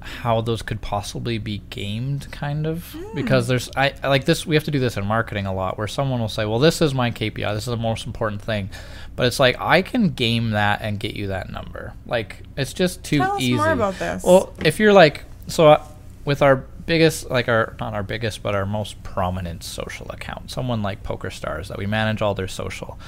how 0.00 0.40
those 0.40 0.62
could 0.62 0.80
possibly 0.80 1.38
be 1.38 1.62
gamed, 1.70 2.30
kind 2.32 2.66
of. 2.66 2.94
Because 3.14 3.46
there's, 3.46 3.70
I 3.76 3.94
like 4.02 4.24
this, 4.24 4.44
we 4.44 4.56
have 4.56 4.64
to 4.64 4.70
do 4.72 4.80
this 4.80 4.96
in 4.96 5.06
marketing 5.06 5.46
a 5.46 5.54
lot 5.54 5.78
where 5.78 5.86
someone 5.86 6.18
will 6.20 6.28
say, 6.28 6.44
well, 6.44 6.58
this 6.58 6.82
is 6.82 6.92
my 6.92 7.10
KPI, 7.12 7.54
this 7.54 7.62
is 7.62 7.70
the 7.70 7.76
most 7.76 8.04
important 8.06 8.42
thing. 8.42 8.68
But 9.14 9.26
it's 9.26 9.38
like, 9.38 9.60
I 9.60 9.82
can 9.82 10.10
game 10.10 10.50
that 10.50 10.80
and 10.82 10.98
get 10.98 11.14
you 11.14 11.28
that 11.28 11.50
number. 11.50 11.92
Like, 12.06 12.42
it's 12.56 12.72
just 12.72 13.04
too 13.04 13.18
Tell 13.18 13.32
us 13.32 13.42
easy. 13.42 13.54
more 13.54 13.70
about 13.72 13.98
this. 13.98 14.24
Well, 14.24 14.52
if 14.64 14.78
you're 14.78 14.92
like, 14.92 15.24
so 15.48 15.68
uh, 15.68 15.84
with 16.24 16.40
our 16.40 16.56
biggest, 16.56 17.30
like 17.30 17.48
our, 17.48 17.76
not 17.78 17.94
our 17.94 18.02
biggest, 18.02 18.42
but 18.42 18.54
our 18.54 18.66
most 18.66 19.02
prominent 19.02 19.64
social 19.64 20.10
account, 20.10 20.50
someone 20.50 20.82
like 20.82 21.02
PokerStars 21.02 21.68
that 21.68 21.78
we 21.78 21.86
manage 21.86 22.22
all 22.22 22.34
their 22.34 22.48
social, 22.48 22.98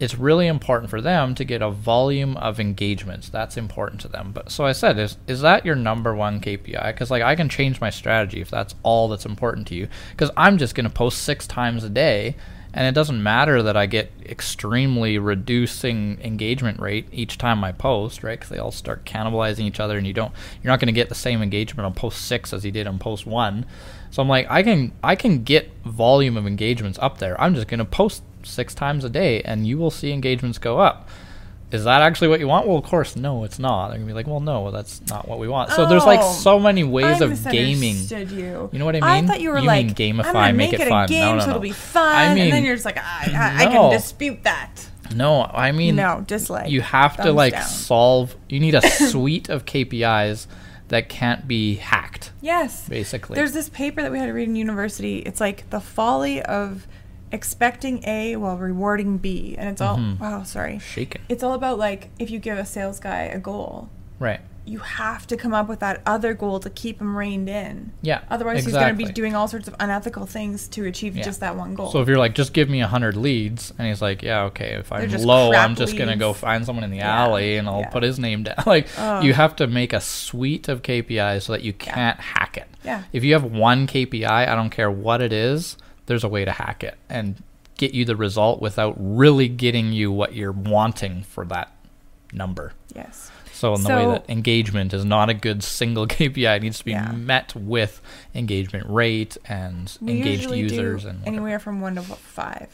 it's 0.00 0.16
really 0.16 0.46
important 0.46 0.88
for 0.88 1.02
them 1.02 1.34
to 1.34 1.44
get 1.44 1.60
a 1.60 1.70
volume 1.70 2.36
of 2.38 2.58
engagements. 2.58 3.28
That's 3.28 3.58
important 3.58 4.00
to 4.00 4.08
them. 4.08 4.32
But 4.32 4.50
so 4.50 4.64
I 4.64 4.72
said, 4.72 4.98
is 4.98 5.18
is 5.26 5.42
that 5.42 5.66
your 5.66 5.76
number 5.76 6.14
one 6.14 6.40
KPI? 6.40 6.86
Because 6.86 7.10
like 7.10 7.22
I 7.22 7.36
can 7.36 7.50
change 7.50 7.82
my 7.82 7.90
strategy 7.90 8.40
if 8.40 8.50
that's 8.50 8.74
all 8.82 9.08
that's 9.08 9.26
important 9.26 9.66
to 9.68 9.74
you. 9.74 9.88
Because 10.12 10.30
I'm 10.38 10.56
just 10.56 10.74
going 10.74 10.84
to 10.84 10.90
post 10.90 11.22
six 11.22 11.46
times 11.46 11.84
a 11.84 11.90
day, 11.90 12.34
and 12.72 12.86
it 12.86 12.94
doesn't 12.94 13.22
matter 13.22 13.62
that 13.62 13.76
I 13.76 13.86
get 13.86 14.10
extremely 14.24 15.18
reducing 15.18 16.18
engagement 16.22 16.80
rate 16.80 17.08
each 17.12 17.38
time 17.38 17.64
I 17.64 17.72
post, 17.72 18.22
right? 18.22 18.38
Because 18.38 18.50
they 18.50 18.58
all 18.58 18.70
start 18.70 19.04
cannibalizing 19.04 19.64
each 19.64 19.80
other, 19.80 19.98
and 19.98 20.06
you 20.06 20.12
don't, 20.12 20.32
you're 20.62 20.70
not 20.70 20.80
going 20.80 20.86
to 20.86 20.92
get 20.92 21.08
the 21.08 21.14
same 21.14 21.42
engagement 21.42 21.86
on 21.86 21.94
post 21.94 22.22
six 22.26 22.52
as 22.52 22.64
you 22.64 22.70
did 22.70 22.86
on 22.86 22.98
post 22.98 23.26
one. 23.26 23.66
So 24.10 24.22
I'm 24.22 24.28
like, 24.28 24.46
I 24.50 24.62
can 24.62 24.92
I 25.02 25.16
can 25.16 25.44
get 25.44 25.70
volume 25.84 26.36
of 26.36 26.46
engagements 26.46 26.98
up 27.00 27.18
there. 27.18 27.40
I'm 27.40 27.54
just 27.54 27.68
going 27.68 27.78
to 27.78 27.84
post 27.84 28.22
six 28.42 28.74
times 28.74 29.04
a 29.04 29.10
day, 29.10 29.42
and 29.42 29.66
you 29.66 29.78
will 29.78 29.90
see 29.90 30.12
engagements 30.12 30.58
go 30.58 30.78
up. 30.78 31.08
Is 31.72 31.84
that 31.84 32.00
actually 32.02 32.28
what 32.28 32.40
you 32.40 32.48
want? 32.48 32.66
Well, 32.66 32.76
of 32.78 32.84
course, 32.84 33.14
no, 33.14 33.44
it's 33.44 33.58
not. 33.60 33.88
They're 33.88 33.98
gonna 33.98 34.06
be 34.08 34.12
like, 34.12 34.26
well, 34.26 34.40
no, 34.40 34.70
that's 34.72 35.00
not 35.08 35.28
what 35.28 35.38
we 35.38 35.46
want. 35.46 35.70
So 35.70 35.86
there's 35.86 36.04
like 36.04 36.18
Oh, 36.20 36.32
so 36.32 36.58
many 36.58 36.82
ways 36.82 37.22
I 37.22 37.26
of 37.26 37.44
gaming. 37.44 37.94
misunderstood 37.94 38.30
You. 38.32 38.68
You 38.72 38.78
know 38.80 38.84
what 38.84 38.96
I 38.96 39.00
I 39.00 39.20
mean? 39.20 39.28
thought 39.28 39.40
you 39.40 39.50
were 39.50 39.58
You 39.58 39.66
like 39.66 39.86
mean 39.86 39.94
gamify, 39.94 40.24
I'm 40.26 40.32
gonna 40.32 40.52
make 40.54 40.72
it 40.72 40.80
it 40.80 40.88
fun. 40.88 41.04
a 41.04 41.08
game 41.08 41.20
No, 41.20 41.34
no, 41.34 41.40
so 41.40 41.46
no. 41.46 41.50
it'll 41.52 41.62
be 41.62 41.70
fun, 41.70 42.08
I 42.16 42.24
and 42.24 42.34
mean, 42.34 42.50
then 42.50 42.64
you're 42.64 42.74
just 42.74 42.84
like, 42.84 42.98
I, 42.98 43.30
I, 43.32 43.62
I 43.62 43.64
no. 43.66 43.70
can 43.70 43.90
dispute 43.92 44.42
that. 44.44 44.86
No, 45.14 45.42
I 45.42 45.72
mean, 45.72 45.96
no, 45.96 46.24
dislike. 46.26 46.70
you 46.70 46.80
have 46.82 47.16
to 47.16 47.22
Thumbs 47.22 47.34
like 47.36 47.52
down. 47.54 47.62
solve. 47.64 48.34
You 48.48 48.58
need 48.60 48.74
a 48.74 48.82
suite 48.90 49.48
of 49.48 49.64
KPIs 49.64 50.46
that 50.88 51.08
can't 51.08 51.46
be 51.48 51.76
hacked, 51.76 52.32
Yes. 52.40 52.88
basically. 52.88 53.36
There's 53.36 53.52
this 53.52 53.68
paper 53.68 54.02
that 54.02 54.10
we 54.10 54.18
had 54.18 54.26
to 54.26 54.32
read 54.32 54.48
in 54.48 54.56
university. 54.56 55.18
It's 55.18 55.40
like 55.40 55.68
the 55.70 55.80
folly 55.80 56.42
of 56.42 56.86
expecting 57.32 58.02
A 58.06 58.36
while 58.36 58.56
rewarding 58.56 59.18
B, 59.18 59.54
and 59.58 59.68
it's 59.68 59.80
all 59.80 59.96
Mhm. 59.96 60.18
wow, 60.20 60.42
sorry. 60.42 60.78
shaken, 60.78 61.20
It's 61.28 61.42
all 61.42 61.54
about 61.54 61.78
like 61.78 62.10
if 62.18 62.30
you 62.30 62.38
give 62.38 62.58
a 62.58 62.64
sales 62.66 62.98
guy 63.00 63.22
a 63.22 63.38
goal, 63.38 63.88
right? 64.18 64.40
you 64.66 64.78
have 64.78 65.26
to 65.26 65.36
come 65.36 65.52
up 65.54 65.68
with 65.68 65.80
that 65.80 66.00
other 66.06 66.32
goal 66.34 66.60
to 66.60 66.70
keep 66.70 67.00
him 67.00 67.16
reined 67.16 67.48
in. 67.48 67.90
Yeah. 68.02 68.20
Otherwise, 68.30 68.64
he's 68.64 68.74
going 68.74 68.94
to 68.96 69.04
be 69.04 69.10
doing 69.10 69.34
all 69.34 69.48
sorts 69.48 69.66
of 69.66 69.74
unethical 69.80 70.26
things 70.26 70.68
to 70.68 70.84
achieve 70.84 71.16
Yeah. 71.16 71.24
just 71.24 71.40
that 71.40 71.56
one 71.56 71.74
goal. 71.74 71.90
So 71.90 72.00
if 72.02 72.06
you're 72.06 72.18
like, 72.18 72.34
just 72.34 72.52
give 72.52 72.68
me 72.68 72.80
a 72.80 72.86
hundred 72.86 73.16
leads, 73.16 73.72
and 73.78 73.88
he's 73.88 74.00
like, 74.02 74.22
yeah, 74.22 74.42
okay. 74.42 74.74
If 74.74 74.92
I'm 74.92 75.10
low, 75.22 75.52
I'm 75.54 75.74
just 75.74 75.96
gonna 75.96 76.16
go 76.16 76.32
find 76.34 76.64
someone 76.64 76.84
in 76.84 76.90
the 76.90 76.98
Yeah, 76.98 77.22
alley 77.22 77.56
and 77.56 77.66
I'll 77.68 77.80
yeah. 77.80 77.88
put 77.88 78.02
his 78.04 78.18
name 78.20 78.44
down. 78.44 78.56
Like 78.66 78.86
Ugh. 78.96 79.24
you 79.24 79.32
have 79.32 79.56
to 79.56 79.66
make 79.66 79.92
a 79.92 80.00
suite 80.00 80.68
of 80.68 80.82
KPIs 80.82 81.42
so 81.44 81.52
that 81.52 81.62
you 81.62 81.72
can't 81.72 82.20
hack 82.20 82.56
it. 82.56 82.68
Yeah. 82.84 83.02
If 83.12 83.24
you 83.24 83.32
have 83.32 83.42
one 83.44 83.86
KPI, 83.88 84.46
I 84.46 84.54
don't 84.54 84.70
care 84.70 84.90
what 84.90 85.20
it 85.20 85.32
is, 85.32 85.78
there's 86.06 86.24
a 86.24 86.28
way 86.28 86.44
to 86.44 86.52
hack 86.52 86.82
it 86.84 86.96
and 87.08 87.42
get 87.76 87.94
you 87.94 88.04
the 88.04 88.16
result 88.16 88.60
without 88.60 88.94
really 88.98 89.48
getting 89.48 89.92
you 89.92 90.10
what 90.12 90.34
you're 90.34 90.52
wanting 90.52 91.22
for 91.22 91.44
that 91.46 91.72
number. 92.32 92.72
yes. 92.94 93.30
So 93.52 93.74
in 93.74 93.82
the 93.82 93.90
way 93.90 94.06
that 94.06 94.30
engagement 94.30 94.94
is 94.94 95.04
not 95.04 95.28
a 95.28 95.34
good 95.34 95.62
single 95.62 96.06
KPI, 96.14 96.56
it 96.56 96.62
needs 96.62 96.78
to 96.78 96.84
be 96.84 96.92
Yeah. 96.92 97.12
met 97.12 97.54
with 97.54 98.00
engagement 98.34 98.86
rate 98.88 99.36
and 99.44 99.94
We 100.00 100.12
engaged 100.12 100.50
users 100.50 101.04
and 101.04 101.18
whatever. 101.20 101.36
anywhere 101.36 101.58
from 101.58 101.80
one 101.82 101.96
to 101.96 102.02
five. 102.02 102.68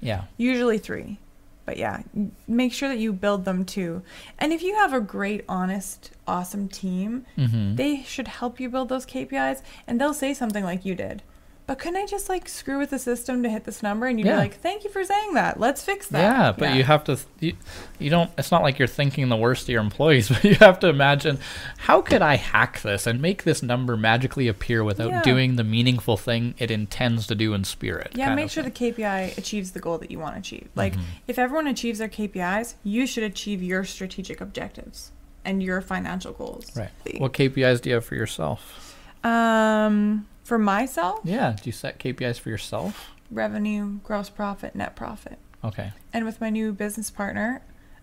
yeah. 0.00 0.24
Usually 0.36 0.78
three. 0.78 1.18
But 1.64 1.76
yeah, 1.76 2.02
make 2.48 2.72
sure 2.72 2.88
that 2.88 2.98
you 2.98 3.12
build 3.12 3.44
them 3.44 3.64
too. 3.64 4.02
And 4.36 4.52
if 4.52 4.64
you 4.64 4.74
have 4.74 4.92
a 4.92 4.98
great, 5.00 5.44
honest, 5.48 6.10
awesome 6.26 6.66
team, 6.68 7.24
Mm-hmm. 7.38 7.76
they 7.76 8.02
should 8.02 8.26
help 8.26 8.58
you 8.58 8.68
build 8.68 8.88
those 8.88 9.06
KPIs 9.06 9.62
and 9.86 10.00
they'll 10.00 10.12
say 10.14 10.34
something 10.34 10.64
like 10.64 10.84
you 10.84 10.96
did. 10.96 11.22
But 11.64 11.78
couldn't 11.78 11.96
I 11.96 12.06
just 12.06 12.28
like 12.28 12.48
screw 12.48 12.78
with 12.78 12.90
the 12.90 12.98
system 12.98 13.44
to 13.44 13.48
hit 13.48 13.64
this 13.64 13.82
number? 13.84 14.06
And 14.06 14.18
you'd 14.18 14.26
Yeah. 14.26 14.34
be 14.34 14.38
like, 14.38 14.54
thank 14.60 14.82
you 14.82 14.90
for 14.90 15.04
saying 15.04 15.34
that. 15.34 15.60
Let's 15.60 15.82
fix 15.84 16.08
that. 16.08 16.20
Yeah, 16.20 16.52
but 16.52 16.74
you 16.74 16.82
have 16.82 17.04
to. 17.04 17.16
You, 17.38 17.54
you 18.00 18.10
don't. 18.10 18.30
It's 18.36 18.50
not 18.50 18.62
like 18.62 18.80
you're 18.80 18.88
thinking 18.88 19.28
the 19.28 19.36
worst 19.36 19.62
of 19.64 19.68
your 19.68 19.80
employees, 19.80 20.28
but 20.28 20.42
you 20.42 20.56
have 20.56 20.80
to 20.80 20.88
imagine 20.88 21.38
how 21.78 22.02
could 22.02 22.20
I 22.20 22.34
hack 22.36 22.82
this 22.82 23.06
and 23.06 23.22
make 23.22 23.44
this 23.44 23.62
number 23.62 23.96
magically 23.96 24.48
appear 24.48 24.82
without 24.82 25.10
Yeah. 25.10 25.22
doing 25.22 25.54
the 25.56 25.62
meaningful 25.64 26.16
thing 26.16 26.54
it 26.58 26.70
intends 26.72 27.28
to 27.28 27.34
do 27.36 27.54
in 27.54 27.62
spirit. 27.62 28.10
Yeah, 28.16 28.34
make 28.34 28.50
sure 28.50 28.64
thing. 28.64 28.72
the 28.72 28.92
KPI 28.92 29.38
achieves 29.38 29.70
the 29.70 29.80
goal 29.80 29.98
that 29.98 30.10
you 30.10 30.18
want 30.18 30.34
to 30.34 30.40
achieve. 30.40 30.68
Like, 30.74 30.94
Mhm. 30.96 31.02
if 31.28 31.38
everyone 31.38 31.68
achieves 31.68 32.00
their 32.00 32.08
KPIs, 32.08 32.74
you 32.82 33.06
should 33.06 33.22
achieve 33.24 33.62
your 33.62 33.84
strategic 33.84 34.40
objectives 34.40 35.12
and 35.44 35.62
your 35.62 35.80
financial 35.80 36.32
goals. 36.32 36.66
Right. 36.76 36.90
What 37.20 37.32
KPIs 37.32 37.80
do 37.80 37.88
you 37.90 37.94
have 37.94 38.04
for 38.04 38.16
yourself? 38.16 38.96
Um, 39.24 40.26
for 40.42 40.58
myself, 40.58 41.20
Yeah. 41.24 41.52
Do 41.52 41.62
you 41.64 41.72
set 41.72 41.98
KPIs 41.98 42.38
for 42.38 42.48
yourself? 42.50 43.10
revenue, 43.30 43.98
gross 44.04 44.28
profit, 44.28 44.74
net 44.74 44.94
profit. 44.94 45.38
Okay. 45.64 45.92
And 46.12 46.24
with 46.26 46.40
my 46.40 46.50
new 46.50 46.72
business 46.72 47.10
partner, 47.10 47.62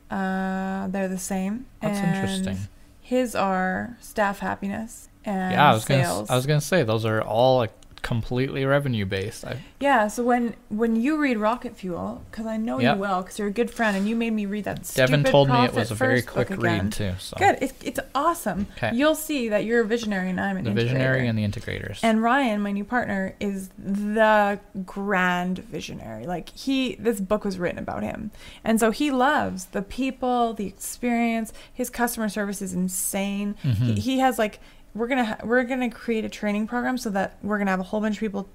uh, 0.09 0.87
they're 0.87 1.07
the 1.07 1.17
same. 1.19 1.65
That's 1.81 1.99
And 1.99 2.15
interesting. 2.15 2.57
His 3.01 3.35
are 3.35 3.97
staff 4.01 4.39
happiness 4.39 5.09
and 5.25 5.51
yeah, 5.53 5.69
I 5.69 5.73
was 5.73 5.85
gonna. 5.85 6.03
sales. 6.03 6.21
s- 6.23 6.29
I 6.31 6.35
was 6.35 6.45
gonna 6.45 6.61
say 6.61 6.83
those 6.83 7.05
are 7.05 7.21
all 7.21 7.57
like 7.57 7.71
completely 8.01 8.65
revenue 8.65 9.05
based. 9.05 9.45
I, 9.45 9.57
Yeah, 9.79 10.07
so 10.07 10.23
when 10.23 10.55
when 10.69 10.95
you 10.95 11.17
read 11.17 11.37
Rocket 11.37 11.75
Fuel, 11.77 12.23
because 12.31 12.45
I 12.45 12.57
know 12.57 12.79
Yep. 12.79 12.95
you 12.95 13.01
well, 13.01 13.21
because 13.21 13.37
you're 13.39 13.47
a 13.47 13.51
good 13.51 13.69
friend, 13.71 13.95
and 13.97 14.07
you 14.07 14.15
made 14.15 14.31
me 14.33 14.45
read 14.45 14.63
that. 14.65 14.83
Devin 14.95 15.19
stupid 15.21 15.31
told 15.31 15.49
me 15.49 15.63
it 15.65 15.73
was 15.73 15.91
a 15.91 15.95
very 15.95 16.21
quick 16.21 16.49
read 16.49 16.91
too. 16.91 17.13
So 17.19 17.35
Good, 17.37 17.57
it's, 17.61 17.73
it's 17.83 17.99
awesome. 18.15 18.67
You'll 18.93 19.15
see 19.15 19.49
that 19.49 19.65
you're 19.65 19.81
a 19.81 19.85
visionary 19.85 20.29
and 20.29 20.39
I'm 20.39 20.57
an 20.57 20.63
the 20.65 20.71
visionary 20.71 21.21
integrator. 21.21 21.29
and 21.29 21.37
the 21.39 21.47
integrators. 21.47 21.99
And 22.03 22.21
Ryan, 22.23 22.61
my 22.61 22.71
new 22.71 22.83
partner, 22.85 23.35
is 23.39 23.69
the 23.77 24.59
grand 24.85 25.59
visionary. 25.59 26.25
Like 26.25 26.49
he, 26.49 26.95
this 26.95 27.19
book 27.19 27.43
was 27.45 27.57
written 27.59 27.79
about 27.79 28.03
him, 28.03 28.31
and 28.63 28.79
so 28.79 28.91
he 28.91 29.11
loves 29.11 29.65
the 29.65 29.81
people, 29.81 30.53
the 30.53 30.67
experience. 30.67 31.53
His 31.73 31.89
customer 31.89 32.29
service 32.29 32.61
is 32.61 32.73
insane. 32.73 33.55
He, 33.61 33.69
Mhm. 33.69 33.97
he 33.97 34.19
has 34.19 34.37
like 34.39 34.59
we're 34.93 35.07
gonna 35.07 35.25
ha- 35.25 35.37
we're 35.43 35.63
gonna 35.63 35.89
create 35.89 36.25
a 36.25 36.29
training 36.29 36.67
program 36.67 36.97
so 36.97 37.09
that 37.11 37.37
we're 37.43 37.57
gonna 37.57 37.71
have 37.71 37.79
a 37.79 37.83
whole 37.83 38.01
bunch 38.01 38.15
of 38.17 38.19
people 38.21 38.47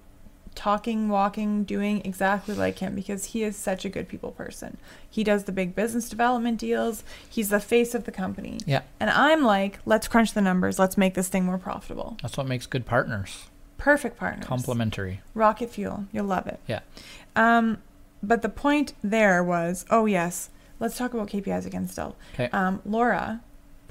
talking, 0.54 1.08
walking, 1.08 1.64
doing 1.64 2.00
exactly 2.04 2.54
like 2.54 2.78
him 2.78 2.94
because 2.94 3.26
he 3.26 3.42
is 3.42 3.56
such 3.56 3.84
a 3.84 3.88
good 3.88 4.08
people 4.08 4.30
person. 4.30 4.76
He 5.10 5.24
does 5.24 5.44
the 5.44 5.52
big 5.52 5.74
business 5.74 6.08
development 6.08 6.58
deals. 6.60 7.02
He's 7.28 7.48
the 7.48 7.58
face 7.58 7.92
of 7.94 8.04
the 8.04 8.12
company. 8.12 8.60
yeah, 8.64 8.82
And 9.00 9.10
I'm 9.10 9.42
like, 9.42 9.80
let's 9.84 10.06
crunch 10.06 10.32
the 10.32 10.40
numbers. 10.40 10.78
Let's 10.78 10.96
make 10.96 11.14
this 11.14 11.28
thing 11.28 11.44
more 11.44 11.58
profitable. 11.58 12.16
that's 12.22 12.36
what 12.36 12.46
makes 12.46 12.66
good 12.66 12.86
partners. 12.86 13.46
Perfect 13.78 14.16
partners. 14.16 14.46
Complementary. 14.46 15.20
Rocket 15.34 15.70
fuel. 15.70 16.04
You'll 16.12 16.26
love 16.26 16.46
it. 16.46 16.60
Yeah. 16.68 16.80
Um, 17.34 17.78
but 18.22 18.42
the 18.42 18.48
point 18.48 18.94
there 19.02 19.42
was, 19.42 19.84
oh 19.90 20.06
yes, 20.06 20.50
let's 20.78 20.96
talk 20.96 21.14
about 21.14 21.28
KPIs 21.28 21.66
again 21.66 21.88
still. 21.88 22.14
Okay. 22.34 22.48
Um, 22.52 22.80
Laura, 22.86 23.40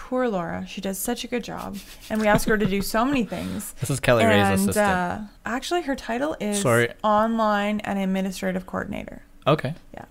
poor 0.10 0.28
Laura, 0.28 0.66
she 0.68 0.82
does 0.82 0.98
such 1.00 1.24
a 1.24 1.28
good 1.28 1.44
job, 1.44 1.78
and 2.10 2.20
we 2.22 2.28
ask 2.28 2.48
her 2.48 2.58
to 2.58 2.66
do 2.66 2.82
so 2.82 3.06
many 3.06 3.24
things. 3.24 3.74
This 3.80 3.90
is 3.90 4.00
Kelly 4.00 4.26
Ray's 4.26 4.46
and 4.46 4.54
assistant. 4.56 4.78
uh, 4.78 5.20
actually, 5.46 5.82
her 5.84 5.96
title 5.96 6.36
is 6.40 6.62
Sorry. 6.62 6.90
online 7.04 7.80
and 7.82 7.98
administrative 8.00 8.66
coordinator. 8.66 9.24
okay. 9.48 9.74
Yeah. 9.94 10.06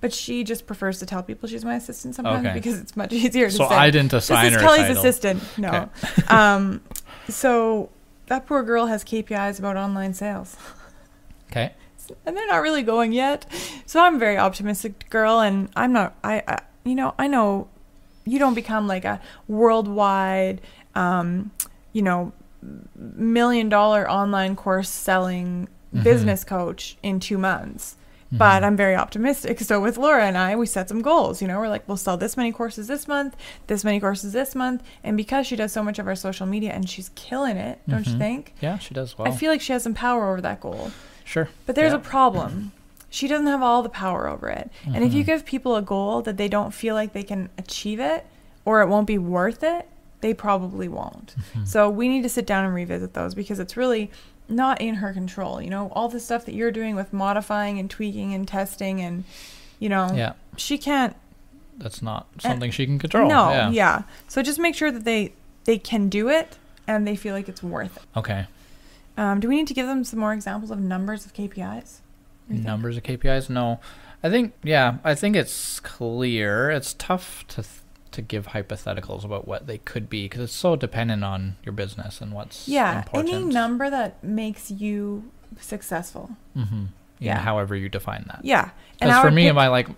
but 0.00 0.12
she 0.12 0.44
just 0.44 0.66
prefers 0.66 0.98
to 0.98 1.06
tell 1.06 1.22
people 1.22 1.48
she's 1.48 1.64
my 1.64 1.76
assistant 1.76 2.14
sometimes 2.16 2.44
Okay. 2.46 2.54
because 2.54 2.78
it's 2.80 2.96
much 2.96 3.12
easier 3.24 3.46
to 3.50 3.56
So 3.56 3.68
say. 3.68 3.74
I 3.74 3.90
didn't 3.90 4.10
this 4.10 4.24
assign 4.24 4.46
is 4.46 4.52
her 4.54 4.60
Kelly's 4.60 4.80
title. 4.82 4.98
assistant. 4.98 5.42
No. 5.58 5.70
Okay. 5.70 6.22
um, 6.28 6.80
so 7.28 7.88
that 8.26 8.46
poor 8.46 8.62
girl 8.62 8.86
has 8.86 9.04
KPIs 9.04 9.58
about 9.58 9.76
online 9.76 10.12
sales. 10.14 10.56
Okay. 11.50 11.72
and 12.26 12.36
they're 12.36 12.46
not 12.48 12.62
really 12.62 12.82
going 12.82 13.12
yet. 13.12 13.46
So 13.86 14.00
I'm 14.00 14.16
a 14.16 14.18
very 14.18 14.36
optimistic 14.38 15.08
girl, 15.10 15.40
and 15.40 15.68
I'm 15.76 15.92
not. 15.92 16.14
I, 16.22 16.42
I 16.46 16.58
you 16.84 16.94
know, 16.94 17.14
I 17.18 17.26
know 17.28 17.68
you 18.26 18.38
don't 18.38 18.54
become 18.54 18.86
like 18.86 19.04
a 19.04 19.20
worldwide, 19.48 20.60
um, 20.94 21.50
you 21.92 22.02
know, 22.02 22.32
million 22.94 23.68
dollar 23.68 24.08
online 24.10 24.56
course 24.56 24.88
selling 24.88 25.68
Mhm. 25.94 26.02
business 26.02 26.44
coach 26.44 26.96
in 27.02 27.20
two 27.20 27.38
months. 27.38 27.96
But 28.32 28.62
Mhm. 28.62 28.66
I'm 28.66 28.76
very 28.76 28.96
optimistic. 28.96 29.60
So 29.60 29.80
with 29.80 29.96
Laura 29.96 30.24
and 30.26 30.36
I, 30.36 30.56
we 30.56 30.66
set 30.66 30.88
some 30.88 31.00
goals. 31.00 31.40
You 31.40 31.46
know, 31.46 31.60
we're 31.60 31.68
like, 31.68 31.86
we'll 31.86 31.96
sell 31.96 32.16
this 32.16 32.36
many 32.36 32.50
courses 32.50 32.88
this 32.88 33.06
month, 33.06 33.36
this 33.68 33.84
many 33.84 34.00
courses 34.00 34.32
this 34.32 34.56
month. 34.56 34.82
And 35.04 35.16
because 35.16 35.46
she 35.46 35.54
does 35.54 35.72
so 35.72 35.84
much 35.84 36.00
of 36.00 36.08
our 36.08 36.16
social 36.16 36.44
media 36.44 36.72
and 36.72 36.90
she's 36.90 37.10
killing 37.10 37.56
it, 37.56 37.78
don't 37.88 38.04
you 38.04 38.14
Mhm. 38.14 38.18
think? 38.18 38.54
Yeah, 38.60 38.78
she 38.78 38.94
does 38.94 39.16
well. 39.16 39.28
I 39.28 39.30
feel 39.30 39.50
like 39.52 39.60
she 39.60 39.72
has 39.72 39.84
some 39.84 39.94
power 39.94 40.28
over 40.28 40.40
that 40.40 40.60
goal. 40.60 40.90
sure. 41.24 41.48
But 41.66 41.74
there's 41.76 41.92
Yeah. 41.92 41.98
a 41.98 42.00
problem. 42.00 42.72
She 43.16 43.28
doesn't 43.28 43.46
have 43.46 43.62
all 43.62 43.82
the 43.82 43.88
power 43.88 44.28
over 44.28 44.48
it. 44.50 44.70
And 44.84 45.02
if 45.02 45.14
you 45.14 45.22
Mhm. 45.22 45.26
give 45.26 45.44
people 45.46 45.74
a 45.76 45.80
goal 45.82 46.20
that 46.22 46.36
they 46.36 46.48
don't 46.48 46.74
feel 46.74 46.94
like 46.94 47.14
they 47.14 47.22
can 47.22 47.48
achieve 47.56 47.98
it 47.98 48.26
or 48.66 48.82
it 48.82 48.88
won't 48.88 49.06
be 49.06 49.16
worth 49.16 49.62
it, 49.62 49.88
they 50.20 50.34
probably 50.34 50.86
won't. 50.86 51.34
Mhm. 51.54 51.66
So 51.66 51.88
we 51.88 52.08
need 52.08 52.22
to 52.24 52.28
sit 52.28 52.46
down 52.46 52.66
and 52.66 52.74
revisit 52.74 53.14
those 53.14 53.34
because 53.34 53.58
it's 53.58 53.74
really 53.74 54.10
not 54.50 54.82
in 54.82 54.96
her 54.96 55.14
control. 55.14 55.62
You 55.62 55.70
know, 55.70 55.88
all 55.94 56.08
the 56.10 56.20
stuff 56.20 56.44
that 56.44 56.54
you're 56.54 56.70
doing 56.70 56.94
with 56.94 57.12
modifying 57.12 57.78
and 57.78 57.88
tweaking 57.88 58.34
and 58.34 58.46
testing 58.46 59.00
and, 59.00 59.24
you 59.78 59.88
know, 59.88 60.10
yeah, 60.14 60.32
she 60.58 60.76
can't. 60.76 61.16
that's 61.78 62.00
not 62.02 62.26
something 62.38 62.70
she 62.70 62.84
can 62.86 62.98
control. 62.98 63.28
no, 63.28 63.50
yeah. 63.50 63.70
yeah. 63.70 64.02
So 64.28 64.42
just 64.42 64.58
make 64.58 64.74
sure 64.74 64.90
that 64.90 65.04
they 65.04 65.32
they 65.64 65.78
can 65.78 66.08
do 66.10 66.28
it 66.28 66.58
and 66.86 67.06
they 67.06 67.16
feel 67.16 67.34
like 67.34 67.48
it's 67.48 67.62
worth 67.62 67.96
it. 67.96 68.02
Okay. 68.16 68.44
Um, 69.16 69.40
do 69.40 69.48
we 69.48 69.56
need 69.56 69.66
to 69.68 69.74
give 69.74 69.86
them 69.86 70.04
some 70.04 70.18
more 70.20 70.32
examples 70.34 70.70
of 70.70 70.78
numbers 70.80 71.24
of 71.26 71.32
KPIs? 71.34 72.00
Numbers 72.48 72.96
of 72.96 73.02
KPIs? 73.02 73.50
No. 73.50 73.80
I 74.22 74.30
think 74.30 74.54
yeah, 74.62 74.98
I 75.04 75.14
think 75.14 75.36
it's 75.36 75.78
clear. 75.80 76.70
It's 76.70 76.94
tough 76.94 77.44
to 77.48 77.56
th- 77.62 77.68
to 78.12 78.22
give 78.22 78.48
hypotheticals 78.48 79.24
about 79.24 79.46
what 79.46 79.66
they 79.66 79.76
could 79.78 80.08
be 80.08 80.24
because 80.24 80.40
it's 80.40 80.52
so 80.54 80.74
dependent 80.74 81.22
on 81.22 81.56
your 81.64 81.72
business 81.72 82.20
and 82.22 82.32
what's 82.32 82.66
Yeah, 82.66 82.98
important. 82.98 83.34
any 83.34 83.44
number 83.44 83.90
that 83.90 84.22
makes 84.24 84.70
you 84.70 85.30
successful. 85.60 86.30
Mm-hmm. 86.56 86.84
Yeah, 87.18 87.34
Yeah. 87.34 87.38
however 87.40 87.76
you 87.76 87.88
define 87.88 88.24
that. 88.28 88.40
Yeah, 88.42 88.70
Because 88.98 89.20
for 89.22 89.30
me, 89.30 89.42
pick- 89.44 89.50
am 89.50 89.58
I 89.58 89.68
like, 89.68 89.88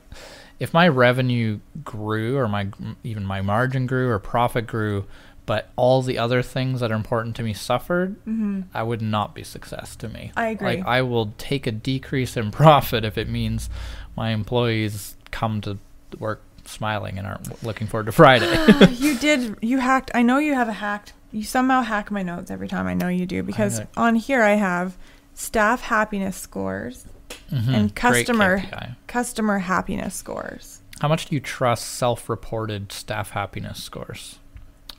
if 0.58 0.74
my 0.74 0.88
revenue 0.88 1.60
grew 1.84 2.36
or 2.38 2.48
my 2.48 2.68
even 3.04 3.24
my 3.24 3.40
margin 3.40 3.86
grew 3.86 4.08
or 4.10 4.18
profit 4.18 4.66
grew, 4.66 5.04
but 5.48 5.70
all 5.76 6.02
the 6.02 6.18
other 6.18 6.42
things 6.42 6.78
that 6.80 6.92
are 6.92 6.94
important 6.94 7.34
to 7.36 7.42
me 7.42 7.52
suffered, 7.54 8.14
Mhm. 8.26 8.64
I 8.74 8.82
would 8.82 9.00
not 9.02 9.34
be 9.34 9.42
success 9.42 9.96
to 9.96 10.08
me. 10.08 10.30
I 10.36 10.48
agree. 10.48 10.76
Like 10.76 10.86
I 10.86 11.00
will 11.02 11.32
take 11.38 11.66
a 11.66 11.72
decrease 11.72 12.36
in 12.36 12.50
profit 12.62 13.04
if 13.04 13.16
it 13.16 13.28
means 13.28 13.68
my 14.14 14.30
employees 14.30 15.16
come 15.30 15.60
to 15.62 15.78
work 16.18 16.42
smiling 16.66 17.16
and 17.18 17.26
aren't 17.26 17.62
looking 17.64 17.86
forward 17.86 18.06
to 18.06 18.12
Friday. 18.12 18.46
you 18.92 19.18
did. 19.18 19.56
You 19.62 19.78
hacked. 19.78 20.10
I 20.14 20.22
know 20.22 20.36
you 20.38 20.54
have 20.54 20.68
a 20.68 20.72
hacked. 20.74 21.14
You 21.32 21.42
somehow 21.42 21.80
hack 21.82 22.10
my 22.10 22.22
notes 22.22 22.50
every 22.50 22.68
time. 22.68 22.86
I 22.86 22.92
know 22.94 23.08
you 23.08 23.24
do 23.26 23.42
because 23.42 23.80
on 23.96 24.14
here 24.16 24.42
I 24.42 24.54
have 24.56 24.96
staff 25.34 25.80
happiness 25.82 26.36
scores, 26.36 27.06
Mhm. 27.52 27.68
And 27.74 27.94
customer- 27.94 28.62
customer 29.06 29.58
happiness 29.60 30.14
scores. 30.14 30.82
How 31.00 31.08
much 31.08 31.26
do 31.26 31.34
you 31.34 31.40
trust 31.40 31.86
self-reported 31.86 32.90
staff 32.92 33.30
happiness 33.30 33.82
scores? 33.82 34.38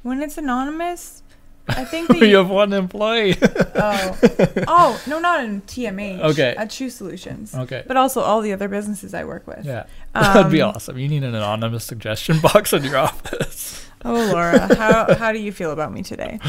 When 0.03 0.21
it's 0.21 0.37
anonymous, 0.37 1.23
I 1.67 1.85
think 1.85 2.07
that 2.19 2.19
you 2.27 2.37
have 2.37 2.49
one 2.49 2.73
employee. 2.73 3.35
oh 3.41 4.17
oh 4.67 5.01
no, 5.07 5.19
not 5.19 5.43
in 5.43 5.61
TMH. 5.61 6.19
Okay. 6.31 6.55
at 6.57 6.71
Shoe 6.71 6.89
Solutions, 6.89 7.53
okay. 7.53 7.83
but 7.87 7.97
also 7.97 8.21
all 8.21 8.41
the 8.41 8.53
other 8.53 8.67
businesses 8.67 9.13
I 9.13 9.23
work 9.25 9.45
with. 9.47 9.65
Yeah. 9.65 9.85
That'd 10.13 10.51
be 10.51 10.61
Um, 10.61 10.73
awesome. 10.75 10.97
You 10.97 11.07
need 11.07 11.23
an 11.23 11.35
anonymous 11.35 11.83
suggestion 11.83 12.39
box 12.41 12.73
in 12.73 12.83
your 12.83 12.97
office. 12.97 13.85
Oh, 14.05 14.13
Laura, 14.31 14.73
how 14.75 15.13
how 15.15 15.31
do 15.33 15.39
you 15.39 15.51
feel 15.51 15.71
about 15.71 15.91
me 15.93 16.01
today? 16.03 16.39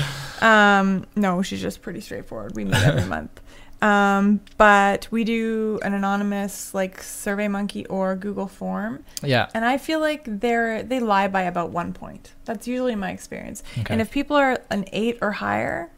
Um, 0.40 1.04
no, 1.16 1.42
she's 1.42 1.60
just 1.60 1.82
pretty 1.82 2.00
straightforward. 2.00 2.54
We 2.54 2.64
meet 2.64 2.76
every 2.82 3.04
month. 3.04 3.40
Um, 3.82 4.40
but 4.58 5.08
we 5.10 5.24
do 5.24 5.78
an 5.82 5.94
anonymous 5.94 6.74
like 6.74 7.02
Survey 7.02 7.48
Monkey 7.48 7.86
or 7.86 8.14
Google 8.14 8.46
form, 8.46 9.04
Yeah. 9.22 9.48
and 9.54 9.64
I 9.64 9.78
feel 9.78 10.00
like 10.00 10.22
they're 10.26 10.82
they 10.82 11.00
lie 11.00 11.28
by 11.28 11.42
about 11.42 11.70
one 11.70 11.92
point. 11.94 12.34
That's 12.44 12.68
usually 12.68 12.94
my 12.94 13.10
experience. 13.10 13.62
Okay. 13.78 13.86
And 13.92 14.00
if 14.02 14.10
people 14.10 14.36
are 14.36 14.58
an 14.70 14.84
eight 14.92 15.18
or 15.22 15.32
higher, 15.32 15.90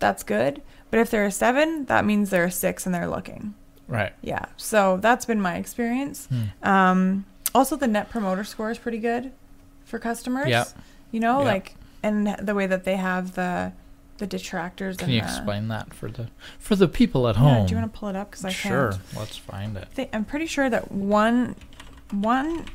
that's 0.00 0.22
good. 0.22 0.60
But 0.90 1.00
if 1.00 1.10
they're 1.10 1.24
a 1.24 1.30
seven, 1.30 1.86
that 1.86 2.04
means 2.04 2.30
they're 2.30 2.44
a 2.44 2.50
six 2.50 2.84
and 2.84 2.94
they're 2.94 3.08
looking. 3.08 3.54
right. 3.88 4.12
Yeah. 4.22 4.44
So 4.56 4.98
that's 4.98 5.24
been 5.24 5.40
my 5.40 5.56
experience. 5.56 6.26
Hmm. 6.26 6.68
Um, 6.68 7.24
also, 7.54 7.74
the 7.74 7.88
Net 7.88 8.08
Promoter 8.10 8.44
Score 8.44 8.70
is 8.70 8.78
pretty 8.78 8.98
good 8.98 9.32
for 9.84 9.98
customers. 9.98 10.46
Yeah. 10.48 10.64
You 11.10 11.18
know, 11.20 11.40
Yeah. 11.40 11.46
like, 11.46 11.74
and 12.02 12.26
the 12.40 12.54
way 12.54 12.66
that 12.68 12.84
they 12.84 12.96
have 12.96 13.34
the 13.34 13.72
the 14.20 14.26
detractors. 14.26 14.96
Can 14.98 15.10
you 15.10 15.20
the, 15.20 15.26
explain 15.26 15.66
that 15.68 15.92
for 15.92 16.08
the 16.10 16.28
for 16.60 16.76
the 16.76 16.86
people 16.86 17.26
at 17.26 17.34
Yeah, 17.34 17.40
home? 17.42 17.66
do 17.66 17.74
you 17.74 17.80
want 17.80 17.92
to 17.92 17.98
pull 17.98 18.08
it 18.10 18.14
up? 18.16 18.30
Because 18.30 18.44
I 18.44 18.50
sure. 18.50 18.92
can't. 18.92 19.02
Let's 19.16 19.36
find 19.36 19.76
it. 19.76 20.08
I'm 20.12 20.24
pretty 20.24 20.46
sure 20.46 20.70
that 20.70 20.92
one, 20.92 21.56
one, 22.12 22.66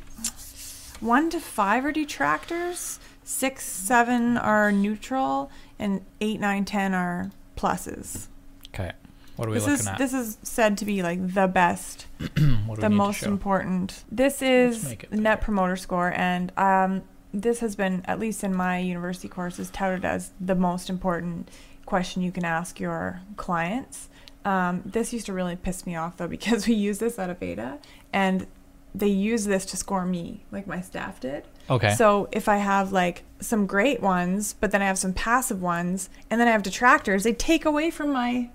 one 1.00 1.30
to 1.30 1.40
five 1.40 1.84
are 1.86 1.92
detractors. 1.92 2.98
Six, 3.24 3.64
seven 3.64 4.36
are 4.36 4.70
neutral, 4.70 5.50
and 5.78 6.02
eight, 6.20 6.38
nine, 6.40 6.64
ten 6.64 6.94
are 6.94 7.30
pluses. 7.56 8.26
Okay. 8.68 8.92
What 9.36 9.48
are 9.48 9.50
we 9.50 9.56
This 9.58 9.64
looking 9.66 9.80
is 9.80 9.86
at? 9.86 9.98
this 9.98 10.14
is 10.14 10.38
said 10.42 10.78
to 10.78 10.84
be 10.84 11.02
like 11.02 11.34
the 11.34 11.46
best 11.46 12.06
what 12.18 12.34
do 12.36 12.50
we 12.68 12.76
the 12.76 12.88
most 12.90 13.22
important. 13.22 14.04
This 14.10 14.42
is 14.42 14.96
Net. 15.10 15.40
Promoter 15.42 15.76
Score, 15.76 16.12
and 16.14 16.52
um, 16.58 17.02
this 17.32 17.60
has 17.60 17.76
been, 17.76 18.02
at 18.06 18.18
least 18.18 18.42
in 18.44 18.54
my 18.54 18.78
university 18.78 19.28
courses, 19.28 19.70
touted 19.70 20.04
as 20.04 20.30
the 20.40 20.54
most 20.54 20.88
important 20.90 21.50
question 21.84 22.22
you 22.22 22.32
can 22.32 22.44
ask 22.44 22.80
your 22.80 23.20
clients. 23.36 24.08
Um, 24.44 24.82
this 24.84 25.12
used 25.12 25.26
to 25.26 25.32
really 25.32 25.56
piss 25.56 25.86
me 25.86 25.96
off 25.96 26.16
though 26.16 26.28
because 26.36 26.66
we 26.66 26.74
use 26.74 26.98
this 26.98 27.18
at 27.18 27.38
ATB, 27.38 27.78
and 28.12 28.46
they 28.94 29.08
use 29.08 29.44
this 29.44 29.66
to 29.66 29.76
score 29.76 30.06
me, 30.06 30.44
like 30.50 30.66
my 30.66 30.80
staff 30.80 31.20
did. 31.20 31.44
Okay. 31.68 31.94
So 31.94 32.28
if 32.32 32.48
I 32.48 32.56
have 32.58 32.92
like 32.92 33.24
some 33.40 33.66
great 33.66 34.00
ones, 34.00 34.54
but 34.58 34.70
then 34.70 34.80
I 34.80 34.86
have 34.86 34.98
some 34.98 35.12
passive 35.12 35.60
ones, 35.60 36.08
and 36.30 36.40
then 36.40 36.48
I 36.48 36.52
have 36.52 36.62
detractors, 36.62 37.24
they 37.24 37.32
take 37.34 37.64
away 37.64 37.90
from 37.90 38.12
my. 38.12 38.50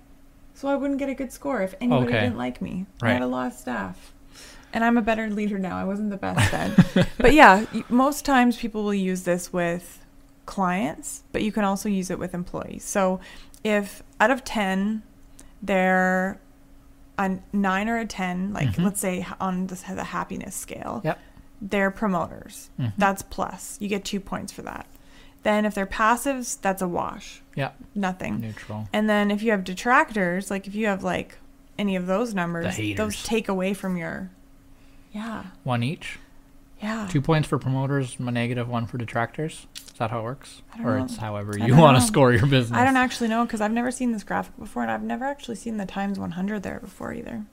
So 0.54 0.68
I 0.68 0.74
wouldn't 0.76 0.98
get 0.98 1.08
a 1.08 1.14
good 1.14 1.32
score 1.32 1.62
if 1.62 1.74
anybody 1.80 2.06
Okay. 2.08 2.20
didn't 2.20 2.36
like 2.38 2.60
me. 2.60 2.86
Right. 3.00 3.10
I 3.10 3.12
had 3.14 3.22
a 3.22 3.26
lot 3.26 3.46
of 3.48 3.52
staff, 3.52 4.12
and 4.72 4.84
I'm 4.84 4.96
a 4.96 5.02
better 5.02 5.28
leader 5.30 5.58
now. 5.58 5.76
I 5.76 5.84
wasn't 5.84 6.10
the 6.10 6.16
best 6.16 6.50
then, 6.50 7.06
but 7.18 7.32
yeah, 7.34 7.64
most 7.88 8.24
times 8.24 8.56
people 8.56 8.84
will 8.84 8.94
use 8.94 9.22
this 9.24 9.52
with 9.52 10.04
clients, 10.46 11.22
but 11.32 11.42
you 11.42 11.52
can 11.52 11.64
also 11.64 11.88
use 11.88 12.10
it 12.10 12.18
with 12.18 12.34
employees. 12.34 12.84
So 12.84 13.20
if 13.64 14.02
out 14.20 14.30
of 14.30 14.44
ten, 14.44 15.02
they're 15.62 16.40
a 17.18 17.38
nine 17.52 17.88
or 17.88 17.98
a 17.98 18.06
ten, 18.06 18.52
like 18.52 18.68
Mhm. 18.72 18.84
let's 18.84 19.00
say 19.00 19.26
on 19.40 19.66
the, 19.68 19.74
the 19.94 20.04
happiness 20.04 20.54
scale, 20.56 21.00
Yep. 21.04 21.18
they're 21.60 21.90
promoters. 21.90 22.70
Mhm. 22.80 22.92
That's 22.98 23.22
plus. 23.22 23.76
You 23.80 23.88
get 23.88 24.04
two 24.04 24.18
points 24.20 24.52
for 24.52 24.62
that. 24.62 24.86
Then 25.44 25.64
if 25.64 25.74
they're 25.74 25.86
passives, 25.86 26.60
that's 26.60 26.82
a 26.82 26.88
wash. 26.88 27.42
Yeah. 27.54 27.70
Nothing. 27.94 28.40
neutral. 28.40 28.88
And 28.92 29.08
then 29.10 29.30
if 29.30 29.42
you 29.42 29.50
have 29.50 29.64
detractors, 29.64 30.50
like 30.50 30.66
if 30.66 30.74
you 30.74 30.86
have 30.86 31.02
like 31.04 31.38
any 31.78 31.96
of 31.96 32.06
those 32.06 32.32
numbers, 32.34 32.76
those 32.96 33.22
take 33.22 33.48
away 33.48 33.74
from 33.74 33.96
your 33.96 34.30
Yeah. 35.12 35.44
One 35.64 35.82
each. 35.82 36.18
Yeah. 36.82 37.06
Two 37.10 37.20
points 37.20 37.46
for 37.48 37.58
promoters, 37.58 38.16
a 38.18 38.22
negative 38.30 38.68
one 38.68 38.86
for 38.86 38.98
detractors. 38.98 39.66
Is 39.76 39.92
that 39.98 40.10
how 40.10 40.20
it 40.20 40.22
works? 40.24 40.62
I 40.74 40.78
don't 40.78 40.86
Or 40.86 40.98
know. 40.98 41.04
it's 41.04 41.16
however 41.16 41.56
you 41.56 41.76
want 41.76 41.96
to 41.98 42.02
score 42.02 42.32
your 42.32 42.46
business. 42.46 42.76
I 42.76 42.84
don't 42.84 42.96
actually 42.96 43.28
know 43.28 43.44
because 43.44 43.60
I've 43.60 43.70
never 43.72 43.90
seen 43.92 44.10
this 44.12 44.24
graphic 44.24 44.56
before 44.58 44.82
and 44.82 44.90
I've 44.90 45.02
never 45.02 45.24
actually 45.24 45.56
seen 45.56 45.76
the 45.76 45.86
times 45.86 46.18
100 46.18 46.62
there 46.62 46.80
before 46.80 47.12
either. 47.12 47.44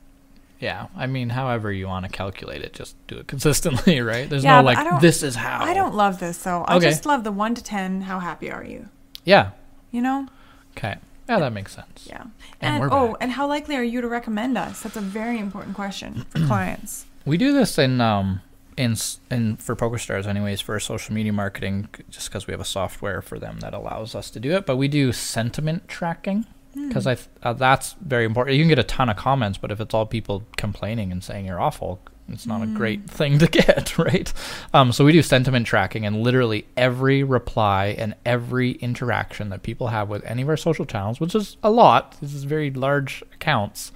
Yeah, 0.59 0.87
I 0.95 1.05
mean, 1.07 1.29
however 1.29 1.71
you 1.71 1.87
want 1.87 2.05
to 2.05 2.11
calculate 2.11 2.61
it, 2.63 2.73
just 2.73 2.95
do 3.07 3.19
it 3.19 3.27
consistently, 3.27 4.01
right? 4.01 4.27
There's 4.29 4.43
Yeah, 4.43 4.59
no 4.61 4.65
like 4.65 4.99
this 4.99 5.21
is 5.23 5.35
how. 5.35 5.63
I 5.63 5.73
don't 5.73 5.95
love 5.95 6.19
this 6.19 6.37
though. 6.39 6.63
I 6.67 6.77
Okay. 6.77 6.89
just 6.89 7.05
love 7.05 7.23
the 7.23 7.31
1 7.31 7.55
to 7.55 7.63
10 7.63 8.01
how 8.01 8.19
happy 8.19 8.51
are 8.51 8.63
you? 8.63 8.89
Yeah. 9.25 9.51
You 9.91 10.01
know? 10.01 10.27
Okay. 10.75 10.95
Yeah, 11.29 11.39
that 11.39 11.53
makes 11.53 11.75
sense. 11.75 12.07
Yeah. 12.09 12.23
And 12.23 12.31
And, 12.61 12.79
we're 12.81 12.89
oh, 12.91 13.15
and 13.21 13.31
how 13.33 13.47
likely 13.47 13.75
are 13.75 13.83
you 13.83 14.01
to 14.01 14.07
recommend 14.07 14.57
us? 14.57 14.81
That's 14.81 14.97
a 14.97 15.01
very 15.01 15.37
important 15.37 15.75
question 15.75 16.25
for 16.29 16.45
clients. 16.47 17.05
We 17.29 17.37
do 17.37 17.53
this 17.53 17.77
in 17.77 18.01
um 18.01 18.41
in 18.75 18.95
in 19.29 19.57
for 19.57 19.75
PokerStars 19.75 20.25
anyways 20.25 20.61
for 20.61 20.79
social 20.79 21.13
media 21.13 21.31
marketing, 21.31 21.87
just 22.09 22.29
because 22.29 22.47
we 22.47 22.53
have 22.53 22.61
a 22.61 22.65
software 22.65 23.21
for 23.21 23.37
them 23.37 23.59
that 23.59 23.73
allows 23.73 24.15
us 24.15 24.31
to 24.31 24.39
do 24.39 24.53
it. 24.53 24.65
But 24.65 24.77
we 24.77 24.87
do 24.87 25.11
sentiment 25.11 25.87
tracking 25.87 26.45
because 26.73 27.05
I 27.05 27.15
th- 27.15 27.27
uh, 27.43 27.53
that's 27.53 27.93
very 28.01 28.25
important. 28.25 28.57
You 28.57 28.63
can 28.63 28.69
get 28.69 28.79
a 28.79 28.83
ton 28.83 29.09
of 29.09 29.17
comments, 29.17 29.57
but 29.59 29.71
if 29.71 29.79
it's 29.79 29.93
all 29.93 30.05
people 30.05 30.43
complaining 30.57 31.11
and 31.11 31.23
saying 31.23 31.45
you're 31.45 31.59
awful, 31.59 31.99
It's 32.31 32.45
not 32.45 32.61
a 32.63 32.67
great 32.67 33.09
thing 33.09 33.39
to 33.39 33.47
get, 33.61 33.97
right? 33.97 34.31
Um, 34.73 34.91
so 34.91 35.03
we 35.05 35.11
do 35.11 35.21
sentiment 35.21 35.67
tracking, 35.67 36.05
and 36.05 36.23
literally 36.23 36.65
every 36.77 37.23
reply 37.23 37.95
and 37.97 38.15
every 38.25 38.71
interaction 38.73 39.49
that 39.49 39.61
people 39.61 39.87
have 39.87 40.09
with 40.09 40.23
any 40.25 40.41
of 40.43 40.49
our 40.49 40.57
social 40.57 40.85
channels, 40.85 41.19
which 41.19 41.35
is 41.35 41.57
a 41.63 41.69
lot, 41.69 42.15
this 42.21 42.33
is 42.33 42.43
very 42.43 42.71
large 42.71 43.23
accounts, 43.33 43.91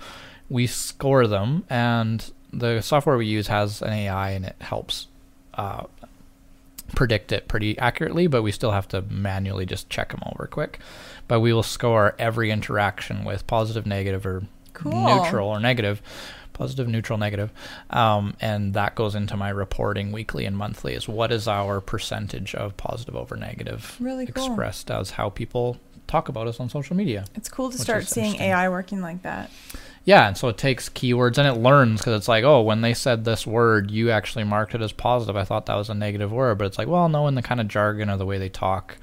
we 0.50 0.68
score 0.68 1.26
them, 1.28 1.64
and 1.70 2.32
the 2.54 2.82
software 2.82 3.18
we 3.18 3.26
use 3.26 3.47
has 3.47 3.82
an 3.82 3.89
AI, 3.91 4.32
and 4.32 4.45
it 4.45 4.56
helps 4.62 5.08
uh, 5.56 5.84
predict 6.95 7.32
it 7.32 7.47
pretty 7.47 7.78
accurately, 7.80 8.28
but 8.28 8.43
we 8.43 8.51
still 8.51 8.72
have 8.72 8.88
to 8.89 9.01
manually 9.04 9.66
just 9.66 9.89
check 9.89 10.12
them 10.12 10.22
over 10.32 10.47
quick. 10.47 10.80
But 11.28 11.39
we 11.39 11.54
will 11.54 11.64
score 11.64 12.16
every 12.20 12.51
interaction 12.51 13.24
with 13.26 13.47
positive, 13.47 13.86
negative, 13.86 14.26
or 14.26 14.43
Cool. 14.74 14.91
neutral 14.91 15.47
or 15.49 15.60
negative, 15.60 16.01
positive, 16.54 16.88
neutral, 16.88 17.18
negative, 17.20 17.51
um, 17.91 18.36
and 18.41 18.74
that 18.74 18.95
goes 18.95 19.14
into 19.16 19.38
my 19.38 19.49
reporting 19.49 20.12
weekly 20.12 20.45
and 20.45 20.58
monthly. 20.58 20.93
Is 20.93 21.08
what 21.08 21.32
is 21.32 21.47
our 21.47 21.80
percentage 21.80 22.56
of 22.56 22.76
positive 22.76 23.16
over 23.16 23.36
negative 23.36 23.95
Really 23.99 24.26
cool. 24.28 24.45
expressed 24.47 24.89
as 24.91 25.12
how 25.12 25.30
people 25.30 25.78
talk 26.08 26.28
about 26.28 26.47
us 26.47 26.60
on 26.60 26.70
social 26.70 26.95
media. 26.95 27.26
It's 27.36 27.49
cool 27.49 27.72
to 27.72 27.78
start 27.78 28.08
seeing. 28.08 28.36
AI 28.36 28.68
working 28.70 29.01
like 29.01 29.22
that. 29.24 29.49
Yeah, 30.06 30.28
and 30.28 30.38
so 30.38 30.49
it 30.49 30.58
takes 30.58 30.89
keywords 30.89 31.38
and 31.38 31.47
it 31.47 31.62
learns 31.62 32.01
because 32.01 32.18
it's 32.18 32.28
like, 32.28 32.43
oh, 32.43 32.62
when 32.62 32.82
they 32.82 32.93
said 32.93 33.24
this 33.24 33.47
word, 33.47 33.89
you 33.89 34.12
actually 34.12 34.43
marked 34.43 34.76
it 34.76 34.82
as 34.82 34.91
positive. 34.91 35.38
I 35.38 35.45
thought 35.45 35.66
that 35.68 35.76
was 35.76 35.89
a 35.89 35.93
negative 35.93 36.32
word, 36.32 36.58
but 36.58 36.66
it's 36.68 36.78
like, 36.78 36.89
well, 36.89 37.08
no, 37.08 37.28
in 37.28 37.36
the 37.36 37.41
kind 37.41 37.62
of 37.62 37.70
jargon 37.70 38.10
or 38.10 38.18
the 38.18 38.26
way 38.26 38.38
they 38.38 38.49
talk 38.49 38.97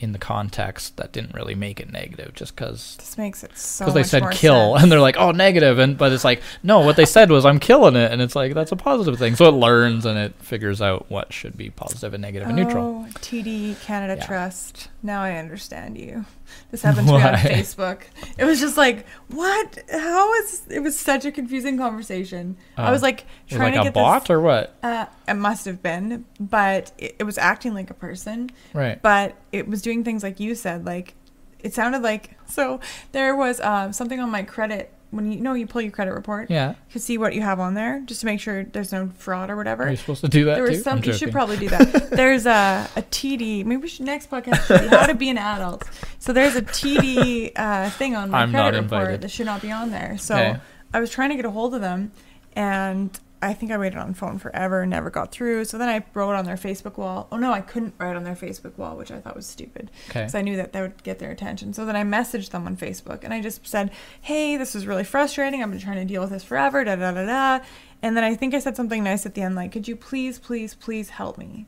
in 0.00 0.10
the 0.10 0.18
context, 0.18 0.96
that 0.96 1.12
didn't 1.12 1.34
really 1.34 1.54
make 1.54 1.78
it 1.78 1.90
negative 1.90 2.34
just 2.34 2.56
because 2.56 2.96
This 2.96 3.16
makes 3.16 3.44
it 3.44 3.56
so 3.56 3.84
because 3.84 3.94
they 3.94 4.02
said 4.02 4.28
kill 4.32 4.72
sense. 4.72 4.82
and 4.82 4.92
they're 4.92 5.00
like 5.00 5.16
oh 5.16 5.30
negative 5.30 5.78
and 5.78 5.96
but 5.96 6.12
it's 6.12 6.24
like 6.24 6.42
no 6.64 6.80
what 6.80 6.96
they 6.96 7.06
said 7.06 7.30
was 7.30 7.46
i'm 7.46 7.60
killing 7.60 7.94
it 7.94 8.10
and 8.10 8.20
it's 8.20 8.34
like 8.34 8.52
that's 8.54 8.72
a 8.72 8.76
positive 8.76 9.18
thing 9.18 9.36
so 9.36 9.46
it 9.46 9.52
learns 9.52 10.04
and 10.04 10.18
it 10.18 10.34
figures 10.40 10.82
out 10.82 11.08
what 11.10 11.32
should 11.32 11.56
be 11.56 11.70
positive 11.70 12.12
and 12.12 12.20
negative 12.22 12.48
and 12.48 12.56
neutral 12.56 13.06
Oh, 13.08 13.12
TD 13.20 13.80
Canada 13.82 14.16
Yeah. 14.18 14.26
Trust. 14.26 14.88
Now 15.02 15.22
I 15.22 15.36
understand 15.36 15.96
you. 15.96 16.26
This 16.70 16.82
happened 16.82 17.08
to 17.08 17.14
me 17.14 17.22
on 17.22 17.34
Facebook. 17.34 18.02
It 18.38 18.44
was 18.44 18.60
just 18.60 18.76
like, 18.76 19.06
what? 19.28 19.78
How 19.90 20.32
is? 20.34 20.62
It 20.70 20.80
was 20.80 20.98
such 20.98 21.24
a 21.24 21.32
confusing 21.32 21.76
conversation. 21.78 22.56
I 22.76 22.88
Oh. 22.88 22.92
was 22.92 23.02
like 23.02 23.26
Was 23.50 23.56
trying 23.58 23.72
like 23.72 23.74
to 23.74 23.80
a 23.80 23.84
get 23.84 23.94
bot 23.94 24.22
this. 24.22 24.30
or 24.30 24.40
what 24.40 24.76
Uh, 24.82 25.06
it 25.28 25.34
must 25.34 25.64
have 25.66 25.82
been, 25.82 26.24
but 26.40 26.92
it, 26.98 27.16
it 27.18 27.24
was 27.24 27.38
acting 27.38 27.74
like 27.74 27.90
a 27.90 27.94
person. 27.94 28.50
right 28.72 29.00
But 29.02 29.34
it 29.52 29.68
was 29.68 29.82
doing 29.82 30.04
things 30.04 30.22
like 30.22 30.38
you 30.40 30.54
said. 30.54 30.84
Like 30.86 31.14
it 31.60 31.74
sounded 31.74 32.02
like 32.02 32.38
so. 32.46 32.80
There 33.12 33.34
was 33.34 33.60
um, 33.60 33.92
something 33.92 34.20
on 34.20 34.30
my 34.30 34.42
credit 34.42 34.92
when 35.14 35.30
you, 35.30 35.38
you 35.38 35.42
know 35.42 35.54
you 35.54 35.66
pull 35.66 35.80
your 35.80 35.90
credit 35.90 36.12
report 36.14 36.50
yeah 36.50 36.74
to 36.92 36.98
see 36.98 37.16
what 37.18 37.34
you 37.34 37.42
have 37.42 37.60
on 37.60 37.74
there, 37.74 38.00
just 38.04 38.20
to 38.20 38.26
make 38.26 38.40
sure 38.40 38.64
there's 38.64 38.92
no 38.92 39.10
fraud 39.18 39.50
or 39.50 39.56
whatever 39.56 39.84
You're 39.84 39.92
you 39.92 39.96
supposed 39.96 40.20
to 40.22 40.28
do 40.28 40.44
that 40.46 40.56
there 40.56 40.66
too 40.66 40.72
was 40.72 40.82
some. 40.82 40.98
I'm 40.98 41.04
You 41.04 41.12
should 41.14 41.32
probably 41.32 41.56
do 41.56 41.68
that. 41.70 42.10
There's 42.10 42.46
a 42.46 42.88
a 42.96 43.02
TD. 43.02 43.64
Maybe 43.64 43.82
we 43.82 43.88
should 43.88 44.06
next 44.06 44.30
podcast 44.30 44.66
should 44.66 44.82
be 44.82 44.88
how 44.96 45.06
to 45.06 45.14
be 45.14 45.30
an 45.30 45.38
adult. 45.38 45.84
So 46.18 46.32
there's 46.32 46.56
a 46.56 46.62
TD 46.62 47.52
uh, 47.56 47.90
thing 47.90 48.14
on 48.16 48.30
my 48.30 48.42
I'm 48.42 48.50
credit 48.50 48.82
report 48.82 49.20
that 49.20 49.30
should 49.30 49.46
not 49.46 49.62
be 49.62 49.70
on 49.70 49.90
there. 49.90 50.16
So 50.18 50.34
Okay. 50.34 50.56
I 50.92 51.00
was 51.00 51.10
trying 51.10 51.30
to 51.30 51.36
get 51.36 51.44
a 51.44 51.50
hold 51.50 51.74
of 51.74 51.80
them, 51.80 52.12
and 52.54 53.10
I 53.44 53.52
think 53.52 53.70
I 53.70 53.76
waited 53.76 53.98
on 53.98 54.08
the 54.08 54.14
phone 54.14 54.38
forever 54.38 54.86
never 54.86 55.10
got 55.10 55.30
through. 55.30 55.66
So 55.66 55.76
then 55.76 55.88
I 55.88 56.04
wrote 56.14 56.34
on 56.34 56.44
their 56.44 56.56
Facebook 56.56 56.96
wall. 56.96 57.28
Oh 57.30 57.36
no, 57.36 57.52
I 57.52 57.60
couldn't 57.60 57.94
write 57.98 58.16
on 58.16 58.24
their 58.24 58.34
Facebook 58.34 58.76
wall, 58.78 58.96
which 58.96 59.10
I 59.10 59.20
thought 59.20 59.36
was 59.36 59.46
stupid 59.46 59.90
okay 60.08 60.20
because 60.20 60.34
I 60.34 60.40
knew 60.40 60.56
that 60.56 60.72
that 60.72 60.80
would 60.80 61.02
get 61.02 61.18
their 61.18 61.30
attention. 61.30 61.72
So 61.74 61.84
then 61.84 61.94
I 61.94 62.04
messaged 62.04 62.50
them 62.50 62.66
on 62.66 62.76
Facebook 62.76 63.22
and 63.22 63.34
I 63.34 63.42
just 63.42 63.66
said, 63.66 63.90
"Hey, 64.20 64.56
this 64.56 64.74
is 64.74 64.86
really 64.86 65.04
frustrating. 65.04 65.62
I've 65.62 65.70
been 65.70 65.80
trying 65.80 65.96
to 65.96 66.04
deal 66.04 66.22
with 66.22 66.30
this 66.30 66.42
forever." 66.42 66.84
Da 66.84 66.96
da 66.96 67.12
da 67.12 67.26
da. 67.26 67.64
And 68.02 68.16
then 68.16 68.24
I 68.24 68.34
think 68.34 68.54
I 68.54 68.58
said 68.58 68.76
something 68.76 69.04
nice 69.04 69.26
at 69.26 69.34
the 69.34 69.42
end, 69.42 69.54
like, 69.54 69.72
"Could 69.72 69.88
you 69.88 69.96
please, 69.96 70.38
please, 70.38 70.74
please 70.74 71.10
help 71.10 71.36
me?" 71.36 71.66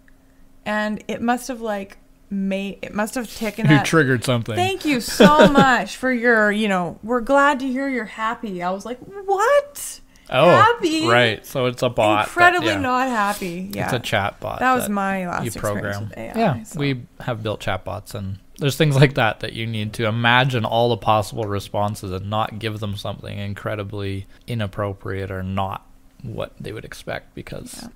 And 0.64 1.04
it 1.08 1.20
must 1.20 1.48
have 1.48 1.60
like 1.60 1.98
made 2.28 2.78
it 2.82 2.92
must 2.92 3.14
have 3.14 3.32
taken 3.36 3.70
you 3.70 3.80
triggered 3.84 4.24
something 4.24 4.56
Thank 4.56 4.84
you 4.84 5.00
so 5.00 5.46
much 5.52 5.96
for 5.96 6.12
your, 6.12 6.50
you 6.50 6.68
know, 6.68 6.98
we're 7.02 7.20
glad 7.20 7.60
to 7.60 7.66
hear 7.68 7.88
you're 7.88 8.04
happy. 8.04 8.62
I 8.62 8.70
was 8.70 8.84
like, 8.84 8.98
what? 8.98 10.00
Oh 10.30 10.48
happy. 10.48 11.06
right 11.06 11.44
so 11.46 11.66
it's 11.66 11.82
a 11.82 11.88
bot 11.88 12.26
that- 12.26 12.30
Incredibly 12.30 12.68
yeah. 12.68 12.80
not 12.80 13.08
happy. 13.08 13.70
Yeah. 13.72 13.84
it's 13.84 13.92
a 13.94 13.98
chat 13.98 14.40
bot 14.40 14.58
that 14.60 14.74
was 14.74 14.88
my 14.88 15.26
last 15.28 15.44
you 15.44 15.50
program 15.60 16.10
AI. 16.16 16.32
yeah 16.38 16.62
so. 16.64 16.78
we 16.80 17.02
have 17.20 17.42
built 17.42 17.60
chatbots 17.60 18.14
and 18.14 18.38
there's 18.58 18.76
things 18.76 18.96
like 18.96 19.14
that 19.14 19.40
that 19.40 19.52
you 19.52 19.66
need 19.66 19.92
to 19.94 20.06
imagine 20.06 20.64
all 20.64 20.88
the 20.88 20.96
possible 20.96 21.44
responses 21.44 22.10
and 22.10 22.30
not 22.30 22.58
give 22.58 22.80
them 22.80 22.96
something 22.96 23.38
incredibly 23.38 24.26
inappropriate 24.46 25.30
or 25.30 25.42
not 25.42 25.86
what 26.22 26.52
they 26.58 26.72
would 26.72 26.84
expect 26.84 27.34
because 27.34 27.80
Yeah. 27.82 27.88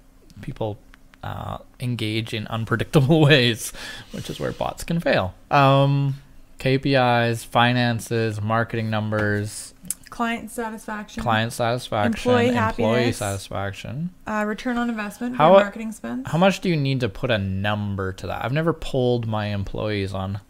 people 0.42 0.78
uh, 1.22 1.58
engage 1.80 2.32
in 2.34 2.46
unpredictable 2.46 3.20
ways 3.30 3.72
which 4.12 4.30
is 4.30 4.38
where 4.38 4.52
bots 4.52 4.84
can 4.84 5.00
fail 5.00 5.34
um, 5.50 6.14
kpis 6.58 7.44
finances 7.44 8.40
marketing 8.40 8.88
numbers 8.90 9.74
client 10.10 10.50
satisfaction, 10.50 11.22
client 11.22 11.52
satisfaction 11.52 12.12
Employee 12.12 12.48
employee 12.56 13.12
satisfaction 13.12 14.10
uh, 14.26 14.44
return 14.46 14.76
on 14.76 14.90
investment 14.90 15.36
How- 15.36 15.54
for 15.54 15.60
marketing 15.62 15.92
spend. 15.92 16.26
how 16.28 16.38
much 16.38 16.60
do 16.60 16.68
you 16.68 16.76
need 16.76 17.00
to 17.00 17.08
put 17.08 17.30
a 17.30 17.38
number 17.38 18.12
to 18.14 18.26
that? 18.26 18.44
I've 18.44 18.52
never 18.52 18.72
polled 18.72 19.26
my 19.26 19.46
employees 19.46 20.12
on 20.12 20.40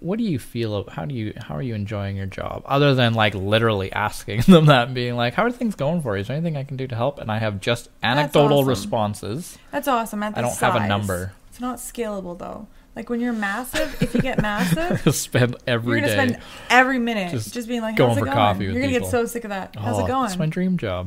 what 0.00 0.16
do 0.18 0.24
you 0.24 0.38
feel 0.38 0.88
how 0.90 1.04
do 1.04 1.12
you 1.14 1.32
how 1.36 1.56
are 1.56 1.62
you 1.62 1.74
enjoying 1.74 2.16
your 2.16 2.26
job 2.26 2.62
other 2.66 2.94
than 2.94 3.14
like 3.14 3.34
literally 3.34 3.90
asking 4.06 4.40
them 4.42 4.66
that 4.66 4.86
and 4.86 4.94
being 4.94 5.16
like 5.16 5.34
how 5.34 5.42
are 5.44 5.50
things 5.50 5.74
going 5.74 6.00
for 6.00 6.14
you 6.14 6.20
is 6.20 6.28
there 6.28 6.36
anything 6.36 6.56
i 6.56 6.62
can 6.62 6.76
do 6.76 6.86
to 6.86 6.94
help 6.94 7.18
and 7.18 7.32
i 7.32 7.38
have 7.38 7.58
just 7.60 7.88
anecdotal 8.00 8.58
awesome. 8.58 8.68
responses 8.68 9.58
That's 9.72 9.88
awesome. 9.88 10.22
I 10.22 10.30
don't 10.30 10.56
have 10.56 10.76
a 10.76 10.78
size. 10.78 10.88
number. 10.88 11.32
It's 11.50 11.60
not 11.60 11.78
scalable 11.78 12.38
though. 12.38 12.68
Like 12.98 13.10
when 13.10 13.20
you're 13.20 13.32
massive, 13.32 14.02
if 14.02 14.12
you 14.12 14.20
get 14.20 14.42
massive, 14.42 15.14
spend 15.14 15.54
you're 15.68 15.78
gonna 15.78 16.00
day 16.00 16.12
spend 16.14 16.38
every 16.68 16.98
minute 16.98 17.30
Just 17.30 17.54
just, 17.54 17.68
being 17.68 17.80
like, 17.80 17.94
going 17.94 18.08
"How's 18.08 18.16
it 18.16 18.20
for 18.22 18.24
going?" 18.24 18.36
coffee 18.36 18.66
with 18.66 18.74
you're 18.74 18.82
gonna 18.82 18.92
people. 18.92 19.06
get 19.06 19.10
so 19.12 19.24
sick 19.24 19.44
of 19.44 19.50
that. 19.50 19.76
How's 19.76 20.00
oh, 20.00 20.04
it 20.04 20.08
going? 20.08 20.26
it's 20.26 20.36
my 20.36 20.46
dream 20.46 20.76
job 20.76 21.06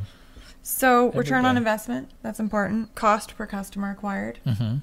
so 0.64 1.10
every 1.10 1.20
return 1.20 1.44
on 1.46 1.56
day. 1.56 1.58
investment. 1.58 2.10
That's 2.22 2.39
important. 2.39 2.96
Cost 2.96 3.36
per 3.36 3.46
customer 3.46 3.92
acquired. 3.92 4.39
hmm 4.46 4.78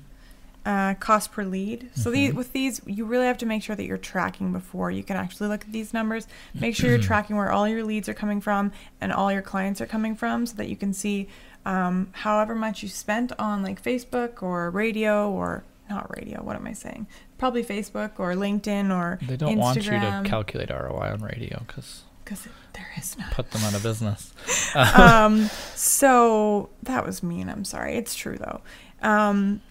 Uh, 0.67 0.93
cost 1.01 1.33
per 1.33 1.45
lead. 1.45 1.89
So 1.95 2.11
these 2.11 2.35
with 2.35 2.53
these, 2.53 2.83
you 2.85 3.07
really 3.07 3.25
have 3.25 3.39
to 3.39 3.47
make 3.47 3.63
sure 3.63 3.75
that 3.75 3.87
you're 3.87 3.97
tracking 3.97 4.53
before 4.53 4.91
you 4.91 5.03
can 5.03 5.17
actually 5.17 5.49
look 5.49 5.63
at 5.63 5.73
these 5.73 5.95
numbers. 5.95 6.27
Make 6.53 6.77
sure 6.77 6.91
you're 6.91 6.99
tracking 6.99 7.37
where 7.37 7.51
all 7.51 7.67
your 7.67 7.85
leads 7.85 8.07
are 8.11 8.15
coming 8.15 8.43
from 8.43 8.73
and 9.01 9.15
all 9.15 9.33
your 9.33 9.41
clients 9.41 9.81
are 9.81 9.87
coming 9.87 10.15
from, 10.15 10.45
so 10.45 10.57
that 10.57 10.69
you 10.69 10.77
can 10.77 10.93
see 10.93 11.27
um, 11.65 12.09
however 12.13 12.55
much 12.55 12.83
you 12.83 12.91
spent 12.91 13.33
on 13.39 13.63
like 13.63 13.83
Facebook 13.83 14.43
or 14.43 14.69
radio 14.69 15.31
or 15.31 15.65
not 15.89 16.15
radio. 16.17 16.43
What 16.43 16.57
am 16.57 16.67
I 16.67 16.73
saying? 16.73 17.07
Probably 17.39 17.65
Facebook 17.65 18.13
or 18.19 18.35
LinkedIn 18.35 18.91
or 18.95 19.19
they 19.23 19.37
don't 19.37 19.55
Instagram. 19.57 19.59
want 19.59 19.77
you 19.77 19.91
to 19.91 20.23
calculate 20.25 20.71
roi 20.71 21.11
on 21.13 21.21
radio 21.23 21.63
because 21.67 22.05
because 22.25 22.47
there 22.75 22.89
is 22.99 23.17
no. 23.17 23.25
put 23.31 23.51
them 23.53 23.63
out 23.65 23.75
of 23.75 23.83
business 23.83 24.35
um, 24.75 25.49
so 25.75 26.69
that 26.83 27.07
was 27.07 27.23
mean. 27.23 27.49
I'm 27.49 27.65
sorry. 27.65 27.97
It's 27.97 28.15
true 28.15 28.37
though. 28.37 28.61
Um, 29.03 29.63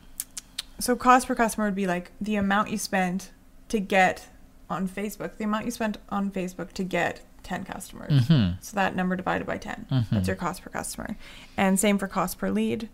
so 0.79 0.95
cost 0.95 1.27
per 1.27 1.35
customer 1.35 1.65
would 1.67 1.75
be 1.75 1.87
like 1.87 2.11
the 2.21 2.35
amount 2.35 2.69
you 2.71 2.77
spent 2.77 3.31
to 3.69 3.79
get 3.79 4.27
on 4.69 4.87
Facebook, 4.87 5.37
the 5.37 5.43
amount 5.43 5.65
you 5.65 5.71
spent 5.71 5.97
on 6.09 6.31
Facebook 6.31 6.71
to 6.73 6.83
get 6.83 7.21
10 7.43 7.63
customers. 7.63 8.27
hmm 8.27 8.49
So 8.61 8.75
that 8.75 8.95
number 8.95 9.15
divided 9.15 9.45
by 9.47 9.57
10. 9.57 9.85
Mhm. 9.91 10.05
That's 10.11 10.27
your 10.27 10.35
cost 10.35 10.61
per 10.61 10.69
customer. 10.69 11.15
And 11.55 11.79
same 11.79 11.97
for 11.97 12.07
cost 12.07 12.37
per 12.37 12.49
lead. 12.49 12.89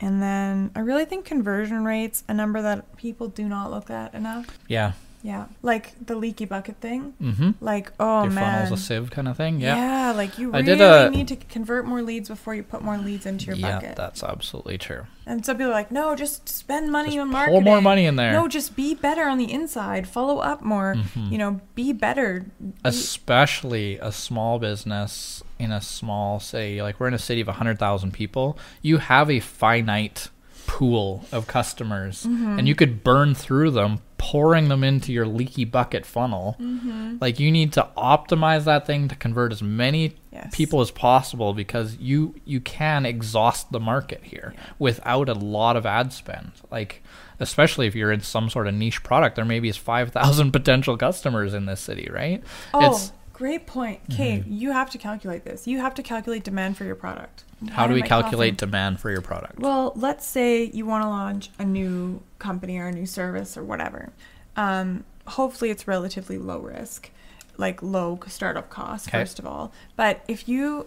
And 0.00 0.22
then 0.22 0.70
I 0.74 0.80
really 0.80 1.04
think 1.04 1.24
conversion 1.24 1.84
rates, 1.84 2.24
a 2.28 2.34
number 2.34 2.62
that 2.62 2.96
people 2.96 3.28
do 3.28 3.48
not 3.48 3.70
look 3.70 3.90
at 3.90 4.14
enough. 4.14 4.46
yeah 4.68 4.92
Yeah. 5.22 5.46
Like 5.62 5.92
the 6.06 6.14
leaky 6.16 6.46
bucket 6.46 6.76
thing. 6.80 7.12
hmm 7.20 7.50
Like, 7.60 7.92
oh 8.00 8.22
your 8.24 8.32
man. 8.32 8.66
funnel's 8.66 8.80
a 8.80 8.82
sieve 8.82 9.10
kind 9.10 9.28
of 9.28 9.36
thing 9.36 9.60
yeah. 9.60 9.76
yeah 9.76 10.12
like 10.12 10.38
you 10.38 10.52
I 10.54 10.60
really 10.60 10.82
a- 10.82 11.10
need 11.10 11.28
to 11.28 11.36
convert 11.36 11.84
more 11.84 12.00
leads 12.02 12.28
before 12.30 12.54
you 12.54 12.62
put 12.62 12.80
more 12.82 12.96
leads 12.96 13.26
into 13.26 13.46
your 13.46 13.56
yeah 13.56 13.74
bucket. 13.80 13.96
that's 13.96 14.22
absolutely 14.24 14.78
true 14.78 15.04
And 15.26 15.44
some 15.46 15.56
people 15.58 15.70
are 15.70 15.74
like, 15.82 15.92
no, 15.92 16.16
just 16.16 16.48
spend 16.48 16.90
money 16.90 17.10
Just 17.10 17.18
on 17.18 17.30
marketing. 17.30 17.62
more 17.64 17.80
money 17.82 18.06
in 18.06 18.16
there. 18.16 18.32
No, 18.32 18.48
just 18.48 18.74
be 18.74 18.94
better 18.94 19.24
on 19.28 19.36
the 19.38 19.52
inside. 19.52 20.08
Follow 20.08 20.38
up 20.38 20.60
more. 20.62 20.96
Mhm. 20.96 21.30
You 21.30 21.38
know, 21.38 21.60
be 21.76 21.92
better. 21.92 22.46
Be- 22.58 22.72
especially 22.84 23.98
a 23.98 24.10
small 24.10 24.58
business 24.58 25.42
in 25.60 25.70
a 25.72 25.80
small 25.80 26.40
city 26.40 26.80
like 26.82 26.98
we're 26.98 27.08
in 27.08 27.14
a 27.14 27.18
city 27.18 27.40
of 27.40 27.46
100000 27.48 28.12
people 28.12 28.58
you 28.82 28.98
have 28.98 29.30
a 29.30 29.40
finite 29.40 30.28
pool 30.66 31.24
of 31.32 31.46
customers 31.46 32.24
Mm-hmm. 32.24 32.58
and 32.58 32.68
you 32.68 32.74
could 32.74 33.02
burn 33.04 33.34
through 33.34 33.70
them 33.72 34.00
pouring 34.18 34.68
them 34.68 34.84
into 34.84 35.12
your 35.12 35.26
leaky 35.26 35.64
bucket 35.64 36.04
funnel 36.06 36.56
Mm-hmm. 36.60 37.16
like 37.20 37.40
you 37.40 37.50
need 37.50 37.72
to 37.74 37.88
optimize 37.96 38.64
that 38.64 38.86
thing 38.86 39.08
to 39.08 39.16
convert 39.16 39.52
as 39.52 39.62
many 39.62 40.14
Yes. 40.32 40.54
people 40.54 40.80
as 40.80 40.92
possible 40.92 41.54
because 41.54 41.96
you 41.96 42.36
you 42.44 42.60
can 42.60 43.04
exhaust 43.04 43.72
the 43.72 43.80
market 43.80 44.20
here 44.22 44.52
Yeah. 44.54 44.60
without 44.78 45.28
a 45.28 45.34
lot 45.34 45.76
of 45.76 45.84
ad 45.86 46.12
spend 46.12 46.52
like 46.70 47.02
especially 47.40 47.88
if 47.88 47.96
you're 47.96 48.12
in 48.12 48.20
some 48.20 48.48
sort 48.48 48.68
of 48.68 48.74
niche 48.74 49.02
product 49.02 49.34
there 49.34 49.44
maybe 49.44 49.68
is 49.68 49.76
5000 49.76 50.52
potential 50.58 50.96
customers 50.96 51.52
in 51.52 51.66
this 51.66 51.80
city 51.80 52.08
right 52.12 52.44
oh, 52.72 52.92
it's 52.92 53.12
Great 53.40 53.66
point. 53.66 54.02
Mm-hmm. 54.02 54.16
Kate, 54.18 54.46
you 54.48 54.70
have 54.72 54.90
to 54.90 54.98
calculate 54.98 55.44
this. 55.46 55.66
You 55.66 55.78
have 55.80 55.94
to 55.94 56.02
calculate 56.02 56.44
demand 56.44 56.76
for 56.76 56.84
your 56.84 56.94
product. 56.94 57.44
How 57.70 57.84
Why 57.84 57.88
do 57.88 57.94
we 57.94 58.02
calculate 58.02 58.58
coughing? 58.58 58.68
demand 58.68 59.00
for 59.00 59.10
your 59.10 59.22
product? 59.22 59.58
Well, 59.58 59.94
let's 59.96 60.26
say 60.26 60.64
you 60.64 60.84
want 60.84 61.04
to 61.04 61.08
launch 61.08 61.48
a 61.58 61.64
new 61.64 62.20
company 62.38 62.76
or 62.76 62.88
a 62.88 62.92
new 62.92 63.06
service 63.06 63.56
or 63.56 63.64
whatever. 63.64 64.12
Um, 64.58 65.04
hopefully, 65.26 65.70
it's 65.70 65.88
relatively 65.88 66.36
low 66.36 66.58
risk, 66.58 67.08
like 67.56 67.82
low 67.82 68.20
startup 68.26 68.68
cost, 68.68 69.08
Okay. 69.08 69.18
first 69.18 69.38
of 69.38 69.46
all. 69.46 69.72
But 69.96 70.22
if 70.28 70.46
you 70.46 70.86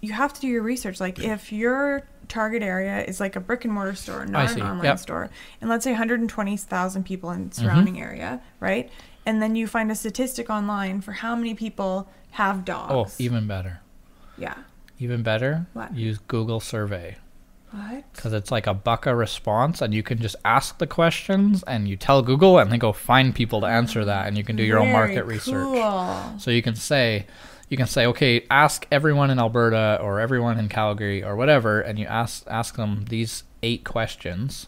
you 0.00 0.12
have 0.12 0.32
to 0.32 0.40
do 0.40 0.46
your 0.46 0.62
research. 0.62 1.00
Like 1.00 1.18
if 1.18 1.50
your 1.52 2.04
target 2.28 2.62
area 2.62 3.02
is 3.02 3.18
like 3.18 3.34
a 3.34 3.40
brick 3.40 3.64
and 3.64 3.74
mortar 3.74 3.96
store, 3.96 4.24
not 4.26 4.52
an 4.54 4.62
online 4.62 4.84
Yep. 4.84 4.98
store, 5.00 5.30
and 5.60 5.68
let's 5.68 5.82
say 5.82 5.90
120,000 5.90 7.04
people 7.04 7.32
in 7.32 7.48
the 7.48 7.50
Mm-hmm. 7.56 7.64
surrounding 7.64 8.00
area, 8.00 8.40
right? 8.60 8.88
And 9.28 9.42
then 9.42 9.54
you 9.56 9.66
find 9.66 9.90
a 9.92 9.94
statistic 9.94 10.48
online 10.48 11.02
for 11.02 11.12
how 11.12 11.36
many 11.36 11.52
people 11.52 12.08
have 12.30 12.64
dogs. 12.64 12.92
oh, 12.94 13.22
even 13.22 13.46
better. 13.46 13.80
yeah. 14.38 14.54
Even 14.98 15.22
better, 15.22 15.66
What? 15.74 15.94
use 15.94 16.18
Google 16.26 16.60
Survey. 16.60 17.16
What? 17.70 18.10
because 18.14 18.32
it's 18.32 18.50
like 18.50 18.66
a 18.66 18.72
buck 18.72 19.04
a 19.04 19.14
response 19.14 19.82
and 19.82 19.92
you 19.92 20.02
can 20.02 20.16
just 20.18 20.36
ask 20.46 20.78
the 20.78 20.86
questions 20.86 21.62
and 21.66 21.86
you 21.86 21.96
tell 21.98 22.22
google 22.22 22.58
and 22.58 22.72
they 22.72 22.78
go 22.78 22.92
find 22.94 23.34
people 23.34 23.60
to 23.60 23.66
answer 23.66 24.06
that 24.06 24.26
and 24.26 24.38
you 24.38 24.42
can 24.42 24.56
do 24.56 24.62
your 24.62 24.78
own 24.78 24.86
Very 24.86 24.92
market 24.96 25.24
research 25.26 25.76
so 26.40 26.50
you 26.50 26.62
can 26.62 26.74
say 26.74 27.26
you 27.68 27.76
can 27.76 27.86
say 27.86 28.06
okay 28.06 28.46
ask 28.50 28.86
everyone 28.90 29.28
in 29.28 29.38
alberta 29.38 29.98
or 30.00 30.18
everyone 30.18 30.58
in 30.58 30.70
calgary 30.70 31.22
or 31.22 31.36
whatever 31.36 31.82
and 31.82 31.98
you 31.98 32.06
ask 32.06 32.42
ask 32.48 32.76
them 32.76 33.04
these 33.10 33.44
eight 33.62 33.84
questions 33.84 34.66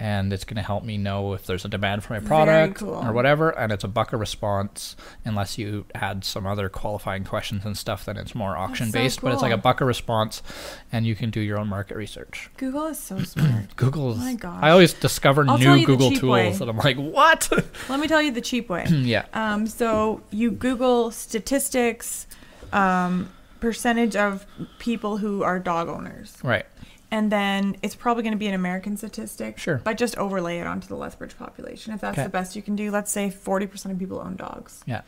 and 0.00 0.32
it's 0.32 0.44
going 0.44 0.56
to 0.56 0.62
help 0.62 0.82
me 0.84 0.96
know 0.98 1.34
if 1.34 1.46
there's 1.46 1.64
a 1.64 1.68
demand 1.68 2.02
for 2.02 2.14
my 2.14 2.20
product 2.20 2.76
cool. 2.76 2.94
or 2.94 3.12
whatever 3.12 3.50
and 3.50 3.72
it's 3.72 3.84
a 3.84 3.88
buck 3.88 4.12
a 4.12 4.16
response 4.16 4.96
unless 5.24 5.56
you 5.56 5.84
add 5.94 6.24
some 6.24 6.46
other 6.46 6.68
qualifying 6.68 7.24
questions 7.24 7.64
and 7.64 7.76
stuff 7.76 8.04
then 8.04 8.16
it's 8.16 8.34
more 8.34 8.56
auction 8.56 8.90
based 8.90 9.20
but 9.20 9.32
it's 9.32 9.42
like 9.42 9.52
a 9.52 9.54
cool. 9.54 9.62
buck 9.62 9.80
a 9.80 9.84
response 9.84 10.42
and 10.90 11.06
you 11.06 11.14
can 11.14 11.30
do 11.30 11.40
your 11.40 11.58
own 11.58 11.68
market 11.68 11.96
research 11.96 12.50
Google 12.56 12.86
is 12.86 12.98
so 12.98 13.18
smart. 13.24 13.76
Google's. 13.76 14.18
my 14.18 14.34
gosh. 14.34 14.62
I 14.62 14.70
always 14.70 14.92
discover 14.94 15.44
I'll 15.48 15.58
new 15.58 15.86
Google 15.86 16.10
tools, 16.10 16.22
way. 16.22 16.52
and 16.52 16.62
I'm 16.70 16.76
like, 16.76 16.96
what? 16.96 17.50
Let 17.88 18.00
me 18.00 18.08
tell 18.08 18.22
you 18.22 18.30
the 18.30 18.40
cheap 18.40 18.68
way. 18.68 18.86
yeah. 18.90 19.26
Um, 19.32 19.66
so 19.66 20.22
you 20.30 20.50
Google 20.50 21.10
statistics, 21.10 22.26
um, 22.72 23.30
percentage 23.60 24.16
of 24.16 24.46
people 24.78 25.16
who 25.18 25.42
are 25.42 25.58
dog 25.58 25.88
owners, 25.88 26.36
Right. 26.42 26.66
And 27.10 27.30
then 27.30 27.76
it's 27.82 27.94
probably 27.94 28.22
going 28.22 28.32
to 28.32 28.38
be 28.38 28.46
an 28.48 28.54
American 28.54 28.96
statistic. 28.96 29.58
Sure. 29.58 29.80
But 29.84 29.96
just 29.98 30.16
overlay 30.18 30.58
it 30.58 30.66
onto 30.66 30.88
the 30.88 30.96
Lethbridge 30.96 31.36
population. 31.38 31.92
If 31.92 32.00
that's 32.00 32.14
Okay. 32.18 32.24
the 32.24 32.28
best 32.30 32.56
you 32.56 32.62
can 32.62 32.74
do, 32.76 32.90
let's 32.90 33.10
say 33.12 33.28
40% 33.30 33.90
of 33.92 33.98
people 33.98 34.18
own 34.20 34.36
dogs. 34.36 34.82
Yeah. 34.86 35.02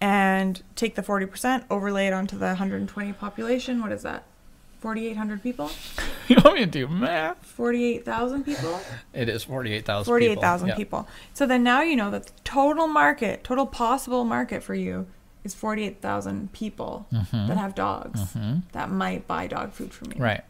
And 0.00 0.60
take 0.74 0.94
the 0.96 1.02
40%, 1.02 1.64
overlay 1.70 2.08
it 2.08 2.12
onto 2.12 2.36
the 2.36 2.46
120 2.46 3.12
population. 3.12 3.80
What 3.80 3.92
is 3.92 4.02
that? 4.02 4.24
4,800 4.80 5.42
people? 5.42 5.70
You 6.28 6.36
want 6.44 6.54
me 6.54 6.60
to 6.64 6.70
do 6.70 6.86
math? 6.88 7.44
48,000 7.44 8.44
people? 8.44 8.80
It 9.12 9.28
is 9.28 9.42
48,000 9.44 10.04
48,000 10.08 10.68
Yeah. 10.68 10.76
people. 10.76 11.06
So 11.34 11.46
then 11.46 11.62
now 11.64 11.82
you 11.82 11.96
know 11.96 12.10
that 12.12 12.26
the 12.26 12.32
total 12.44 12.86
market, 12.86 13.42
total 13.44 13.66
possible 13.66 14.24
market 14.24 14.62
for 14.62 14.74
you 14.74 15.06
is 15.44 15.52
48,000 15.52 16.52
people 16.52 17.06
Mhm. 17.12 17.48
that 17.48 17.56
have 17.58 17.74
dogs 17.74 18.20
Mhm. 18.34 18.62
that 18.70 18.88
might 18.88 19.26
buy 19.26 19.48
dog 19.48 19.72
food 19.72 19.92
from 19.92 20.12
you. 20.12 20.22
Right. 20.22 20.42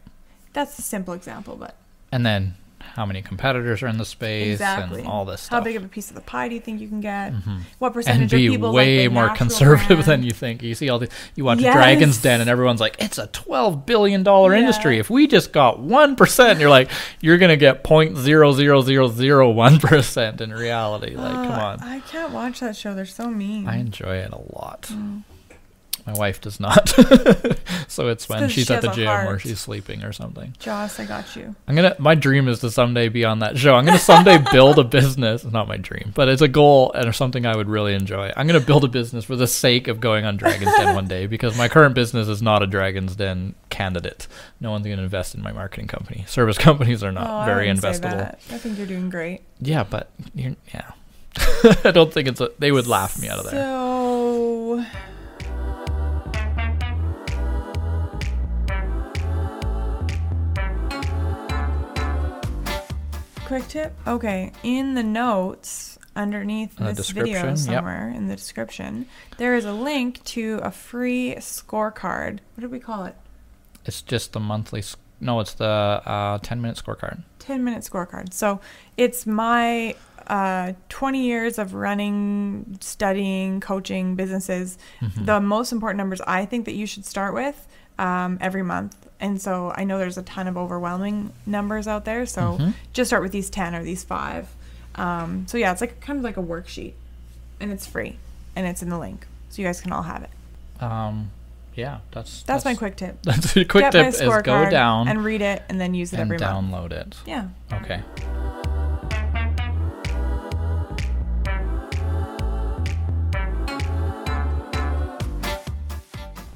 That's 0.53 0.77
a 0.79 0.81
simple 0.83 1.13
example, 1.13 1.55
but 1.55 1.75
And 2.11 2.25
then 2.25 2.55
how 2.95 3.05
many 3.05 3.21
competitors 3.21 3.81
are 3.81 3.87
in 3.87 3.97
the 3.97 4.05
space 4.05 4.51
exactly. 4.55 4.99
and 4.99 5.07
all 5.09 5.23
this 5.25 5.47
How 5.47 5.61
big 5.61 5.77
of 5.77 5.85
a 5.85 5.87
piece 5.87 6.09
of 6.09 6.15
the 6.15 6.21
pie 6.21 6.49
do 6.49 6.53
you 6.55 6.59
think 6.61 6.81
you 6.81 6.87
can 6.89 6.99
get? 7.01 7.31
Mhm. 7.33 7.61
What 7.79 7.87
and 7.87 7.93
percentage 7.95 8.31
be 8.31 8.47
of 8.47 8.51
people 8.53 8.73
way 8.73 9.07
like 9.07 9.09
the 9.09 9.13
more 9.13 9.29
conservative 9.35 9.87
brand? 9.87 10.03
than 10.03 10.23
you 10.23 10.31
think. 10.31 10.61
You 10.61 10.75
see 10.75 10.89
all 10.89 10.99
the 10.99 11.07
you 11.35 11.45
watch 11.45 11.59
Yes. 11.61 11.73
Dragon's 11.73 12.21
Den 12.21 12.41
and 12.41 12.49
everyone's 12.49 12.81
like, 12.81 12.97
it's 12.99 13.17
a 13.17 13.27
twelve 13.27 13.85
billion 13.85 14.21
dollar 14.21 14.53
Yeah. 14.53 14.59
industry. 14.59 14.99
If 14.99 15.09
we 15.09 15.25
just 15.27 15.53
got 15.53 15.79
one 15.79 16.15
percent, 16.17 16.59
you're 16.59 16.69
like, 16.69 16.91
you're 17.21 17.37
gonna 17.37 17.55
get 17.57 17.83
point 17.83 18.17
zero 18.17 18.51
zero 18.51 18.81
zero 18.81 19.07
zero 19.07 19.49
one 19.49 19.79
percent 19.79 20.41
in 20.41 20.53
reality. 20.53 21.15
Like, 21.15 21.33
come 21.33 21.51
Uh, 21.51 21.55
on. 21.63 21.79
I 21.81 22.01
can't 22.01 22.31
watch 22.33 22.59
that 22.59 22.75
show. 22.75 22.93
They're 22.93 23.05
so 23.05 23.29
mean. 23.31 23.67
I 23.67 23.77
enjoy 23.77 24.17
it 24.17 24.31
a 24.33 24.41
lot. 24.55 24.83
Mm. 24.91 25.23
My 26.05 26.13
wife 26.13 26.41
does 26.41 26.59
not. 26.59 26.89
so 27.87 28.09
it's 28.09 28.27
when 28.27 28.49
she's 28.49 28.67
she 28.67 28.73
at 28.73 28.81
the 28.81 28.89
gym 28.89 29.07
or 29.07 29.39
she's 29.39 29.59
sleeping 29.59 30.03
or 30.03 30.11
something. 30.11 30.53
Joss, 30.59 30.99
I 30.99 31.05
got 31.05 31.35
you. 31.35 31.55
I'm 31.65 31.75
gonna 31.75 31.95
my 31.97 32.13
dream 32.13 32.49
is 32.49 32.59
to 32.59 32.71
someday 32.71 33.07
be 33.07 33.23
on 33.23 33.39
that 33.39 33.57
show. 33.57 33.75
I'm 33.75 33.85
gonna 33.85 33.97
someday 33.99 34.43
build 34.51 34.79
a 34.79 34.83
business. 34.83 35.45
It's 35.45 35.53
not 35.53 35.69
my 35.69 35.77
dream, 35.77 36.11
but 36.13 36.27
it's 36.27 36.41
a 36.41 36.49
goal 36.49 36.91
and 36.91 37.13
something 37.15 37.45
I 37.45 37.55
would 37.55 37.69
really 37.69 37.93
enjoy. 37.93 38.33
I'm 38.35 38.47
gonna 38.47 38.59
build 38.59 38.83
a 38.83 38.89
business 38.89 39.23
for 39.23 39.37
the 39.37 39.47
sake 39.47 39.87
of 39.87 40.01
going 40.01 40.25
on 40.25 40.35
Dragon's 40.35 40.75
Den 40.75 40.93
one 40.93 41.07
day 41.07 41.25
because 41.25 41.57
my 41.57 41.69
current 41.69 41.95
business 41.95 42.27
is 42.27 42.41
not 42.41 42.61
a 42.61 42.67
Dragon's 42.67 43.15
Den 43.15 43.55
candidate. 43.69 44.27
No 44.59 44.71
one's 44.71 44.85
gonna 44.85 45.03
invest 45.03 45.35
in 45.35 45.41
my 45.41 45.53
marketing 45.53 45.87
company. 45.87 46.25
Service 46.27 46.57
companies 46.69 47.01
are 47.01 47.13
not 47.13 47.43
oh, 47.43 47.45
very 47.45 47.73
say 47.73 47.81
investable. 47.81 48.35
I 48.51 48.57
think 48.57 48.77
you're 48.77 48.87
doing 48.87 49.09
great. 49.09 49.41
Yeah, 49.61 49.83
but 49.83 50.09
you're, 50.35 50.55
yeah. 50.73 50.91
I 51.85 51.91
don't 51.91 52.11
think 52.13 52.27
it's 52.27 52.41
a, 52.41 52.51
they 52.59 52.71
would 52.71 52.87
laugh 52.87 53.19
me 53.21 53.29
out 53.29 53.39
of 53.39 53.45
there. 53.45 53.53
So. 53.53 54.85
Quick 63.53 63.67
tip. 63.67 63.93
Okay, 64.07 64.51
in 64.63 64.95
the 64.95 65.03
notes 65.03 65.99
underneath 66.15 66.75
the 66.75 66.85
this 66.85 67.11
video 67.11 67.33
description, 67.33 67.71
yep. 67.71 67.77
somewhere 67.77 68.09
in 68.09 68.27
the 68.27 68.35
description, 68.35 69.05
there 69.37 69.53
is 69.53 69.63
a 69.63 69.73
link 69.73 70.23
to 70.23 70.59
a 70.63 70.71
free 70.71 71.35
scorecard. 71.37 72.39
What 72.55 72.61
did 72.61 72.71
we 72.71 72.79
call 72.79 73.05
it? 73.05 73.15
It's 73.85 74.01
just 74.01 74.33
the 74.33 74.39
monthly. 74.39 74.83
No, 75.21 75.39
it's 75.39 75.53
the 75.53 75.65
uh, 75.65 76.39
10 76.39 76.63
minute 76.63 76.81
scorecard. 76.83 77.21
10 77.37 77.63
minute 77.63 77.83
scorecard. 77.83 78.33
So 78.33 78.59
it's 78.97 79.27
my 79.27 79.93
uh, 80.25 80.73
20 80.89 81.23
years 81.23 81.59
of 81.59 81.75
running, 81.75 82.79
studying, 82.81 83.59
coaching 83.59 84.15
businesses. 84.15 84.79
Mhm. 84.99 85.27
The 85.27 85.39
most 85.39 85.71
important 85.71 85.99
numbers 85.99 86.21
I 86.21 86.47
think 86.47 86.65
that 86.65 86.73
you 86.73 86.87
should 86.87 87.05
start 87.05 87.35
with 87.35 87.67
um, 87.99 88.39
every 88.41 88.63
month. 88.63 89.02
And 89.23 89.41
so 89.41 89.73
I 89.75 89.85
know 89.85 89.97
there's 89.97 90.17
a 90.17 90.21
ton 90.23 90.47
of 90.49 90.57
overwhelming 90.57 91.31
numbers 91.45 91.87
out 91.87 92.03
there. 92.03 92.25
So 92.25 92.57
Mhm. 92.59 92.73
just 92.91 93.09
start 93.09 93.23
with 93.23 93.31
these 93.31 93.49
10 93.49 93.73
or 93.73 93.81
these 93.81 94.03
five. 94.03 94.49
Um, 94.95 95.47
so 95.47 95.57
yeah, 95.57 95.71
it's 95.71 95.79
like 95.81 95.99
kind 96.01 96.17
of 96.19 96.23
like 96.25 96.35
a 96.37 96.43
worksheet 96.43 96.91
and 97.61 97.71
it's 97.71 97.87
free 97.87 98.17
and 98.55 98.67
it's 98.67 98.81
in 98.83 98.89
the 98.89 98.99
link. 98.99 99.25
So 99.49 99.61
you 99.61 99.67
guys 99.67 99.79
can 99.79 99.93
all 99.93 100.03
have 100.03 100.23
it. 100.23 100.83
Um, 100.83 101.31
yeah, 101.73 101.99
that's 102.11 102.43
That's, 102.43 102.65
my 102.65 102.75
quick 102.75 102.97
tip. 102.97 103.17
That's 103.23 103.55
a 103.55 103.63
quick 103.65 103.85
Get 103.85 103.91
tip 103.93 104.07
is 104.07 104.19
go 104.43 104.69
down 104.69 105.07
and 105.07 105.23
read 105.23 105.41
it 105.41 105.63
and 105.69 105.79
then 105.81 105.93
use 105.93 106.11
it 106.13 106.19
and 106.19 106.29
every 106.31 106.37
month. 106.37 106.71
download 106.71 106.91
it. 106.91 107.15
Yeah. 107.25 107.47
Okay. 107.71 108.01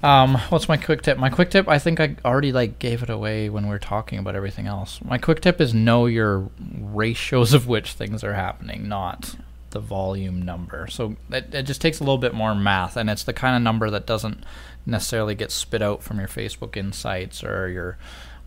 Um, 0.04 0.36
what's 0.50 0.68
my 0.68 0.78
quick 0.78 1.02
tip? 1.02 1.18
My 1.18 1.30
quick 1.30 1.50
tip, 1.50 1.68
I 1.68 1.80
think 1.80 2.00
I 2.00 2.16
already 2.24 2.52
like 2.52 2.80
gave 2.80 3.04
it 3.04 3.10
away 3.10 3.50
when 3.50 3.64
we 3.64 3.70
were 3.70 3.80
talking 3.80 4.20
about 4.20 4.36
everything 4.36 4.68
else. 4.68 5.00
My 5.04 5.18
quick 5.18 5.41
tip 5.41 5.60
is 5.60 5.74
know 5.74 6.06
your 6.06 6.50
ratios 6.80 7.54
of 7.54 7.68
which 7.68 7.93
things 7.93 8.24
are 8.24 8.34
happening, 8.34 8.88
not 8.88 9.36
the 9.72 9.80
volume 9.80 10.41
number. 10.41 10.88
So 10.88 11.16
it, 11.30 11.54
it 11.54 11.64
just 11.64 11.82
takes 11.82 12.00
a 12.00 12.04
little 12.04 12.18
bit 12.18 12.34
more 12.34 12.56
math, 12.56 12.95
and 12.95 13.10
it's 13.10 13.24
the 13.24 13.34
kind 13.34 13.56
of 13.56 13.62
number 13.62 13.89
that 13.89 14.06
doesn't 14.06 14.43
necessarily 14.86 15.36
get 15.36 15.52
spit 15.52 15.82
out 15.82 16.02
from 16.02 16.20
your 16.20 16.30
Facebook 16.30 16.78
Insights 16.78 17.43
or 17.43 17.68
your 17.70 17.98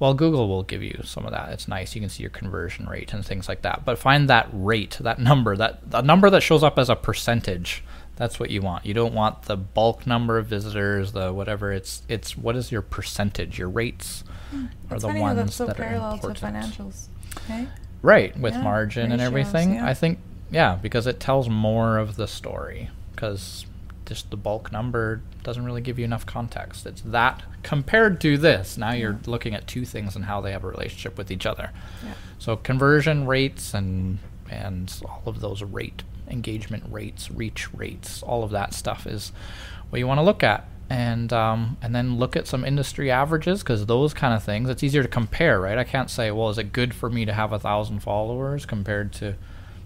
well, 0.00 0.14
Google 0.14 0.48
will 0.48 0.62
give 0.62 0.82
you 0.82 0.98
some 1.04 1.26
of 1.26 1.32
that. 1.32 1.52
It's 1.52 1.68
nice. 1.68 1.94
You 1.94 2.00
can 2.00 2.08
see 2.08 2.22
your 2.22 2.30
conversion 2.30 2.86
rate 2.86 3.12
and 3.12 3.24
things 3.24 3.48
like 3.50 3.60
that. 3.62 3.84
But 3.84 3.98
find 3.98 4.30
that 4.30 4.48
rate, 4.50 4.96
that 5.02 5.18
number, 5.18 5.54
that 5.56 5.82
a 5.92 6.00
number 6.00 6.30
that 6.30 6.40
shows 6.40 6.62
up 6.62 6.78
as 6.78 6.88
a 6.88 6.96
percentage. 6.96 7.84
That's 8.20 8.38
what 8.38 8.50
you 8.50 8.60
want. 8.60 8.84
You 8.84 8.92
don't 8.92 9.14
want 9.14 9.44
the 9.44 9.56
bulk 9.56 10.06
number 10.06 10.36
of 10.36 10.44
visitors, 10.44 11.12
the 11.12 11.32
whatever. 11.32 11.72
It's 11.72 12.02
it's 12.06 12.36
what 12.36 12.54
is 12.54 12.70
your 12.70 12.82
percentage? 12.82 13.58
Your 13.58 13.70
rates 13.70 14.24
hmm. 14.50 14.66
are 14.90 14.96
It's 14.96 15.04
the 15.04 15.14
ones 15.14 15.36
that's 15.36 15.54
so 15.54 15.64
that 15.64 15.80
are 15.80 15.82
parallel 15.82 16.18
to 16.18 16.26
financials. 16.28 17.06
Okay. 17.38 17.66
Right, 18.02 18.38
with 18.38 18.52
Yeah, 18.52 18.62
margin 18.62 19.10
and 19.10 19.22
everything. 19.22 19.76
yeah. 19.76 19.88
I 19.88 19.94
think 19.94 20.18
yeah, 20.50 20.74
because 20.74 21.06
it 21.06 21.18
tells 21.18 21.48
more 21.48 21.96
of 21.96 22.16
the 22.16 22.26
story. 22.26 22.90
Because 23.12 23.64
just 24.04 24.28
the 24.28 24.36
bulk 24.36 24.70
number 24.70 25.22
doesn't 25.42 25.64
really 25.64 25.80
give 25.80 25.98
you 25.98 26.04
enough 26.04 26.26
context. 26.26 26.84
It's 26.84 27.00
that 27.00 27.42
compared 27.62 28.20
to 28.20 28.36
this. 28.36 28.76
Now 28.76 28.92
you're 28.92 29.12
Yeah. 29.12 29.30
looking 29.30 29.54
at 29.54 29.66
two 29.66 29.86
things 29.86 30.14
and 30.14 30.26
how 30.26 30.42
they 30.42 30.52
have 30.52 30.64
a 30.64 30.68
relationship 30.68 31.16
with 31.16 31.30
each 31.30 31.46
other. 31.46 31.70
Yeah. 32.04 32.12
So 32.38 32.56
conversion 32.56 33.26
rates 33.26 33.72
and 33.72 34.18
and 34.50 34.94
all 35.06 35.22
of 35.24 35.40
those 35.40 35.62
rate 35.62 36.02
engagement 36.30 36.84
rates, 36.90 37.30
reach 37.30 37.72
rates, 37.74 38.22
all 38.22 38.42
of 38.42 38.50
that 38.50 38.74
stuff 38.74 39.06
is 39.06 39.32
what 39.90 39.98
you 39.98 40.06
want 40.06 40.18
to 40.18 40.22
look 40.22 40.42
at. 40.42 40.66
And 40.88 41.32
um, 41.32 41.76
and 41.80 41.94
then 41.94 42.18
look 42.18 42.34
at 42.34 42.48
some 42.48 42.64
industry 42.64 43.12
averages 43.12 43.60
because 43.60 43.86
those 43.86 44.12
kind 44.12 44.34
of 44.34 44.42
things 44.42 44.68
it's 44.68 44.82
easier 44.82 45.02
to 45.02 45.08
compare, 45.08 45.60
right? 45.60 45.78
I 45.78 45.84
can't 45.84 46.10
say, 46.10 46.32
well, 46.32 46.48
is 46.48 46.58
it 46.58 46.72
good 46.72 46.94
for 46.94 47.08
me 47.08 47.24
to 47.26 47.32
have 47.32 47.52
a 47.52 47.60
thousand 47.60 48.00
followers 48.00 48.66
compared 48.66 49.12
to 49.14 49.36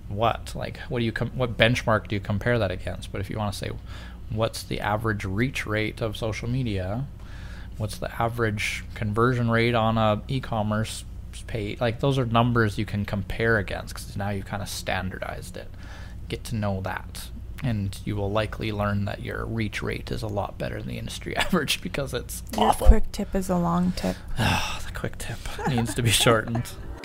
what? 0.08 0.54
Like, 0.54 0.78
what 0.88 1.00
do 1.00 1.04
you 1.04 1.12
com- 1.12 1.32
what 1.34 1.58
benchmark 1.58 2.08
do 2.08 2.16
you 2.16 2.20
compare 2.20 2.58
that 2.58 2.70
against? 2.70 3.12
But 3.12 3.20
if 3.20 3.28
you 3.28 3.36
want 3.36 3.52
to 3.52 3.58
say 3.58 3.70
what's 4.30 4.62
the 4.62 4.80
average 4.80 5.26
reach 5.26 5.66
rate 5.66 6.00
of 6.00 6.16
social 6.16 6.48
media, 6.48 7.04
what's 7.76 7.98
the 7.98 8.10
average 8.22 8.82
conversion 8.94 9.50
rate 9.50 9.74
on 9.74 9.98
a 9.98 10.22
e-commerce 10.28 11.04
page. 11.42 11.80
Like 11.80 12.00
those 12.00 12.18
are 12.18 12.24
numbers 12.24 12.78
you 12.78 12.86
can 12.86 13.04
compare 13.04 13.58
against 13.58 13.94
because 13.94 14.16
now 14.16 14.30
you've 14.30 14.46
kind 14.46 14.62
of 14.62 14.68
standardized 14.68 15.56
it. 15.56 15.68
Get 16.34 16.42
to 16.46 16.56
know 16.56 16.80
that. 16.80 17.28
And 17.62 17.96
you 18.04 18.16
will 18.16 18.28
likely 18.28 18.72
learn 18.72 19.04
that 19.04 19.22
your 19.22 19.46
reach 19.46 19.84
rate 19.84 20.10
is 20.10 20.20
a 20.24 20.26
lot 20.26 20.58
better 20.58 20.78
than 20.80 20.88
the 20.88 20.98
industry 20.98 21.36
average 21.36 21.80
because 21.80 22.12
it's 22.12 22.42
Your 22.56 22.70
awful. 22.70 22.88
quick 22.88 23.12
tip 23.12 23.36
is 23.36 23.48
a 23.48 23.56
long 23.56 23.92
tip. 23.92 24.16
Ah, 24.36 24.82
the 24.84 24.92
quick 24.98 25.16
tip 25.16 25.38
needs 25.68 25.94
to 25.94 26.02
be 26.02 26.10
shortened. 26.10 26.72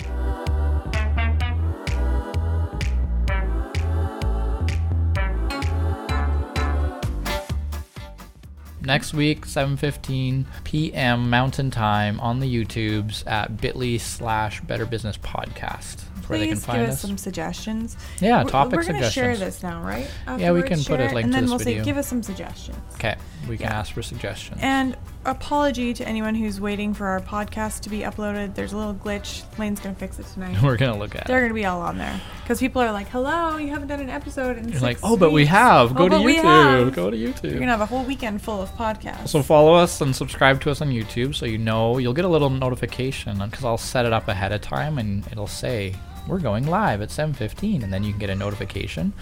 Next 8.82 9.12
week, 9.12 9.44
7:15 9.46 10.46
p.m. 10.64 11.28
Mountain 11.28 11.70
Time 11.70 12.18
on 12.20 12.40
the 12.40 12.46
YouTubes 12.52 13.26
at 13.26 13.58
Bitly 13.58 14.00
slash 14.00 14.60
Better 14.62 14.86
Business 14.86 15.18
Podcast. 15.18 16.04
Where 16.30 16.38
they 16.38 16.46
can 16.46 16.56
Please 16.56 16.64
find 16.64 16.80
give 16.82 16.90
us 16.90 17.00
some 17.00 17.18
suggestions. 17.18 17.96
Yeah, 18.20 18.38
We're- 18.38 18.50
topic 18.50 18.76
We're 18.78 18.84
gonna 18.84 19.10
share 19.10 19.36
this 19.36 19.62
now, 19.62 19.82
right? 19.82 20.06
Yeah, 20.38 20.52
we 20.52 20.62
can 20.62 20.78
put 20.78 20.78
a 20.78 20.82
share 20.82 21.00
it, 21.02 21.14
link 21.14 21.24
and 21.24 21.32
to 21.32 21.36
then 21.36 21.42
this 21.44 21.50
we'll 21.50 21.58
video. 21.58 21.82
say 21.82 21.84
give 21.84 21.96
us 21.96 22.06
some 22.08 22.22
suggestions. 22.22 22.76
Okay, 22.94 23.16
we 23.48 23.56
can 23.56 23.66
Yeah. 23.66 23.78
ask 23.78 23.92
for 23.92 24.02
suggestions. 24.02 24.58
And 24.62 24.96
apology 25.24 25.92
to 25.94 26.06
anyone 26.08 26.34
who's 26.34 26.60
waiting 26.60 26.94
for 26.94 27.06
our 27.06 27.20
podcast 27.20 27.80
to 27.80 27.90
be 27.90 28.00
uploaded. 28.00 28.54
There's 28.54 28.72
a 28.72 28.76
little 28.76 28.94
glitch. 28.94 29.42
Lane's 29.58 29.80
gonna 29.80 29.94
fix 29.94 30.18
it 30.18 30.26
tonight. 30.32 30.56
we're 30.62 30.76
gonna 30.76 30.98
look 30.98 31.14
at. 31.14 31.26
They're 31.26 31.38
it. 31.38 31.48
gonna 31.48 31.54
be 31.54 31.66
all 31.66 31.80
on 31.82 31.98
there 31.98 32.20
because 32.42 32.58
people 32.60 32.80
are 32.82 32.92
like, 32.92 33.08
"Hello, 33.08 33.56
you 33.56 33.68
haven't 33.68 33.88
done 33.88 34.00
an 34.00 34.10
episode 34.10 34.56
in 34.58 34.68
You're 34.68 34.80
like, 34.80 34.98
oh, 35.02 35.16
but 35.16 35.32
we 35.32 35.46
have. 35.46 35.94
Go 35.94 36.04
Oh, 36.04 36.08
to 36.08 36.14
YouTube. 36.16 36.94
Go 36.94 37.10
to 37.10 37.16
YouTube. 37.16 37.50
You're 37.50 37.58
gonna 37.60 37.70
have 37.72 37.80
a 37.80 37.86
whole 37.86 38.04
weekend 38.04 38.40
full 38.42 38.60
of 38.62 38.70
podcasts. 38.76 39.28
So 39.28 39.42
follow 39.42 39.74
us 39.74 40.00
and 40.00 40.14
subscribe 40.16 40.60
to 40.62 40.70
us 40.70 40.80
on 40.80 40.88
YouTube 40.90 41.34
so 41.34 41.46
you 41.46 41.58
know 41.58 41.98
you'll 41.98 42.14
get 42.14 42.24
a 42.24 42.28
little 42.28 42.50
notification 42.50 43.38
because 43.50 43.64
I'll 43.64 43.78
set 43.78 44.06
it 44.06 44.12
up 44.12 44.28
ahead 44.28 44.52
of 44.52 44.60
time 44.62 44.98
and 44.98 45.26
it'll 45.30 45.46
say 45.46 45.94
we're 46.28 46.38
going 46.38 46.66
live 46.66 47.00
at 47.02 47.08
7:15 47.10 47.82
and 47.82 47.92
then 47.92 48.04
you 48.04 48.12
can 48.12 48.20
get 48.20 48.30
a 48.30 48.34
notification. 48.34 49.12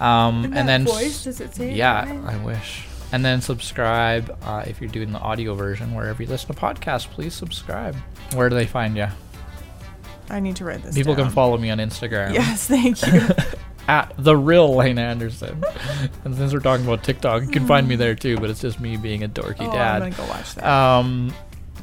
Um, 0.00 0.44
and 0.54 0.68
then 0.68 0.84
voice, 0.84 1.24
does 1.24 1.40
it 1.40 1.54
say 1.54 1.74
Yeah? 1.74 2.22
I 2.26 2.36
wish. 2.44 2.84
And 3.12 3.24
then 3.24 3.40
subscribe 3.40 4.36
uh, 4.42 4.64
if 4.66 4.80
you're 4.80 4.90
doing 4.90 5.12
the 5.12 5.18
audio 5.18 5.54
version 5.54 5.94
wherever 5.94 6.22
you 6.22 6.28
listen 6.28 6.54
to 6.54 6.60
podcasts. 6.60 7.08
Please 7.08 7.34
subscribe. 7.34 7.96
Where 8.34 8.48
do 8.48 8.54
they 8.54 8.66
find 8.66 8.96
you? 8.96 9.06
I 10.30 10.40
need 10.40 10.56
to 10.56 10.64
write 10.64 10.82
this. 10.82 10.94
People 10.94 11.14
can 11.14 11.30
follow 11.30 11.56
me 11.56 11.70
on 11.70 11.78
Instagram. 11.78 12.34
Yes, 12.34 12.66
thank 12.66 13.00
you. 13.06 13.34
at 13.88 14.12
the 14.18 14.36
real 14.36 14.74
Lane 14.74 14.98
Anderson. 14.98 15.64
and 16.24 16.34
since 16.36 16.52
we're 16.52 16.60
talking 16.60 16.84
about 16.84 17.02
TikTok, 17.02 17.42
you 17.42 17.48
can 17.48 17.66
find 17.66 17.88
me 17.88 17.96
there 17.96 18.14
too, 18.14 18.36
but 18.36 18.50
it's 18.50 18.60
just 18.60 18.78
me 18.78 18.96
being 18.96 19.24
a 19.24 19.28
dorky 19.28 19.66
oh, 19.66 19.72
dad. 19.72 20.02
I'm 20.02 20.10
gonna 20.10 20.22
go 20.22 20.32
watch 20.32 20.54
that. 20.56 20.66
Um, 20.66 21.32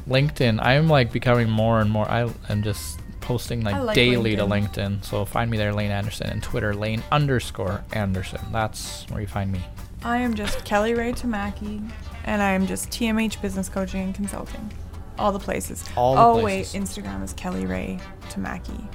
LinkedIn. 0.08 0.60
I 0.62 0.74
am 0.74 0.88
like 0.88 1.12
becoming 1.12 1.50
more 1.50 1.80
and 1.80 1.90
more. 1.90 2.08
I 2.08 2.30
am 2.48 2.62
just 2.62 3.00
posting 3.20 3.62
like, 3.62 3.76
like 3.82 3.96
daily 3.96 4.36
to 4.36 4.42
LinkedIn. 4.42 5.00
LinkedIn. 5.00 5.04
So 5.04 5.24
find 5.24 5.50
me 5.50 5.58
there, 5.58 5.72
Lane 5.72 5.90
Anderson, 5.90 6.28
and 6.28 6.42
Twitter, 6.42 6.74
Lane 6.74 7.02
underscore 7.10 7.84
Anderson. 7.92 8.40
That's 8.52 9.04
where 9.10 9.20
you 9.20 9.26
find 9.26 9.50
me. 9.50 9.60
I 10.04 10.18
am 10.18 10.34
just 10.34 10.64
Kelly 10.64 10.94
Ray 10.94 11.12
Tamaki, 11.12 11.88
and 12.24 12.42
I 12.42 12.50
am 12.52 12.66
just 12.66 12.90
TMH 12.90 13.40
Business 13.42 13.68
Coaching 13.68 14.02
and 14.02 14.14
Consulting. 14.14 14.70
All 15.18 15.32
the 15.32 15.38
places. 15.38 15.84
All 15.96 16.14
the 16.14 16.20
oh 16.20 16.40
places. 16.40 16.74
wait, 16.74 16.82
Instagram 16.82 17.24
is 17.24 17.32
Kelly 17.32 17.66
Ray 17.66 17.98
Tamaki, 18.28 18.86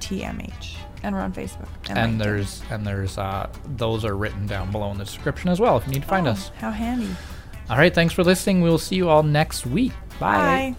TMH, 0.00 0.76
and 1.02 1.14
we're 1.14 1.22
on 1.22 1.32
Facebook. 1.32 1.68
And, 1.88 2.14
LinkedIn. 2.20 2.22
there's 2.22 2.62
and 2.70 2.86
there's 2.86 3.16
uh 3.18 3.48
those 3.76 4.04
are 4.04 4.16
written 4.16 4.46
down 4.46 4.70
below 4.70 4.90
in 4.90 4.98
the 4.98 5.04
description 5.04 5.48
as 5.50 5.58
well 5.58 5.76
if 5.78 5.86
you 5.86 5.92
need 5.92 6.02
to 6.02 6.08
find 6.08 6.28
Oh, 6.28 6.32
us. 6.32 6.50
How 6.58 6.70
handy. 6.70 7.08
All 7.70 7.78
right, 7.78 7.94
thanks 7.94 8.12
for 8.12 8.22
listening. 8.24 8.60
We'll 8.60 8.78
see 8.78 8.96
you 8.96 9.08
all 9.08 9.22
next 9.22 9.64
week. 9.66 9.92
Bye. 10.18 10.74
Bye. 10.74 10.76